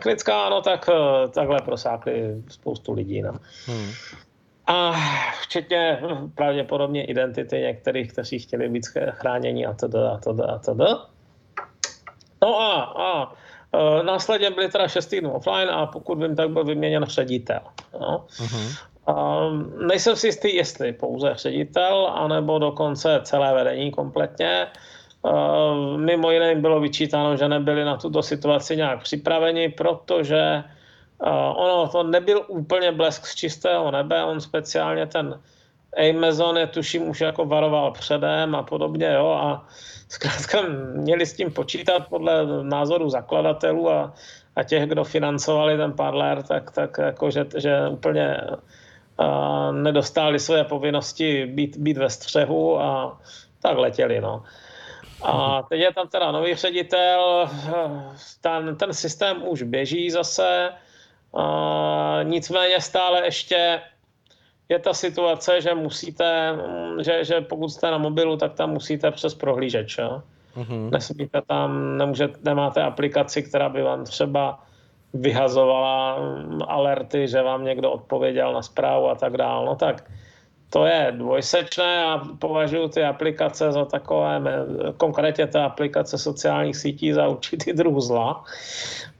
lidská, 0.07 0.47
ano, 0.47 0.63
tak 0.63 0.91
takhle 1.31 1.63
prosákli 1.63 2.43
spoustu 2.49 2.93
lidí. 2.93 3.23
No. 3.23 3.33
Hmm. 3.67 3.91
A 4.67 4.93
včetně 5.43 5.99
hm, 6.03 6.31
pravděpodobně 6.31 7.05
identity 7.05 7.57
některých, 7.57 8.13
kteří 8.13 8.39
chtěli 8.39 8.69
být 8.69 8.87
chráněni 9.11 9.67
a 9.67 9.73
to 9.73 9.87
a 9.87 10.19
to 10.19 10.51
a 10.51 10.59
to. 10.59 11.14
No 12.43 12.61
a, 12.61 12.83
a 12.83 13.33
e, 13.73 14.03
následně 14.03 14.51
byli 14.51 14.69
teda 14.69 14.89
6 14.89 15.07
týdnů 15.07 15.33
offline 15.33 15.71
a 15.71 15.87
pokud 15.87 16.19
vím, 16.19 16.37
tak 16.37 16.51
byl 16.51 16.65
vyměněn 16.65 17.05
ředitel. 17.05 17.61
No. 18.01 18.27
Uh-huh. 18.29 18.79
A 19.07 19.49
nejsem 19.87 20.17
si 20.17 20.27
jistý, 20.27 20.57
jestli 20.57 20.93
pouze 20.93 21.35
ředitel, 21.35 22.13
anebo 22.15 22.59
dokonce 22.59 23.21
celé 23.23 23.55
vedení 23.55 23.91
kompletně. 23.91 24.67
Eh, 25.27 25.97
mimo 25.97 26.31
jiné 26.31 26.49
jim 26.49 26.63
bylo 26.63 26.81
vyčítáno, 26.81 27.37
že 27.37 27.49
nebyli 27.49 27.85
na 27.85 27.97
tuto 27.97 28.23
situaci 28.23 28.77
nějak 28.77 29.03
připraveni, 29.03 29.69
protože 29.69 30.65
eh, 31.25 31.31
ono 31.57 31.89
to 31.89 32.03
nebyl 32.03 32.45
úplně 32.49 32.93
blesk 32.93 33.27
z 33.27 33.35
čistého 33.35 33.91
nebe, 33.91 34.25
on 34.25 34.41
speciálně 34.41 35.07
ten 35.07 35.41
Amazon 36.11 36.57
je 36.57 36.67
tuším 36.67 37.09
už 37.09 37.21
jako 37.21 37.45
varoval 37.45 37.93
předem 37.93 38.55
a 38.55 38.63
podobně, 38.63 39.13
jo, 39.13 39.29
a 39.29 39.67
zkrátka 40.09 40.63
měli 40.95 41.27
s 41.27 41.37
tím 41.37 41.53
počítat 41.53 42.09
podle 42.09 42.63
názoru 42.63 43.11
zakladatelů 43.11 43.91
a, 43.91 44.15
a 44.57 44.63
těch, 44.63 44.89
kdo 44.89 45.05
financovali 45.05 45.77
ten 45.77 45.93
parler, 45.93 46.43
tak, 46.43 46.71
tak 46.71 46.99
jako, 46.99 47.31
že, 47.31 47.47
že 47.57 47.89
úplně 47.89 48.41
a, 49.19 49.71
nedostali 49.73 50.41
své 50.41 50.65
povinnosti 50.65 51.47
být, 51.47 51.77
být 51.77 51.97
ve 51.97 52.11
střehu 52.11 52.81
a 52.81 53.19
tak 53.63 53.79
letěli, 53.79 54.21
no. 54.21 54.43
A 55.23 55.63
teď 55.63 55.81
je 55.81 55.93
tam 55.93 56.09
teda 56.09 56.33
nový 56.33 56.55
ředitel, 56.55 57.51
ten, 58.41 58.77
ten 58.77 58.95
systém 58.95 59.43
už 59.49 59.63
běží 59.63 60.11
zase, 60.11 60.71
a 61.35 62.21
nicméně 62.23 62.81
stále 62.81 63.25
ještě 63.25 63.81
je 64.69 64.79
ta 64.79 64.95
situace, 64.95 65.61
že 65.61 65.75
musíte, 65.75 66.57
že, 67.01 67.25
že 67.25 67.41
pokud 67.41 67.69
jste 67.69 67.91
na 67.91 67.99
mobilu, 67.99 68.37
tak 68.37 68.55
tam 68.55 68.71
musíte 68.71 69.11
přes 69.11 69.35
prohlížeč. 69.35 69.99
Jo? 69.99 70.23
Mm-hmm. 70.57 70.91
Nesmíte 70.91 71.43
tam, 71.47 71.99
nemůžete, 71.99 72.39
nemáte 72.45 72.83
aplikaci, 72.83 73.43
která 73.43 73.69
by 73.69 73.83
vám 73.83 74.05
třeba 74.05 74.59
vyhazovala 75.15 76.19
alerty, 76.67 77.29
že 77.29 77.43
vám 77.43 77.65
někdo 77.65 77.93
odpověděl 77.93 78.53
na 78.53 78.63
zprávu 78.63 79.09
a 79.09 79.15
tak 79.15 79.37
dále. 79.37 79.67
No 79.67 79.77
tak 79.77 80.11
to 80.75 80.87
je 80.87 81.13
dvojsečné 81.15 82.05
a 82.05 82.19
považuji 82.39 82.89
ty 82.89 83.05
aplikace 83.05 83.73
za 83.73 83.85
takové, 83.85 84.43
konkrétně 84.97 85.47
ty 85.47 85.59
aplikace 85.59 86.19
sociálních 86.19 86.77
sítí 86.77 87.13
za 87.13 87.29
určitý 87.29 87.73
druh 87.73 88.03
zla, 88.03 88.45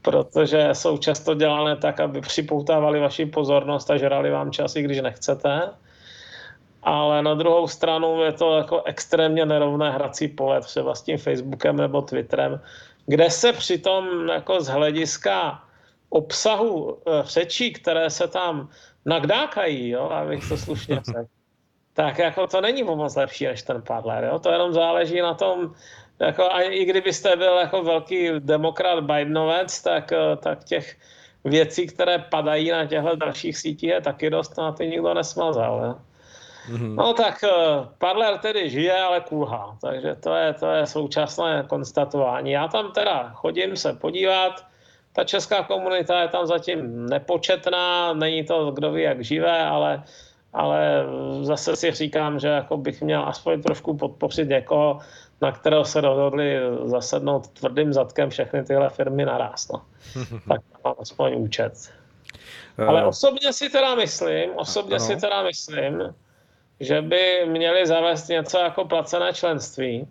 protože 0.01 0.69
jsou 0.73 0.97
často 0.97 1.33
dělané 1.33 1.75
tak, 1.75 1.99
aby 1.99 2.21
připoutávali 2.21 2.99
vaši 2.99 3.25
pozornost 3.25 3.91
a 3.91 3.97
žrali 3.97 4.31
vám 4.31 4.51
čas, 4.51 4.75
i 4.75 4.81
když 4.81 4.99
nechcete. 5.01 5.71
Ale 6.83 7.23
na 7.23 7.33
druhou 7.33 7.67
stranu 7.67 8.21
je 8.21 8.31
to 8.31 8.57
jako 8.57 8.83
extrémně 8.83 9.45
nerovné 9.45 9.91
hrací 9.91 10.27
pole 10.27 10.61
třeba 10.61 10.95
s 10.95 11.01
tím 11.01 11.17
Facebookem 11.17 11.77
nebo 11.77 12.01
Twitterem, 12.01 12.59
kde 13.05 13.29
se 13.29 13.53
přitom 13.53 14.27
jako 14.27 14.61
z 14.61 14.67
hlediska 14.67 15.63
obsahu 16.09 16.97
eh, 17.07 17.23
řečí, 17.23 17.73
které 17.73 18.09
se 18.09 18.27
tam 18.27 18.69
nagdákají, 19.05 19.89
jo, 19.89 20.09
abych 20.09 20.49
to 20.49 20.57
slušně 20.57 20.95
řekl, 20.95 21.35
tak 21.95 22.19
jako 22.19 22.47
to 22.47 22.61
není 22.61 22.83
moc 22.83 23.15
lepší 23.15 23.45
než 23.45 23.61
ten 23.61 23.81
Padler. 23.81 24.23
Jo? 24.23 24.39
To 24.39 24.51
jenom 24.51 24.73
záleží 24.73 25.21
na 25.21 25.33
tom, 25.33 25.73
jako, 26.19 26.51
a 26.51 26.61
i 26.61 26.85
kdybyste 26.85 27.35
byl 27.35 27.57
jako 27.57 27.83
velký 27.83 28.29
demokrat 28.39 29.03
Bidenovec, 29.03 29.81
tak, 29.81 30.11
eh, 30.11 30.35
tak 30.35 30.63
těch 30.63 30.95
věcí, 31.43 31.87
které 31.87 32.19
padají 32.19 32.71
na 32.71 32.85
těchto 32.85 33.15
dalších 33.15 33.57
sítích 33.57 33.89
je 33.89 34.01
taky 34.01 34.29
dost, 34.29 34.57
no 34.57 34.63
a 34.63 34.71
ty 34.71 34.87
nikdo 34.87 35.13
nesmazal. 35.13 35.81
Jo? 35.85 35.95
Mm-hmm. 36.69 36.95
No 36.95 37.13
tak 37.13 37.43
uh, 37.43 37.85
Parler 37.97 38.37
tedy 38.37 38.69
žije, 38.69 39.01
ale 39.01 39.21
kulhá. 39.21 39.77
Takže 39.81 40.15
to 40.15 40.35
je, 40.35 40.53
to 40.53 40.67
je 40.69 40.87
současné 40.87 41.65
konstatování. 41.69 42.51
Já 42.51 42.67
tam 42.67 42.91
teda 42.91 43.29
chodím 43.29 43.77
se 43.77 43.93
podívat. 43.93 44.65
Ta 45.13 45.23
česká 45.23 45.63
komunita 45.63 46.21
je 46.21 46.27
tam 46.27 46.45
zatím 46.47 47.05
nepočetná, 47.05 48.13
není 48.13 48.43
to 48.43 48.71
kdo 48.71 48.91
ví 48.91 49.01
jak 49.01 49.23
živé, 49.23 49.65
ale, 49.65 50.03
ale 50.55 51.05
zase 51.41 51.75
si 51.75 51.91
říkám, 51.91 52.39
že 52.39 52.47
jako 52.47 52.77
bych 52.77 53.01
měl 53.01 53.23
aspoň 53.27 53.61
trošku 53.61 53.97
podpořit 53.97 54.49
někoho, 54.49 54.99
na 55.41 55.51
kterého 55.51 55.85
se 55.85 56.01
rozhodli 56.01 56.59
zasednout 56.83 57.47
tvrdým 57.47 57.93
zadkem 57.93 58.29
všechny 58.29 58.63
tyhle 58.63 58.89
firmy 58.89 59.25
naraz. 59.25 59.71
No. 59.71 59.81
tak 60.47 60.61
mám 60.83 60.95
aspoň 60.99 61.33
účet. 61.37 61.73
Ale 62.87 63.01
eh. 63.01 63.05
osobně 63.05 63.53
si 63.53 63.69
teda 63.69 63.95
myslím, 63.95 64.51
osobně 64.55 64.95
ano. 64.95 65.05
si 65.05 65.15
teda 65.15 65.43
myslím, 65.43 66.15
že 66.79 67.01
by 67.01 67.45
měli 67.45 67.87
zavést 67.87 68.27
něco 68.27 68.57
jako 68.57 68.85
placené 68.85 69.33
členství, 69.33 70.07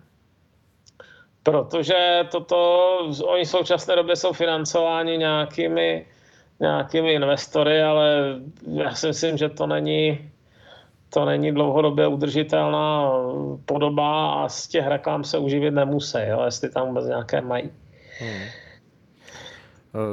protože 1.43 2.25
toto, 2.31 2.99
oni 3.25 3.45
v 3.45 3.49
současné 3.49 3.97
době 3.97 4.17
jsou 4.17 4.33
financováni 4.33 5.19
nějakými, 5.19 6.07
nějakými 6.61 7.13
investory, 7.13 7.83
ale 7.83 8.41
já 8.67 8.95
si 8.95 9.07
myslím, 9.07 9.37
že 9.37 9.49
to 9.49 9.67
není, 9.67 10.31
to 11.15 11.25
není 11.25 11.53
dlouhodobě 11.53 12.07
udržitelná 12.07 13.13
podoba 13.65 14.33
a 14.33 14.49
z 14.49 14.69
těch 14.69 14.87
reklam 14.87 15.25
se 15.25 15.39
uživit 15.39 15.71
nemusí, 15.71 16.19
jo, 16.29 16.43
jestli 16.45 16.71
tam 16.71 16.87
vůbec 16.89 17.07
nějaké 17.07 17.41
mají. 17.41 17.71
Hmm. 18.19 18.43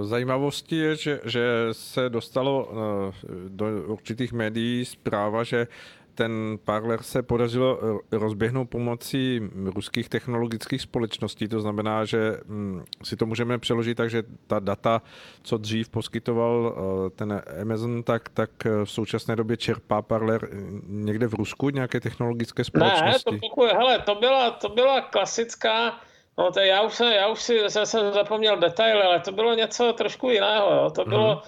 Zajímavostí 0.02 0.78
je, 0.78 0.96
že, 0.96 1.20
že 1.26 1.44
se 1.72 2.10
dostalo 2.10 2.70
eh, 2.72 3.14
do 3.50 3.66
určitých 3.88 4.34
médií 4.34 4.86
zpráva, 4.86 5.44
že 5.44 5.68
ten 6.16 6.60
Parler 6.66 7.04
se 7.04 7.24
podařilo 7.24 7.80
rozběhnout 8.12 8.70
pomocí 8.70 9.42
ruských 9.66 10.10
technologických 10.10 10.82
společností. 10.82 11.48
To 11.48 11.62
znamená, 11.62 12.06
že 12.06 12.38
hm, 12.46 12.84
si 13.04 13.16
to 13.16 13.26
můžeme 13.26 13.58
přeložit 13.58 13.98
tak, 13.98 14.10
že 14.10 14.24
ta 14.48 14.60
data, 14.60 15.02
co 15.44 15.58
dřív 15.58 15.90
poskytoval 15.90 16.76
eh, 16.76 17.10
ten 17.10 17.42
Amazon, 17.62 18.04
tak, 18.04 18.30
tak 18.30 18.50
v 18.84 18.92
současné 18.92 19.36
době 19.36 19.58
čerpá 19.58 20.02
Parler 20.02 20.50
někde 20.88 21.28
v 21.28 21.34
Rusku 21.34 21.70
nějaké 21.70 22.00
technologické 22.00 22.64
společnosti. 22.64 23.32
Ne, 23.32 23.40
to, 23.40 23.48
pokud, 23.50 23.72
hele, 23.72 24.00
to, 24.00 24.16
byla, 24.16 24.52
to 24.52 24.70
byla 24.70 25.02
klasická 25.02 26.00
No 26.38 26.52
to 26.52 26.60
já 26.60 26.82
už, 26.82 26.94
jsem, 26.94 27.12
já 27.12 27.28
už 27.28 27.42
si 27.42 27.60
jsem, 27.68 27.86
jsem 27.86 28.14
zapomněl 28.14 28.58
detaily, 28.58 29.04
ale 29.04 29.20
to 29.20 29.32
bylo 29.32 29.54
něco 29.54 29.94
trošku 29.94 30.30
jiného. 30.30 30.74
Jo. 30.74 30.90
To 30.90 31.06
bylo, 31.06 31.36
mm-hmm. 31.36 31.42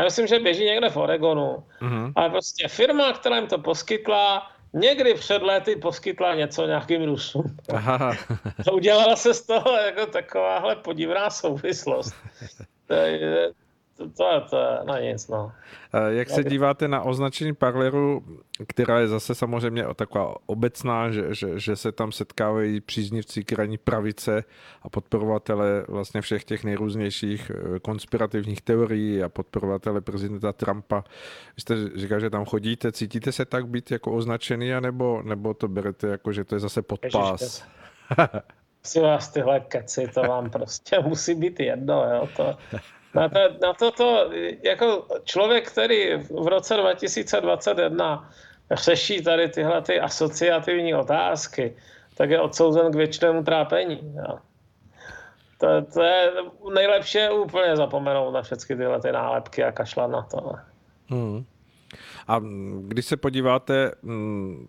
Já 0.00 0.04
myslím, 0.04 0.26
že 0.26 0.38
běží 0.38 0.64
někde 0.64 0.90
v 0.90 0.96
Oregonu. 0.96 1.64
Mm-hmm. 1.80 2.12
Ale 2.16 2.30
prostě 2.30 2.68
firma, 2.68 3.12
která 3.12 3.36
jim 3.36 3.46
to 3.46 3.58
poskytla, 3.58 4.50
někdy 4.72 5.14
před 5.14 5.42
lety 5.42 5.76
poskytla 5.76 6.34
něco 6.34 6.66
nějakým 6.66 7.04
Rusům. 7.04 7.56
Aha. 7.74 8.12
udělala 8.72 9.16
se 9.16 9.34
z 9.34 9.46
toho 9.46 9.76
jako 9.76 10.06
takováhle 10.06 10.76
podivná 10.76 11.30
souvislost. 11.30 12.14
To 14.00 14.08
to, 14.08 14.46
to 14.50 14.84
na 14.84 15.00
nic, 15.00 15.28
no. 15.28 15.52
Jak 16.08 16.30
se 16.30 16.44
díváte 16.44 16.88
na 16.88 17.02
označení 17.02 17.54
Parleru, 17.54 18.24
která 18.68 19.00
je 19.00 19.08
zase 19.08 19.34
samozřejmě 19.34 19.84
taková 19.94 20.34
obecná, 20.46 21.10
že, 21.10 21.34
že, 21.34 21.60
že 21.60 21.76
se 21.76 21.92
tam 21.92 22.12
setkávají 22.12 22.80
příznivci 22.80 23.44
krajní 23.44 23.78
pravice 23.78 24.44
a 24.82 24.88
podporovatele 24.88 25.84
vlastně 25.88 26.20
všech 26.20 26.44
těch 26.44 26.64
nejrůznějších 26.64 27.50
eh, 27.54 27.78
konspirativních 27.78 28.62
teorií 28.62 29.22
a 29.22 29.28
podporovatele 29.28 30.00
prezidenta 30.00 30.52
Trumpa. 30.52 31.04
Vy 31.56 31.60
jste 31.60 31.98
říkal, 31.98 32.20
že 32.20 32.30
tam 32.30 32.44
chodíte, 32.44 32.92
cítíte 32.92 33.32
se 33.32 33.44
tak 33.44 33.66
být 33.66 33.90
jako 33.90 34.12
označený, 34.12 34.74
anebo, 34.74 35.22
nebo 35.22 35.54
to 35.54 35.68
berete 35.68 36.06
jako, 36.06 36.32
že 36.32 36.44
to 36.44 36.54
je 36.54 36.58
zase 36.58 36.82
podpás? 36.82 37.64
si 38.82 39.00
vás 39.00 39.28
tyhle 39.28 39.60
keci, 39.60 40.08
to 40.14 40.22
vám 40.22 40.50
prostě 40.50 41.00
musí 41.04 41.34
být 41.34 41.60
jedno, 41.60 42.04
jo, 42.14 42.28
to, 42.36 42.56
na 43.14 43.28
to, 43.28 43.38
na 43.62 43.72
to, 43.72 43.90
to 43.90 44.30
jako 44.62 45.06
člověk, 45.24 45.70
který 45.70 46.16
v 46.16 46.46
roce 46.46 46.76
2021 46.76 48.30
řeší 48.72 49.22
tady 49.22 49.48
tyhle 49.48 49.82
ty 49.82 50.00
asociativní 50.00 50.94
otázky, 50.94 51.76
tak 52.16 52.30
je 52.30 52.40
odsouzen 52.40 52.92
k 52.92 52.94
věčnému 52.94 53.42
trápení. 53.42 54.14
Jo. 54.16 54.38
To, 55.58 55.92
to 55.94 56.02
je 56.02 56.32
nejlepší 56.74 57.18
je 57.18 57.30
úplně 57.30 57.76
zapomenout 57.76 58.30
na 58.30 58.42
všechny 58.42 58.76
tyhle 58.76 59.00
ty 59.00 59.12
nálepky 59.12 59.64
a 59.64 59.72
kašlat 59.72 60.10
na 60.10 60.22
to. 60.22 60.52
Hmm. 61.06 61.44
A 62.28 62.40
když 62.80 63.06
se 63.06 63.16
podíváte 63.16 63.92
mm, 64.02 64.66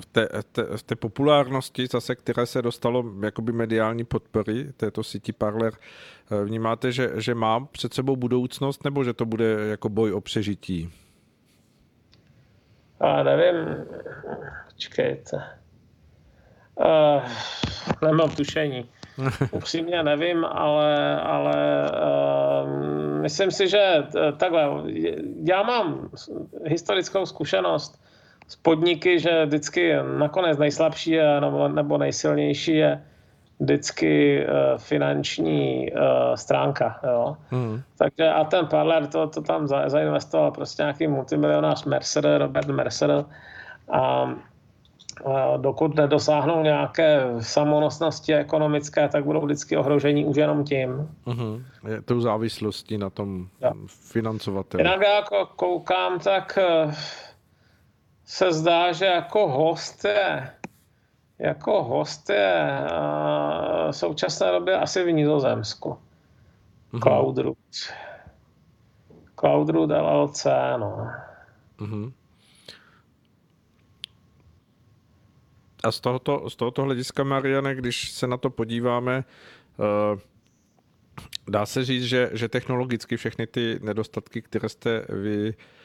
v 0.00 0.06
té, 0.06 0.28
té, 0.52 0.76
v 0.76 0.82
té 0.82 0.96
populárnosti, 0.96 1.86
zase, 1.92 2.14
které 2.14 2.46
se 2.46 2.62
dostalo 2.62 3.04
jakoby 3.22 3.52
mediální 3.52 4.04
podpory 4.04 4.72
této 4.76 5.04
síti 5.04 5.32
Parler, 5.32 5.72
eh, 5.72 6.44
vnímáte, 6.44 6.92
že, 6.92 7.10
že 7.16 7.34
má 7.34 7.60
před 7.60 7.94
sebou 7.94 8.16
budoucnost, 8.16 8.84
nebo 8.84 9.04
že 9.04 9.12
to 9.12 9.26
bude 9.26 9.44
jako 9.68 9.88
boj 9.88 10.12
o 10.12 10.20
přežití? 10.20 10.92
A 13.00 13.22
nevím, 13.22 13.86
počkejte. 14.72 15.36
Uh, 16.74 17.22
nemám 18.02 18.30
tušení. 18.30 18.90
Upřímně 19.50 20.02
nevím, 20.02 20.44
ale, 20.44 21.20
ale 21.20 21.90
uh, 22.64 22.70
myslím 23.20 23.50
si, 23.50 23.68
že 23.68 23.94
takhle, 24.36 24.68
já 25.44 25.62
mám 25.62 26.10
historickou 26.64 27.26
zkušenost 27.26 28.02
z 28.48 28.56
podniky, 28.56 29.20
že 29.20 29.46
vždycky 29.46 29.94
nakonec 30.18 30.58
nejslabší 30.58 31.10
je, 31.10 31.40
nebo, 31.40 31.68
nebo 31.68 31.98
nejsilnější 31.98 32.76
je 32.76 33.02
vždycky 33.60 34.44
uh, 34.46 34.78
finanční 34.78 35.92
uh, 35.92 36.00
stránka. 36.34 37.00
Jo. 37.02 37.36
Hmm. 37.50 37.82
Takže 37.98 38.28
a 38.28 38.44
ten 38.44 38.66
Parler 38.66 39.06
to, 39.06 39.26
to 39.26 39.42
tam 39.42 39.66
za, 39.66 39.88
zainvestoval 39.88 40.50
prostě 40.50 40.82
nějaký 40.82 41.06
multimilionář 41.06 41.84
Mercer, 41.84 42.38
Robert 42.38 42.68
Mercer 42.68 43.24
a 43.92 44.34
a 45.24 45.56
dokud 45.56 45.94
nedosáhnou 45.94 46.62
nějaké 46.62 47.26
samonosnosti 47.40 48.34
ekonomické, 48.34 49.08
tak 49.08 49.24
budou 49.24 49.40
vždycky 49.40 49.76
ohrožení 49.76 50.24
už 50.24 50.36
jenom 50.36 50.64
tím. 50.64 51.08
Uh-huh. 51.26 51.62
Je 51.88 52.02
tou 52.02 52.20
závislostí 52.20 52.98
na 52.98 53.10
tom 53.10 53.46
ja. 53.60 53.72
financovateli. 53.86 54.82
Jinak 54.82 55.00
jako 55.00 55.46
koukám, 55.56 56.18
tak 56.18 56.58
uh, 56.84 56.92
se 58.24 58.52
zdá, 58.52 58.92
že 58.92 59.04
jako 59.04 59.48
host 59.48 60.04
je, 60.04 60.50
jako 61.38 61.82
host 61.82 62.30
je 62.30 62.78
uh, 62.80 63.90
v 63.90 63.96
současné 63.96 64.52
době 64.52 64.78
asi 64.78 65.04
v 65.04 65.12
Nizozemsku. 65.12 65.98
Mm-hmm. 66.92 67.00
Cloud 67.02 67.38
Root. 67.38 67.56
Cloud 69.40 69.68
Root 69.68 69.90
LLC, 69.90 70.44
no. 70.76 71.10
Mm-hmm. 71.78 72.12
A 75.84 75.92
z 75.92 76.00
tohoto, 76.00 76.50
z 76.50 76.56
tohoto 76.56 76.82
hlediska, 76.82 77.24
Mariane, 77.24 77.74
když 77.74 78.10
se 78.10 78.26
na 78.26 78.36
to 78.36 78.50
podíváme, 78.50 79.24
uh, 79.76 80.20
dá 81.48 81.66
se 81.66 81.84
říct, 81.84 82.04
že, 82.04 82.30
že 82.32 82.48
technologicky 82.48 83.16
všechny 83.16 83.46
ty 83.46 83.78
nedostatky, 83.82 84.42
které 84.42 84.68
jste 84.68 85.06
vy 85.08 85.54
Eh, 85.54 85.81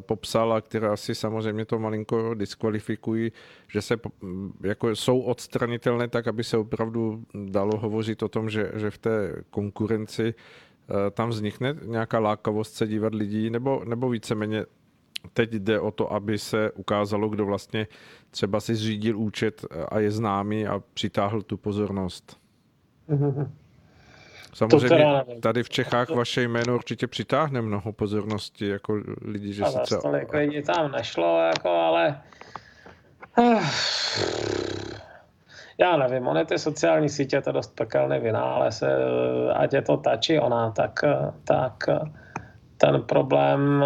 popsal 0.00 0.52
a 0.52 0.60
které 0.60 0.88
asi 0.88 1.14
samozřejmě 1.14 1.64
to 1.64 1.78
malinko 1.78 2.34
diskvalifikují, 2.34 3.32
že 3.68 3.82
se 3.82 3.96
jako 4.62 4.90
jsou 4.90 5.20
odstranitelné 5.20 6.08
tak, 6.08 6.28
aby 6.28 6.44
se 6.44 6.56
opravdu 6.56 7.24
dalo 7.34 7.76
hovořit 7.76 8.22
o 8.22 8.28
tom, 8.28 8.50
že, 8.50 8.72
že 8.74 8.90
v 8.90 8.98
té 8.98 9.42
konkurenci 9.50 10.34
eh, 10.34 11.10
tam 11.10 11.28
vznikne 11.28 11.76
nějaká 11.84 12.18
lákavost 12.18 12.74
se 12.74 12.86
dívat 12.86 13.14
lidí, 13.14 13.50
nebo, 13.50 13.82
nebo 13.84 14.08
víceméně 14.08 14.66
teď 15.32 15.52
jde 15.52 15.80
o 15.80 15.90
to, 15.90 16.12
aby 16.12 16.38
se 16.38 16.70
ukázalo, 16.72 17.28
kdo 17.28 17.46
vlastně 17.46 17.86
třeba 18.30 18.60
si 18.60 18.74
zřídil 18.74 19.18
účet 19.18 19.64
a 19.88 19.98
je 19.98 20.10
známý 20.10 20.66
a 20.66 20.82
přitáhl 20.94 21.42
tu 21.42 21.56
pozornost. 21.56 22.38
Mm-hmm. 23.08 23.50
Samozřejmě 24.56 25.24
tady 25.40 25.62
v 25.62 25.68
Čechách 25.70 26.10
vaše 26.10 26.42
jméno 26.42 26.74
určitě 26.74 27.06
přitáhne 27.06 27.62
mnoho 27.62 27.92
pozornosti, 27.92 28.68
jako 28.68 29.02
lidi, 29.22 29.52
že 29.52 29.64
se 29.64 29.78
třeba... 29.78 30.00
Tolik 30.00 30.32
lidí 30.32 30.62
tam 30.62 30.92
nešlo, 30.92 31.40
jako, 31.40 31.68
ale... 31.68 32.20
Já 35.78 35.96
nevím, 35.96 36.26
ony 36.26 36.44
ty 36.44 36.58
sociální 36.58 37.08
sítě 37.08 37.40
to 37.40 37.52
dost 37.52 37.76
pekelný 37.76 38.18
vynález, 38.18 38.82
ať 39.54 39.72
je 39.72 39.82
to 39.82 39.96
ta 39.96 40.16
či 40.16 40.40
ona, 40.40 40.70
tak, 40.70 41.00
tak 41.44 41.84
ten 42.76 43.02
problém 43.02 43.84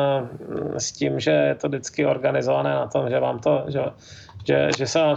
s 0.79 0.93
tím, 0.93 1.21
že 1.21 1.31
je 1.31 1.55
to 1.55 1.69
vždycky 1.69 2.07
organizované 2.07 2.71
na 2.71 2.87
tom, 2.87 3.11
že 3.11 3.21
vám 3.21 3.39
to, 3.39 3.65
že, 3.69 3.81
že, 4.47 4.69
že 4.79 4.87
se 4.87 4.99
vám, 4.99 5.17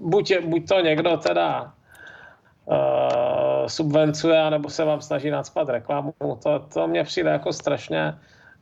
buď, 0.00 0.38
buď 0.44 0.68
to 0.68 0.80
někdo 0.80 1.16
teda 1.16 1.72
uh, 2.64 3.45
subvencuje, 3.66 4.50
nebo 4.50 4.70
se 4.70 4.84
vám 4.84 5.00
snaží 5.00 5.30
nadspat 5.30 5.68
reklamu. 5.68 6.14
To, 6.42 6.58
to 6.74 6.88
mě 6.88 7.04
přijde 7.04 7.30
jako 7.30 7.52
strašně, 7.52 8.14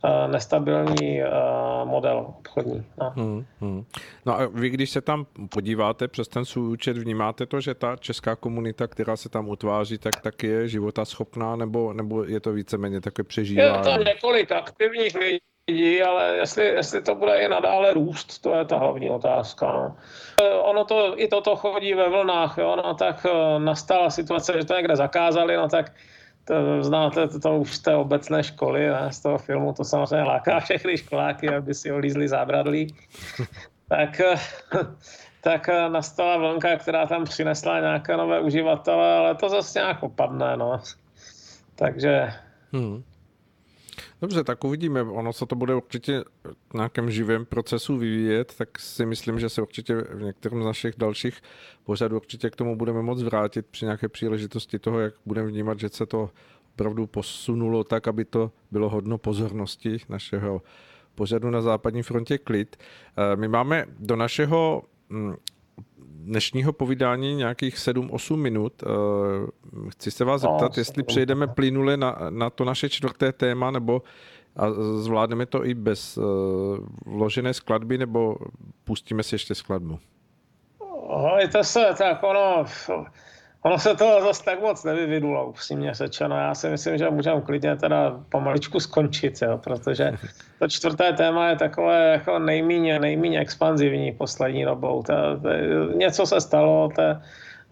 uh, 0.04 0.32
nestabilní 0.32 1.22
uh, 1.22 1.88
model 1.88 2.24
obchodní. 2.28 2.84
No. 3.00 3.12
Hmm, 3.16 3.44
hmm. 3.60 3.84
no 4.26 4.40
a 4.40 4.46
vy, 4.46 4.70
když 4.70 4.90
se 4.90 5.00
tam 5.00 5.26
podíváte 5.54 6.08
přes 6.08 6.28
ten 6.28 6.44
svůj 6.44 6.72
účet, 6.72 6.98
vnímáte 6.98 7.46
to, 7.46 7.60
že 7.60 7.74
ta 7.74 7.96
česká 7.96 8.36
komunita, 8.36 8.86
která 8.86 9.16
se 9.16 9.28
tam 9.28 9.48
utváří, 9.48 9.98
tak, 9.98 10.20
tak 10.22 10.42
je 10.42 10.68
života 10.68 11.04
schopná, 11.04 11.56
nebo, 11.56 11.92
nebo 11.92 12.24
je 12.24 12.40
to 12.40 12.52
víceméně 12.52 13.00
takové 13.00 13.24
přežívání? 13.24 13.88
Je 13.90 13.96
to 13.96 14.02
několik 14.02 14.52
aktivních 14.52 15.14
lidí, 15.14 15.38
ale 16.06 16.36
jestli, 16.36 16.66
jestli 16.66 17.02
to 17.02 17.14
bude 17.14 17.40
i 17.40 17.48
nadále 17.48 17.92
růst, 17.92 18.42
to 18.42 18.54
je 18.54 18.64
ta 18.64 18.78
hlavní 18.78 19.10
otázka. 19.10 19.66
No. 19.72 19.96
Ono 20.62 20.84
to, 20.84 21.20
i 21.20 21.28
toto 21.28 21.56
chodí 21.56 21.94
ve 21.94 22.08
vlnách, 22.08 22.58
jo, 22.58 22.76
no, 22.76 22.94
tak 22.94 23.26
nastala 23.58 24.10
situace, 24.10 24.52
že 24.52 24.64
to 24.64 24.74
někde 24.74 24.96
zakázali, 24.96 25.56
no 25.56 25.68
tak 25.68 25.92
to 26.44 26.82
znáte 26.82 27.28
to, 27.28 27.40
to 27.40 27.56
už 27.56 27.74
z 27.74 27.80
té 27.80 27.96
obecné 27.96 28.42
školy, 28.42 28.88
ne, 28.88 29.12
z 29.12 29.20
toho 29.20 29.38
filmu, 29.38 29.72
to 29.72 29.84
samozřejmě 29.84 30.24
láká 30.24 30.60
všechny 30.60 30.96
školáky, 30.96 31.48
aby 31.48 31.74
si 31.74 31.92
olízli 31.92 32.28
zábradlí. 32.28 32.94
tak, 33.88 34.20
tak 35.40 35.68
nastala 35.88 36.36
vlnka, 36.36 36.76
která 36.76 37.06
tam 37.06 37.24
přinesla 37.24 37.80
nějaké 37.80 38.16
nové 38.16 38.40
uživatele, 38.40 39.16
ale 39.16 39.34
to 39.34 39.48
zase 39.48 39.78
nějak 39.78 40.02
opadne, 40.02 40.56
no. 40.56 40.80
Takže 41.74 42.32
hmm. 42.72 43.02
Dobře, 44.24 44.44
tak 44.44 44.64
uvidíme. 44.64 45.02
Ono 45.02 45.32
se 45.32 45.46
to 45.46 45.56
bude 45.56 45.74
určitě 45.74 46.24
v 46.70 46.74
nějakém 46.74 47.10
živém 47.10 47.44
procesu 47.44 47.96
vyvíjet, 47.96 48.54
tak 48.58 48.78
si 48.78 49.06
myslím, 49.06 49.40
že 49.40 49.48
se 49.48 49.62
určitě 49.62 49.94
v 49.96 50.22
některém 50.22 50.62
z 50.62 50.64
našich 50.64 50.94
dalších 50.98 51.42
pořadů 51.84 52.16
určitě 52.16 52.50
k 52.50 52.56
tomu 52.56 52.76
budeme 52.76 53.02
moc 53.02 53.22
vrátit 53.22 53.66
při 53.66 53.84
nějaké 53.84 54.08
příležitosti 54.08 54.78
toho, 54.78 55.00
jak 55.00 55.14
budeme 55.26 55.48
vnímat, 55.48 55.80
že 55.80 55.88
se 55.88 56.06
to 56.06 56.30
opravdu 56.74 57.06
posunulo 57.06 57.84
tak, 57.84 58.08
aby 58.08 58.24
to 58.24 58.52
bylo 58.70 58.88
hodno 58.88 59.18
pozornosti 59.18 59.96
našeho 60.08 60.62
pořadu 61.14 61.50
na 61.50 61.60
západní 61.60 62.02
frontě 62.02 62.38
klid. 62.38 62.76
Eh, 62.76 63.36
my 63.36 63.48
máme 63.48 63.86
do 63.98 64.16
našeho 64.16 64.82
hm, 65.10 65.34
dnešního 66.24 66.72
povídání 66.72 67.34
nějakých 67.34 67.76
7-8 67.76 68.36
minut. 68.36 68.82
Eh, 68.82 69.90
chci 69.90 70.10
se 70.10 70.24
vás 70.24 70.42
no, 70.42 70.50
zeptat, 70.50 70.76
no, 70.76 70.80
jestli 70.80 71.02
přejdeme 71.02 71.46
plynule 71.46 71.96
na, 71.96 72.18
na 72.30 72.50
to 72.50 72.64
naše 72.64 72.88
čtvrté 72.88 73.32
téma, 73.32 73.70
nebo 73.70 74.02
a 74.56 74.70
zvládneme 74.96 75.46
to 75.46 75.66
i 75.66 75.74
bez 75.74 76.16
uh, 76.16 76.24
vložené 77.06 77.54
skladby, 77.54 77.98
nebo 77.98 78.36
pustíme 78.84 79.22
si 79.22 79.34
ještě 79.34 79.54
skladbu? 79.54 79.98
to 81.52 81.64
se, 81.64 81.86
tak 81.98 82.22
ono, 82.22 82.64
ono 83.66 83.78
se 83.78 83.96
to 83.96 84.20
zase 84.22 84.44
tak 84.44 84.60
moc 84.60 84.84
nevyvinulo, 84.84 85.46
upřímně 85.46 85.94
řečeno. 85.94 86.36
Já 86.36 86.54
si 86.54 86.68
myslím, 86.68 86.98
že 86.98 87.10
můžeme 87.10 87.40
klidně 87.40 87.76
teda 87.76 88.20
pomaličku 88.28 88.80
skončit, 88.80 89.42
jo, 89.42 89.58
protože 89.58 90.12
to 90.58 90.68
čtvrté 90.68 91.12
téma 91.12 91.48
je 91.48 91.56
takové 91.56 92.12
jako 92.12 92.38
nejméně, 92.38 92.98
nejméně 92.98 93.40
expanzivní 93.40 94.12
poslední 94.12 94.64
dobou. 94.64 95.02
To, 95.02 95.12
to, 95.42 95.48
něco 95.96 96.26
se 96.26 96.40
stalo, 96.40 96.88
to, 96.96 97.02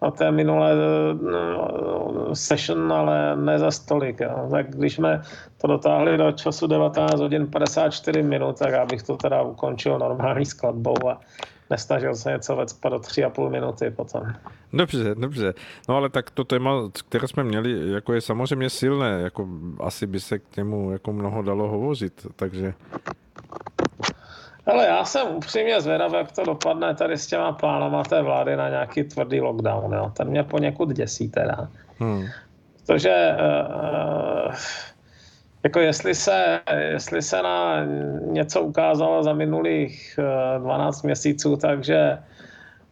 na 0.03 0.11
té 0.11 0.31
minulé 0.31 0.75
no, 1.21 2.35
session, 2.35 2.93
ale 2.93 3.35
ne 3.35 3.59
za 3.59 3.71
stolik. 3.71 4.19
Jo. 4.19 4.47
Tak 4.51 4.69
když 4.69 4.93
jsme 4.93 5.21
to 5.61 5.67
dotáhli 5.67 6.17
do 6.17 6.31
času 6.31 6.67
19 6.67 7.19
hodin 7.19 7.47
54 7.47 8.23
minut, 8.23 8.59
tak 8.59 8.71
já 8.71 8.85
bych 8.85 9.03
to 9.03 9.17
teda 9.17 9.41
ukončil 9.41 9.99
normální 9.99 10.45
skladbou 10.45 10.95
a 11.09 11.21
nesnažil 11.73 12.15
se 12.15 12.31
něco 12.31 12.55
vecpat 12.55 12.91
do 12.93 12.99
tři 12.99 13.23
a 13.23 13.29
půl 13.29 13.49
minuty 13.49 13.89
potom. 13.89 14.23
Dobře, 14.73 15.15
dobře. 15.15 15.53
No 15.89 15.95
ale 15.95 16.09
tak 16.09 16.29
to 16.29 16.43
téma, 16.43 16.71
které 17.09 17.27
jsme 17.27 17.43
měli, 17.43 17.91
jako 17.91 18.13
je 18.13 18.21
samozřejmě 18.21 18.69
silné, 18.69 19.21
jako 19.21 19.47
asi 19.79 20.07
by 20.07 20.19
se 20.19 20.39
k 20.39 20.57
němu 20.57 20.91
jako 20.91 21.13
mnoho 21.13 21.41
dalo 21.41 21.67
hovořit, 21.67 22.27
takže... 22.35 22.73
Ale 24.65 24.85
já 24.85 25.05
jsem 25.05 25.27
upřímně 25.27 25.81
zvědav, 25.81 26.13
jak 26.13 26.31
to 26.31 26.43
dopadne 26.45 26.95
tady 26.95 27.17
s 27.17 27.27
těma 27.27 27.51
plánama 27.51 28.03
té 28.03 28.21
vlády 28.21 28.55
na 28.55 28.69
nějaký 28.69 29.03
tvrdý 29.03 29.41
lockdown. 29.41 29.93
Jo. 29.93 30.11
Ten 30.17 30.27
mě 30.27 30.43
poněkud 30.43 30.93
děsí 30.93 31.29
teda. 31.29 31.67
Hmm. 31.99 32.25
Protože 32.85 33.35
uh, 33.39 34.53
jako 35.63 35.79
jestli 35.79 36.15
se, 36.15 36.59
jestli 36.91 37.21
se 37.21 37.41
na 37.41 37.85
něco 38.25 38.61
ukázalo 38.61 39.23
za 39.23 39.33
minulých 39.33 40.19
12 40.59 41.01
měsíců, 41.01 41.57
takže 41.57 42.17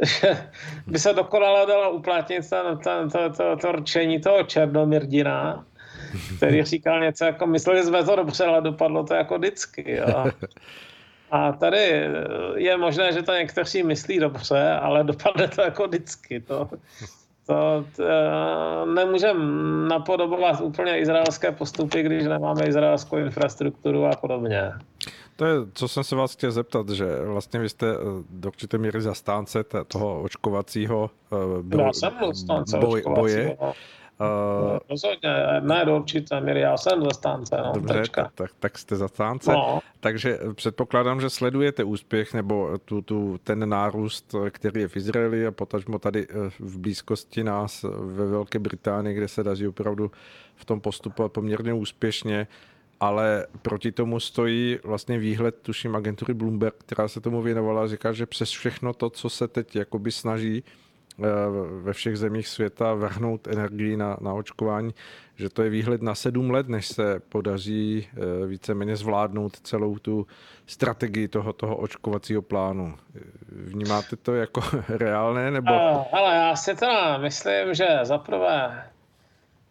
že 0.01 0.37
by 0.87 0.99
se 0.99 1.13
dokonale 1.13 1.65
dalo 1.65 1.91
uplatnit 1.91 2.49
ten, 2.49 2.77
ten, 2.77 3.09
to, 3.09 3.29
to, 3.29 3.57
to 3.57 3.71
rčení 3.71 4.19
toho 4.19 4.43
Černomirdina, 4.43 5.65
který 6.37 6.63
říkal 6.63 6.99
něco 6.99 7.25
jako, 7.25 7.47
mysleli 7.47 7.83
jsme 7.83 8.03
to 8.03 8.15
dobře, 8.15 8.45
ale 8.45 8.61
dopadlo 8.61 9.03
to 9.03 9.13
jako 9.13 9.37
vždycky. 9.37 9.91
Jo. 9.91 10.25
A 11.31 11.51
tady 11.51 12.09
je 12.55 12.77
možné, 12.77 13.13
že 13.13 13.23
to 13.23 13.33
někteří 13.33 13.83
myslí 13.83 14.19
dobře, 14.19 14.71
ale 14.71 15.03
dopadne 15.03 15.47
to 15.47 15.61
jako 15.61 15.87
vždycky. 15.87 16.39
To, 16.39 16.69
to, 17.45 17.85
to 17.95 18.03
nemůžeme 18.85 19.39
napodobovat 19.89 20.61
úplně 20.61 20.99
izraelské 20.99 21.51
postupy, 21.51 22.03
když 22.03 22.23
nemáme 22.23 22.67
izraelskou 22.67 23.17
infrastrukturu 23.17 24.05
a 24.05 24.15
podobně. 24.15 24.71
To 25.35 25.45
je, 25.45 25.55
co 25.73 25.87
jsem 25.87 26.03
se 26.03 26.15
vás 26.15 26.33
chtěl 26.33 26.51
zeptat, 26.51 26.89
že 26.89 27.05
vlastně 27.25 27.59
vy 27.59 27.69
jste 27.69 27.87
eh, 27.91 27.97
do 28.29 28.49
určité 28.49 28.77
míry 28.77 29.01
zastánce 29.01 29.63
toho 29.87 30.21
očkovacího 30.21 31.09
eh, 31.31 32.77
boje, 32.79 33.03
boje. 33.15 33.57
Uh, 34.21 34.79
Rozhodně, 34.89 35.29
ne 35.59 35.85
do 35.85 35.95
určité 35.95 36.41
míry, 36.41 36.59
já 36.59 36.77
jsem 36.77 37.03
zastánce. 37.03 37.57
No, 37.65 37.71
dobře, 37.73 38.03
tak, 38.15 38.31
tak, 38.33 38.51
tak 38.59 38.77
jste 38.77 38.95
zastánce. 38.95 39.51
No. 39.51 39.79
Takže 39.99 40.39
předpokládám, 40.53 41.21
že 41.21 41.29
sledujete 41.29 41.83
úspěch 41.83 42.33
nebo 42.33 42.77
tu, 42.85 43.01
tu, 43.01 43.39
ten 43.43 43.69
nárůst, 43.69 44.35
který 44.49 44.81
je 44.81 44.87
v 44.87 44.97
Izraeli 44.97 45.47
a 45.47 45.51
potažmo 45.51 45.99
tady 45.99 46.27
eh, 46.29 46.49
v 46.59 46.77
blízkosti 46.77 47.43
nás 47.43 47.85
ve 47.99 48.25
Velké 48.25 48.59
Británii, 48.59 49.15
kde 49.15 49.27
se 49.27 49.43
daří 49.43 49.67
opravdu 49.67 50.11
v 50.55 50.65
tom 50.65 50.81
postupovat 50.81 51.31
poměrně 51.31 51.73
úspěšně 51.73 52.47
ale 52.99 53.47
proti 53.61 53.91
tomu 53.91 54.19
stojí 54.19 54.79
vlastně 54.83 55.17
výhled, 55.19 55.55
tuším, 55.61 55.95
agentury 55.95 56.33
Bloomberg, 56.33 56.75
která 56.77 57.07
se 57.07 57.21
tomu 57.21 57.41
věnovala, 57.41 57.87
říká, 57.87 58.13
že 58.13 58.25
přes 58.25 58.49
všechno 58.49 58.93
to, 58.93 59.09
co 59.09 59.29
se 59.29 59.47
teď 59.47 59.75
jakoby 59.75 60.11
snaží 60.11 60.63
Eh, 60.63 60.90
ve 61.81 61.93
všech 61.93 62.17
zemích 62.17 62.47
světa 62.47 62.93
vrhnout 62.93 63.47
energii 63.47 63.97
na, 63.97 64.17
na 64.21 64.33
očkování, 64.33 64.93
že 65.35 65.49
to 65.49 65.63
je 65.63 65.69
výhled 65.69 66.01
na 66.01 66.15
sedm 66.15 66.51
let, 66.51 66.67
než 66.67 66.87
se 66.87 67.19
podaří 67.29 68.07
eh, 68.13 68.45
víceméně 68.47 68.95
zvládnout 68.95 69.59
celou 69.59 69.97
tu 69.97 70.27
strategii 70.65 71.27
toho, 71.27 71.53
toho 71.53 71.75
očkovacího 71.77 72.41
plánu. 72.41 72.97
Vnímáte 73.49 74.15
to 74.15 74.35
jako 74.35 74.61
reálné? 74.89 75.51
Nebo... 75.51 75.73
Uh, 75.73 76.03
ale 76.11 76.35
já 76.35 76.55
si 76.55 76.75
teda 76.75 77.17
myslím, 77.17 77.73
že 77.73 77.85
zaprvé 78.03 78.83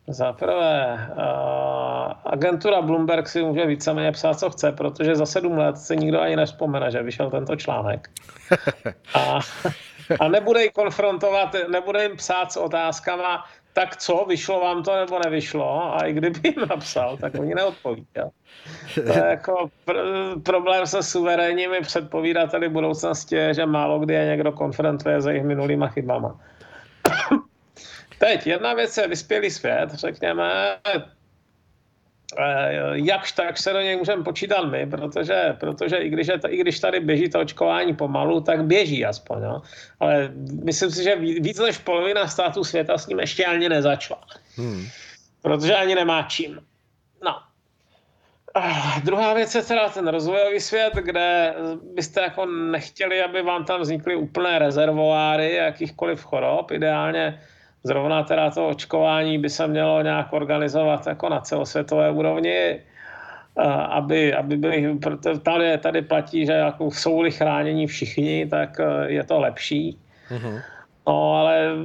za 0.08 0.32
prvé, 0.32 1.08
uh, 1.10 2.12
agentura 2.24 2.82
Bloomberg 2.82 3.28
si 3.28 3.42
může 3.42 3.66
víceméně 3.66 4.12
psát, 4.12 4.38
co 4.38 4.50
chce, 4.50 4.72
protože 4.72 5.16
za 5.16 5.26
sedm 5.26 5.58
let 5.58 5.78
se 5.78 5.96
nikdo 5.96 6.20
ani 6.20 6.36
nespomene, 6.36 6.90
že 6.90 7.02
vyšel 7.02 7.30
tento 7.30 7.56
článek. 7.56 8.10
A 9.14 9.40
a 10.20 10.28
nebude 10.28 10.62
jim 10.62 10.70
konfrontovat, 10.74 11.56
nebude 11.68 12.02
jim 12.02 12.16
psát 12.16 12.52
s 12.52 12.56
otázkama, 12.56 13.44
tak 13.72 13.96
co, 13.96 14.24
vyšlo 14.28 14.60
vám 14.60 14.82
to 14.82 14.96
nebo 14.96 15.18
nevyšlo? 15.24 15.94
A 15.94 16.06
i 16.06 16.12
kdyby 16.12 16.40
jim 16.44 16.68
napsal, 16.68 17.16
tak 17.16 17.34
oni 17.38 17.54
neodpoví. 17.54 18.06
Jo? 18.16 18.30
To 18.94 19.12
je 19.12 19.24
jako 19.26 19.70
pr- 19.86 20.42
problém 20.42 20.86
se 20.86 21.02
suverénními 21.02 21.80
předpovídateli 21.80 22.68
budoucnosti 22.68 23.36
je, 23.36 23.54
že 23.54 23.66
málo 23.66 23.98
kdy 23.98 24.14
je 24.14 24.26
někdo 24.26 24.52
konfrontuje 24.52 25.20
s 25.20 25.26
jejich 25.26 25.44
minulýma 25.44 25.86
chybama. 25.86 26.40
Teď 28.18 28.46
jedna 28.46 28.74
věc 28.74 28.96
je 28.96 29.08
vyspělý 29.08 29.50
svět, 29.50 29.94
řekněme, 29.94 30.76
jakž 32.92 33.32
tak 33.32 33.58
se 33.58 33.72
do 33.72 33.80
něj 33.80 33.96
můžeme 33.96 34.24
počítat 34.24 34.64
my, 34.64 34.86
protože, 34.86 35.56
protože 35.60 35.96
i, 35.96 36.08
když 36.08 36.28
je, 36.28 36.40
i 36.48 36.56
když 36.56 36.80
tady 36.80 37.00
běží 37.00 37.28
to 37.28 37.40
očkování 37.40 37.94
pomalu, 37.94 38.40
tak 38.40 38.64
běží 38.64 39.04
aspoň. 39.04 39.42
No. 39.42 39.62
Ale 40.00 40.30
myslím 40.64 40.90
si, 40.90 41.02
že 41.02 41.16
víc 41.16 41.58
než 41.58 41.78
polovina 41.78 42.28
států 42.28 42.64
světa 42.64 42.98
s 42.98 43.06
ním 43.06 43.20
ještě 43.20 43.44
ani 43.44 43.68
nezačala. 43.68 44.20
Hmm. 44.56 44.86
Protože 45.42 45.74
ani 45.74 45.94
nemá 45.94 46.22
čím. 46.22 46.60
No. 47.24 47.36
A 48.54 48.98
druhá 49.04 49.34
věc 49.34 49.54
je 49.54 49.62
teda 49.62 49.88
ten 49.88 50.08
rozvojový 50.08 50.60
svět, 50.60 50.94
kde 50.94 51.54
byste 51.94 52.20
jako 52.20 52.46
nechtěli, 52.46 53.22
aby 53.22 53.42
vám 53.42 53.64
tam 53.64 53.80
vznikly 53.80 54.14
úplné 54.16 54.58
rezervoáry 54.58 55.54
jakýchkoliv 55.54 56.24
chorob. 56.24 56.70
Ideálně 56.70 57.40
Zrovna 57.84 58.22
teda 58.22 58.50
to 58.50 58.68
očkování 58.68 59.38
by 59.38 59.50
se 59.50 59.66
mělo 59.66 60.02
nějak 60.02 60.32
organizovat 60.32 61.06
jako 61.06 61.28
na 61.28 61.40
celosvětové 61.40 62.10
úrovni, 62.10 62.80
aby, 63.88 64.34
aby 64.34 64.56
byli, 64.56 64.98
tady, 65.42 65.78
tady 65.78 66.02
platí, 66.02 66.46
že 66.46 66.52
jako 66.52 66.90
jsou-li 66.90 67.30
chráněni 67.30 67.86
všichni, 67.86 68.46
tak 68.46 68.80
e, 68.80 69.12
je 69.12 69.24
to 69.24 69.40
lepší. 69.40 69.98
Mm-hmm. 70.30 70.62
No 71.06 71.34
ale 71.34 71.76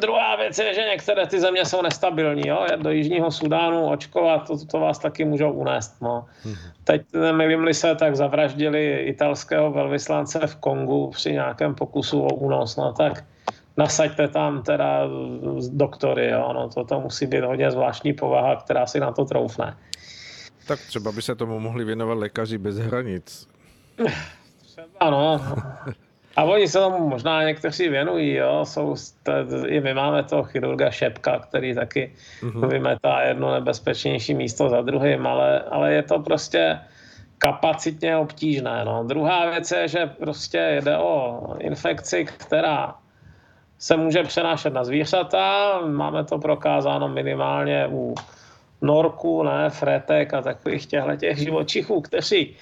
Druhá 0.00 0.36
věc 0.36 0.58
je, 0.58 0.74
že 0.74 0.80
některé 0.80 1.26
ty 1.26 1.40
země 1.40 1.64
jsou 1.64 1.82
nestabilní. 1.82 2.42
Jo? 2.46 2.66
Do 2.76 2.90
Jižního 2.90 3.30
Sudánu 3.30 3.86
očkovat, 3.86 4.46
to, 4.46 4.66
to 4.66 4.80
vás 4.80 4.98
taky 4.98 5.24
můžou 5.24 5.52
unést. 5.52 6.02
No. 6.02 6.24
Hmm. 6.42 6.54
Teď, 6.84 7.02
nevím 7.36 7.74
se, 7.74 7.94
tak 7.94 8.16
zavraždili 8.16 8.92
italského 8.92 9.70
velvyslance 9.70 10.46
v 10.46 10.56
Kongu 10.56 11.10
při 11.10 11.32
nějakém 11.32 11.74
pokusu 11.74 12.22
o 12.22 12.34
únos. 12.34 12.76
No 12.76 12.92
tak 12.92 13.24
nasaďte 13.76 14.28
tam 14.28 14.62
teda 14.62 15.00
doktory. 15.70 16.30
Jo? 16.30 16.52
No, 16.52 16.68
to, 16.68 16.84
to 16.84 17.00
musí 17.00 17.26
být 17.26 17.44
hodně 17.44 17.70
zvláštní 17.70 18.12
povaha, 18.12 18.56
která 18.56 18.86
si 18.86 19.00
na 19.00 19.12
to 19.12 19.24
troufne. 19.24 19.76
Tak 20.68 20.80
třeba 20.80 21.12
by 21.12 21.22
se 21.22 21.34
tomu 21.34 21.60
mohli 21.60 21.84
věnovat 21.84 22.18
lékaři 22.18 22.58
bez 22.58 22.78
hranic. 22.78 23.48
Třeba, 24.62 25.10
no. 25.10 25.40
A 26.36 26.42
oni 26.42 26.68
se 26.68 26.78
tomu 26.78 27.08
možná 27.08 27.42
někteří 27.42 27.88
věnují, 27.88 28.34
jo. 28.34 28.64
Jsou, 28.64 28.94
i 29.66 29.80
my 29.80 29.94
máme 29.94 30.22
toho 30.22 30.42
chirurga 30.42 30.90
Šepka, 30.90 31.38
který 31.38 31.74
taky 31.74 32.12
mm-hmm. 32.40 32.68
vymetá 32.68 33.20
jedno 33.20 33.52
nebezpečnější 33.52 34.34
místo 34.34 34.68
za 34.68 34.82
druhým, 34.82 35.26
ale, 35.26 35.60
ale 35.60 35.92
je 35.92 36.02
to 36.02 36.18
prostě 36.18 36.78
kapacitně 37.38 38.16
obtížné. 38.16 38.84
No. 38.84 39.04
Druhá 39.04 39.50
věc 39.50 39.70
je, 39.70 39.88
že 39.88 40.06
prostě 40.06 40.80
jde 40.84 40.98
o 40.98 41.40
infekci, 41.58 42.24
která 42.24 42.94
se 43.78 43.96
může 43.96 44.22
přenášet 44.22 44.72
na 44.72 44.84
zvířata. 44.84 45.80
Máme 45.86 46.24
to 46.24 46.38
prokázáno 46.38 47.08
minimálně 47.08 47.86
u 47.90 48.14
norků, 48.82 49.42
ne, 49.42 49.70
fretek 49.70 50.34
a 50.34 50.42
takových 50.42 50.86
těchto 50.86 51.16
těch 51.16 51.38
živočichů, 51.38 52.00
kteří 52.00 52.56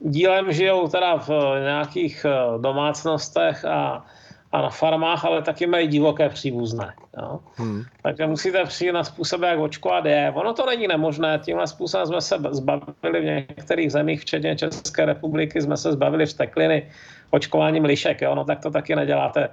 dílem 0.00 0.52
žijou 0.52 0.88
teda 0.88 1.16
v 1.16 1.30
nějakých 1.64 2.26
eh, 2.28 2.58
domácnostech 2.58 3.64
a, 3.64 4.04
a 4.52 4.62
na 4.62 4.70
farmách, 4.70 5.24
ale 5.24 5.42
taky 5.42 5.66
mají 5.66 5.88
divoké 5.88 6.28
příbuzné. 6.28 6.94
Jo? 7.22 7.40
Hmm. 7.56 7.82
Takže 8.02 8.26
musíte 8.26 8.64
přijít 8.64 8.92
na 8.92 9.04
způsob, 9.04 9.42
jak 9.42 9.58
očkovat 9.58 10.04
je. 10.04 10.32
Ono 10.36 10.54
to 10.54 10.66
není 10.66 10.88
nemožné, 10.88 11.40
tímhle 11.44 11.66
způsobem 11.66 12.06
jsme 12.06 12.20
se 12.20 12.36
zbavili 12.50 13.20
v 13.20 13.24
některých 13.24 13.92
zemích, 13.92 14.20
včetně 14.20 14.56
České 14.56 15.04
republiky, 15.04 15.62
jsme 15.62 15.76
se 15.76 15.92
zbavili 15.92 16.26
vstekliny 16.26 16.90
očkováním 17.30 17.84
lišek. 17.84 18.22
Jo? 18.22 18.34
No 18.34 18.44
tak 18.44 18.60
to 18.60 18.70
taky 18.70 18.96
neděláte 18.96 19.48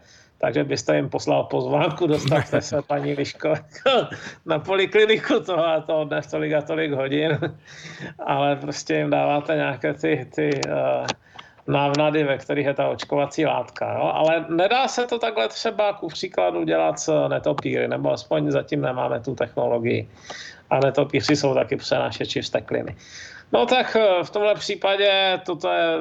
takže 0.46 0.64
byste 0.64 0.96
jim 0.96 1.10
poslal 1.10 1.44
pozvánku, 1.44 2.08
dostavte 2.14 2.62
se, 2.62 2.82
paní 2.82 3.14
Liško, 3.14 3.54
na 4.46 4.60
polikliniku 4.60 5.40
toho 5.40 5.66
a 5.66 5.82
to 5.82 6.06
dnes 6.06 6.28
tolik 6.28 6.54
a 6.54 6.62
tolik 6.62 6.92
hodin, 6.92 7.40
ale 8.26 8.56
prostě 8.56 8.96
jim 8.96 9.10
dáváte 9.10 9.56
nějaké 9.56 9.94
ty, 9.94 10.28
ty 10.36 10.60
uh, 10.68 11.08
návnady, 11.68 12.24
ve 12.24 12.38
kterých 12.38 12.66
je 12.66 12.74
ta 12.74 12.88
očkovací 12.88 13.46
látka. 13.46 13.94
Jo? 13.94 14.12
Ale 14.14 14.46
nedá 14.50 14.88
se 14.88 15.08
to 15.08 15.20
takhle 15.20 15.48
třeba 15.48 15.94
ku 15.94 16.08
příkladu 16.08 16.64
dělat 16.64 17.00
s 17.00 17.28
netopíry, 17.28 17.88
nebo 17.88 18.12
aspoň 18.12 18.52
zatím 18.52 18.82
nemáme 18.82 19.20
tu 19.20 19.36
technologii. 19.36 20.10
A 20.70 20.80
netopíři 20.80 21.36
jsou 21.36 21.54
taky 21.54 21.76
přenášeči 21.76 22.42
vstekliny. 22.42 22.96
No 23.54 23.66
tak 23.66 23.96
eh, 23.96 24.24
v 24.24 24.30
tomhle 24.30 24.56
případě 24.56 25.42
toto 25.46 25.70
je, 25.70 25.98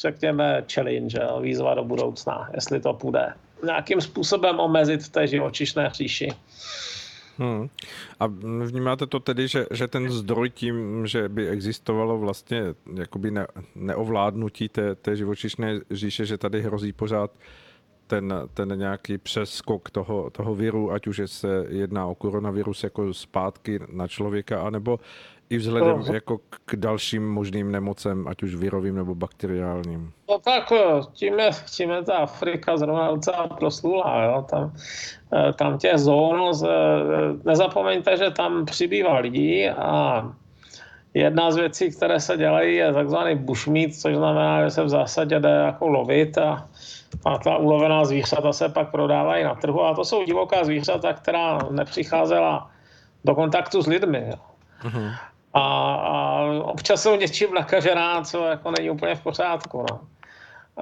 řekněme, 0.00 0.64
challenge, 0.74 1.20
výzva 1.40 1.74
do 1.74 1.84
budoucna, 1.84 2.50
jestli 2.54 2.80
to 2.80 2.94
půjde 2.94 3.34
nějakým 3.64 4.00
způsobem 4.00 4.60
omezit 4.60 5.02
v 5.02 5.08
té 5.08 5.26
živočišné 5.26 5.88
hříši. 5.88 6.28
Hmm. 7.38 7.68
A 8.20 8.26
vnímáte 8.64 9.06
to 9.06 9.20
tedy, 9.20 9.48
že, 9.48 9.66
že 9.70 9.88
ten 9.88 10.10
zdroj 10.10 10.50
tím, 10.50 11.06
že 11.06 11.28
by 11.28 11.48
existovalo 11.48 12.18
vlastně 12.18 12.62
jakoby 12.94 13.30
ne, 13.30 13.46
neovládnutí 13.74 14.68
té, 14.68 14.94
té 14.94 15.16
živočišné 15.16 15.80
říše, 15.90 16.26
že 16.26 16.38
tady 16.38 16.62
hrozí 16.62 16.92
pořád 16.92 17.30
ten, 18.06 18.34
ten 18.54 18.78
nějaký 18.78 19.18
přeskok 19.18 19.90
toho, 19.90 20.30
toho 20.30 20.54
viru, 20.54 20.92
ať 20.92 21.06
už 21.06 21.20
se 21.26 21.66
jedná 21.68 22.06
o 22.06 22.14
koronavirus 22.14 22.84
jako 22.84 23.14
zpátky 23.14 23.80
na 23.92 24.08
člověka, 24.08 24.62
anebo 24.62 25.00
i 25.50 25.56
vzhledem 25.56 25.98
no. 26.06 26.14
jako 26.14 26.38
k 26.64 26.76
dalším 26.76 27.28
možným 27.28 27.72
nemocem, 27.72 28.28
ať 28.28 28.42
už 28.42 28.54
virovým 28.54 28.96
nebo 28.96 29.14
bakteriálním. 29.14 30.12
No 30.30 30.38
tak 30.38 30.72
eh, 30.72 31.00
tím 31.12 31.38
je, 31.38 31.50
tím 31.76 31.90
je 31.90 32.02
ta 32.02 32.16
Afrika 32.16 32.76
zrovna 32.76 33.10
docela 33.10 33.46
proslula. 33.48 34.24
Jo? 34.24 34.46
Tam, 34.50 34.72
eh, 35.32 35.52
tam 35.52 35.78
těch 35.78 35.98
zón, 35.98 36.52
nezapomeňte, 37.44 38.16
že 38.16 38.30
tam 38.30 38.64
přibývá 38.64 39.18
lidí 39.18 39.68
a 39.68 40.24
jedna 41.14 41.50
z 41.50 41.56
věcí, 41.56 41.90
které 41.90 42.20
se 42.20 42.36
dělají, 42.36 42.76
je 42.76 42.92
takzvaný 42.92 43.36
bushmeat, 43.36 43.92
což 43.92 44.16
znamená, 44.16 44.64
že 44.64 44.70
se 44.70 44.84
v 44.84 44.88
zásadě 44.88 45.40
jde 45.40 45.48
jako 45.48 45.88
lovit 45.88 46.38
a, 46.38 46.68
a 47.24 47.38
ta 47.38 47.56
ulovená 47.56 48.04
zvířata 48.04 48.52
se 48.52 48.68
pak 48.68 48.90
prodávají 48.90 49.44
na 49.44 49.54
trhu 49.54 49.84
a 49.84 49.94
to 49.94 50.04
jsou 50.04 50.24
divoká 50.24 50.64
zvířata, 50.64 51.12
která 51.12 51.58
nepřicházela 51.70 52.70
do 53.24 53.34
kontaktu 53.34 53.82
s 53.82 53.86
lidmi. 53.86 54.24
Jo. 54.28 54.38
A, 55.58 55.94
a 55.94 56.42
občas 56.62 57.02
jsou 57.02 57.16
něčím 57.16 57.54
nakažená, 57.54 58.22
co 58.22 58.44
jako 58.44 58.70
není 58.70 58.90
úplně 58.90 59.14
v 59.14 59.20
pořádku. 59.20 59.84
No. 59.90 60.00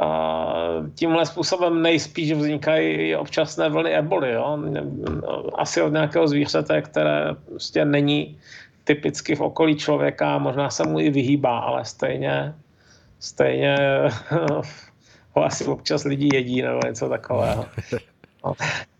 A 0.02 0.54
tímhle 0.94 1.26
způsobem 1.26 1.82
nejspíš 1.82 2.32
vznikají 2.32 3.16
občasné 3.16 3.68
vlny 3.68 3.90
eboli. 3.90 4.32
Jo? 4.32 4.58
Asi 5.54 5.82
od 5.82 5.92
nějakého 5.92 6.28
zvířete, 6.28 6.82
které 6.82 7.34
prostě 7.48 7.84
není 7.84 8.38
typicky 8.84 9.34
v 9.34 9.40
okolí 9.40 9.76
člověka, 9.76 10.38
možná 10.38 10.70
se 10.70 10.84
mu 10.84 11.00
i 11.00 11.10
vyhýbá, 11.10 11.58
ale 11.58 11.84
stejně, 11.84 12.54
stejně 13.18 13.76
ho 15.32 15.44
asi 15.44 15.64
občas 15.64 16.04
lidi 16.04 16.28
jedí 16.32 16.62
nebo 16.62 16.80
něco 16.86 17.08
takového. 17.08 17.66
No. 18.44 18.52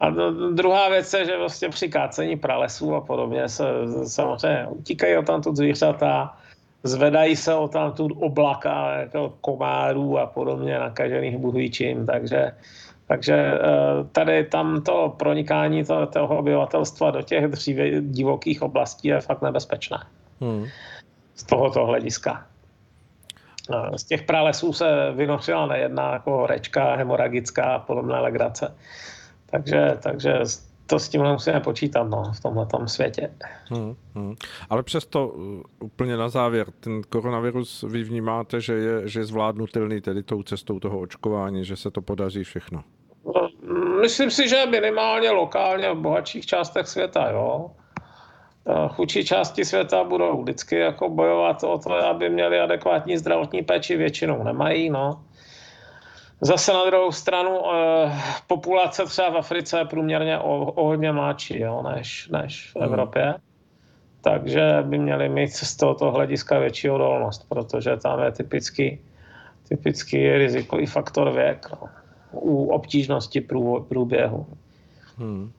A 0.00 0.10
druhá 0.52 0.88
věc 0.88 1.12
je, 1.12 1.24
že 1.24 1.38
vlastně 1.38 1.68
při 1.68 1.88
kácení 1.88 2.36
pralesů 2.36 2.94
a 2.94 3.00
podobně 3.00 3.48
se 3.48 3.64
samozřejmě 4.04 4.66
utíkají 4.68 5.16
o 5.16 5.22
tamtud 5.22 5.56
zvířata, 5.56 6.36
zvedají 6.82 7.36
se 7.36 7.54
o 7.54 7.68
tamtud 7.68 8.12
oblaka 8.20 8.96
jako 8.96 9.34
komárů 9.40 10.18
a 10.18 10.26
podobně 10.26 10.78
nakažených 10.78 11.36
buhvíčím, 11.36 12.06
takže 12.06 12.52
takže 13.10 13.34
eh, 13.34 13.58
tady 14.12 14.44
tam 14.44 14.82
to 14.82 15.14
pronikání 15.18 15.84
toho, 15.84 16.06
toho 16.06 16.38
obyvatelstva 16.38 17.10
do 17.10 17.22
těch 17.22 17.48
dříve 17.48 18.00
divokých 18.00 18.62
oblastí 18.62 19.08
je 19.08 19.20
fakt 19.20 19.42
nebezpečné. 19.42 19.98
Hmm. 20.40 20.66
Z 21.34 21.42
tohoto 21.42 21.86
hlediska. 21.86 22.46
Eh, 23.74 23.98
z 23.98 24.04
těch 24.04 24.22
pralesů 24.22 24.72
se 24.72 25.12
vynořila 25.14 25.66
nejedná 25.66 26.12
jako 26.12 26.46
rečka 26.46 26.94
hemoragická 26.96 27.64
a 27.64 27.78
podobné 27.78 28.20
legrace. 28.20 28.74
Takže, 29.50 29.98
takže 30.02 30.38
to 30.86 30.98
s 30.98 31.08
tím 31.08 31.22
musíme 31.22 31.60
počítat 31.60 32.04
no, 32.04 32.32
v 32.32 32.40
tomhle 32.40 32.66
světě. 32.86 33.30
Hmm, 33.70 33.96
hmm. 34.14 34.34
Ale 34.70 34.82
přesto 34.82 35.28
uh, 35.28 35.62
úplně 35.80 36.16
na 36.16 36.28
závěr, 36.28 36.66
ten 36.80 37.02
koronavirus 37.08 37.82
vy 37.82 38.02
vnímáte, 38.02 38.60
že 38.60 38.74
je, 38.74 39.08
že 39.08 39.20
je 39.20 39.24
zvládnutelný 39.24 40.00
tedy 40.00 40.22
tou 40.22 40.42
cestou 40.42 40.80
toho 40.80 41.00
očkování, 41.00 41.64
že 41.64 41.76
se 41.76 41.90
to 41.90 42.02
podaří 42.02 42.44
všechno? 42.44 42.84
No, 43.24 43.48
myslím 44.00 44.30
si, 44.30 44.48
že 44.48 44.66
minimálně 44.66 45.30
lokálně 45.30 45.92
v 45.92 45.98
bohatších 45.98 46.46
částech 46.46 46.86
světa, 46.86 47.30
jo. 47.30 47.70
Chudší 48.88 49.24
části 49.24 49.64
světa 49.64 50.04
budou 50.04 50.42
vždycky 50.42 50.76
jako 50.76 51.08
bojovat 51.08 51.64
o 51.64 51.78
to, 51.78 51.92
aby 51.92 52.30
měli 52.30 52.60
adekvátní 52.60 53.18
zdravotní 53.18 53.62
péči, 53.62 53.96
většinou 53.96 54.42
nemají, 54.42 54.90
no. 54.90 55.24
Zase 56.40 56.72
na 56.72 56.84
druhou 56.86 57.12
stranu 57.12 57.60
eh, 57.74 58.12
populace 58.46 59.04
třeba 59.04 59.30
v 59.30 59.36
Africe 59.36 59.78
je 59.78 59.84
průměrně 59.84 60.38
o, 60.38 60.72
o 60.72 60.84
hodně 60.86 61.12
mladší 61.12 61.60
jo, 61.60 61.82
než, 61.94 62.28
než 62.28 62.72
v 62.72 62.76
hmm. 62.76 62.84
Evropě. 62.84 63.34
Takže 64.20 64.78
by 64.82 64.98
měli 64.98 65.28
mít 65.28 65.48
z 65.48 65.76
tohoto 65.76 66.10
hlediska 66.10 66.58
větší 66.58 66.90
odolnost, 66.90 67.48
protože 67.48 67.96
tam 67.96 68.22
je 68.22 68.32
typický, 68.32 68.98
typický 69.68 70.32
rizikový 70.32 70.86
faktor 70.86 71.32
věk 71.32 71.66
no, 71.72 71.88
u 72.32 72.66
obtížnosti 72.66 73.40
průběhu. 73.88 74.46
Hmm. 75.16 75.52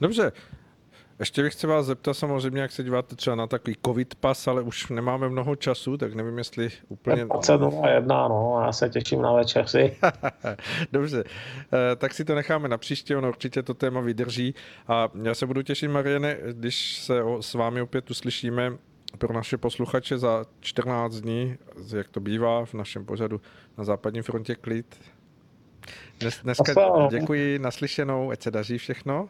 Dobře, 0.00 0.32
ještě 1.18 1.42
bych 1.42 1.54
se 1.54 1.66
vás 1.66 1.86
zeptal 1.86 2.14
samozřejmě, 2.14 2.60
jak 2.60 2.72
se 2.72 2.82
díváte 2.82 3.16
třeba 3.16 3.36
na 3.36 3.46
takový 3.46 3.76
covid 3.84 4.14
pas, 4.14 4.48
ale 4.48 4.62
už 4.62 4.88
nemáme 4.88 5.28
mnoho 5.28 5.56
času, 5.56 5.96
tak 5.96 6.14
nevím, 6.14 6.38
jestli 6.38 6.70
úplně... 6.88 7.24
21, 7.24 8.28
no, 8.28 8.62
já 8.64 8.72
se 8.72 8.88
těším 8.88 9.22
na 9.22 9.32
večer 9.32 9.66
si. 9.66 9.96
Dobře, 10.92 11.24
eh, 11.72 11.96
tak 11.96 12.14
si 12.14 12.24
to 12.24 12.34
necháme 12.34 12.68
na 12.68 12.78
příště, 12.78 13.16
ono 13.16 13.28
určitě 13.28 13.62
to 13.62 13.74
téma 13.74 14.00
vydrží 14.00 14.54
a 14.88 15.08
já 15.22 15.34
se 15.34 15.46
budu 15.46 15.62
těšit, 15.62 15.90
Mariane, 15.90 16.36
když 16.52 16.98
se 16.98 17.22
s 17.40 17.54
vámi 17.54 17.80
opět 17.80 18.10
uslyšíme 18.10 18.72
pro 19.18 19.34
naše 19.34 19.58
posluchače 19.58 20.18
za 20.18 20.44
14 20.60 21.14
dní, 21.14 21.56
jak 21.96 22.08
to 22.08 22.20
bývá 22.20 22.64
v 22.64 22.74
našem 22.74 23.04
pořadu 23.04 23.40
na 23.78 23.84
západní 23.84 24.22
frontě 24.22 24.54
klid. 24.54 25.00
Dnes, 26.20 26.40
dneska 26.42 26.74
děkuji, 27.10 27.58
naslyšenou, 27.58 28.30
ať 28.30 28.42
se 28.42 28.50
daří 28.50 28.78
všechno. 28.78 29.28